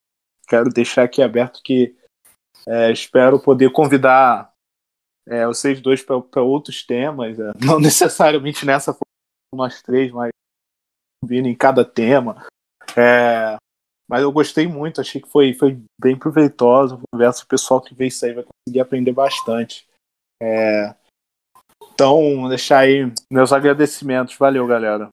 quero 0.47 0.69
deixar 0.69 1.03
aqui 1.03 1.21
aberto 1.21 1.61
que 1.63 1.95
é, 2.67 2.91
espero 2.91 3.39
poder 3.39 3.71
convidar 3.71 4.53
é, 5.27 5.45
vocês 5.45 5.79
dois 5.79 6.01
para 6.01 6.41
outros 6.41 6.83
temas, 6.85 7.39
é, 7.39 7.51
não 7.65 7.79
necessariamente 7.79 8.65
nessa 8.65 8.93
nós 9.55 9.81
três, 9.81 10.11
mas 10.11 10.31
vindo 11.23 11.47
em 11.47 11.55
cada 11.55 11.85
tema. 11.85 12.45
É, 12.97 13.57
mas 14.09 14.21
eu 14.21 14.31
gostei 14.31 14.67
muito, 14.67 15.01
achei 15.01 15.21
que 15.21 15.29
foi, 15.29 15.53
foi 15.53 15.81
bem 15.99 16.17
proveitosa. 16.17 16.99
Conversa, 17.11 17.43
o 17.43 17.47
pessoal 17.47 17.81
que 17.81 17.95
vê 17.95 18.07
isso 18.07 18.25
aí 18.25 18.33
vai 18.33 18.43
conseguir 18.43 18.79
aprender 18.79 19.11
bastante. 19.11 19.87
É, 20.41 20.93
então, 21.93 22.47
deixar 22.49 22.79
aí 22.79 23.11
meus 23.31 23.51
agradecimentos. 23.53 24.35
Valeu, 24.37 24.65
galera. 24.67 25.09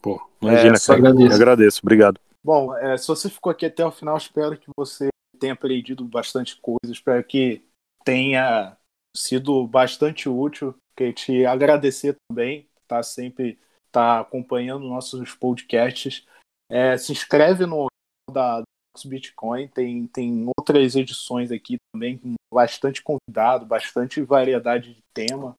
Pô, 0.00 0.20
imagina, 0.40 0.74
é, 0.74 0.78
só 0.78 0.94
agradeço. 0.94 1.34
agradeço. 1.34 1.80
Obrigado. 1.82 2.20
Bom, 2.44 2.74
é, 2.76 2.96
se 2.96 3.08
você 3.08 3.28
ficou 3.28 3.50
aqui 3.50 3.66
até 3.66 3.84
o 3.84 3.90
final, 3.90 4.16
espero 4.16 4.56
que 4.56 4.70
você 4.76 5.08
tenha 5.38 5.52
aprendido 5.52 6.04
bastante 6.04 6.56
coisas, 6.60 6.96
espero 6.96 7.22
que 7.24 7.64
tenha 8.04 8.76
sido 9.16 9.66
bastante 9.66 10.28
útil. 10.28 10.74
Que 10.96 11.12
te 11.12 11.46
agradecer 11.46 12.16
também, 12.28 12.66
tá 12.88 13.02
sempre 13.02 13.58
tá 13.92 14.20
acompanhando 14.20 14.88
nossos 14.88 15.34
podcasts. 15.34 16.26
É, 16.70 16.96
se 16.96 17.12
inscreve 17.12 17.66
no 17.66 17.86
da 18.30 18.62
Bitcoin, 19.06 19.68
tem, 19.68 20.06
tem 20.08 20.50
outras 20.58 20.96
edições 20.96 21.52
aqui 21.52 21.76
também, 21.92 22.18
com 22.18 22.34
bastante 22.52 23.02
convidado, 23.02 23.64
bastante 23.64 24.20
variedade 24.22 24.94
de 24.94 25.02
tema. 25.14 25.54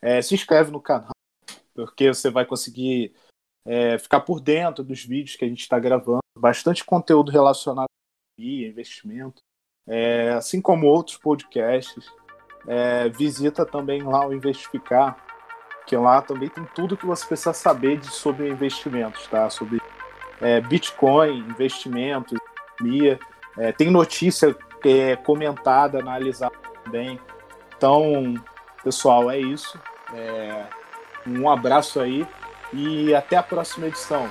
É, 0.00 0.22
se 0.22 0.34
inscreve 0.34 0.70
no 0.70 0.80
canal, 0.80 1.10
porque 1.74 2.08
você 2.08 2.30
vai 2.30 2.46
conseguir 2.46 3.12
é, 3.66 3.98
ficar 3.98 4.20
por 4.20 4.40
dentro 4.40 4.84
dos 4.84 5.04
vídeos 5.04 5.36
que 5.36 5.44
a 5.44 5.48
gente 5.48 5.62
está 5.62 5.78
gravando, 5.78 6.20
bastante 6.38 6.84
conteúdo 6.84 7.32
relacionado 7.32 7.86
a 8.38 8.42
investimento, 8.42 9.42
é, 9.86 10.30
assim 10.30 10.60
como 10.60 10.86
outros 10.86 11.16
podcasts. 11.16 12.06
É, 12.68 13.08
visita 13.08 13.64
também 13.64 14.02
lá 14.02 14.26
o 14.26 14.34
Investificar, 14.34 15.24
que 15.86 15.96
lá 15.96 16.20
também 16.20 16.48
tem 16.48 16.64
tudo 16.74 16.96
que 16.96 17.06
você 17.06 17.24
precisa 17.26 17.52
saber 17.52 17.98
de, 17.98 18.08
sobre 18.08 18.48
investimentos, 18.48 19.26
tá? 19.28 19.48
Sobre 19.48 19.80
é, 20.40 20.60
Bitcoin, 20.60 21.38
investimentos, 21.38 22.36
economia. 22.74 23.18
É, 23.56 23.72
tem 23.72 23.90
notícia 23.90 24.54
é 24.84 25.16
comentada, 25.16 25.98
analisada 25.98 26.54
também. 26.84 27.18
Então, 27.76 28.34
pessoal, 28.84 29.30
é 29.30 29.38
isso. 29.38 29.80
É, 30.14 30.64
um 31.26 31.50
abraço 31.50 32.00
aí 32.00 32.26
e 32.72 33.14
até 33.14 33.36
a 33.36 33.42
próxima 33.42 33.86
edição. 33.86 34.28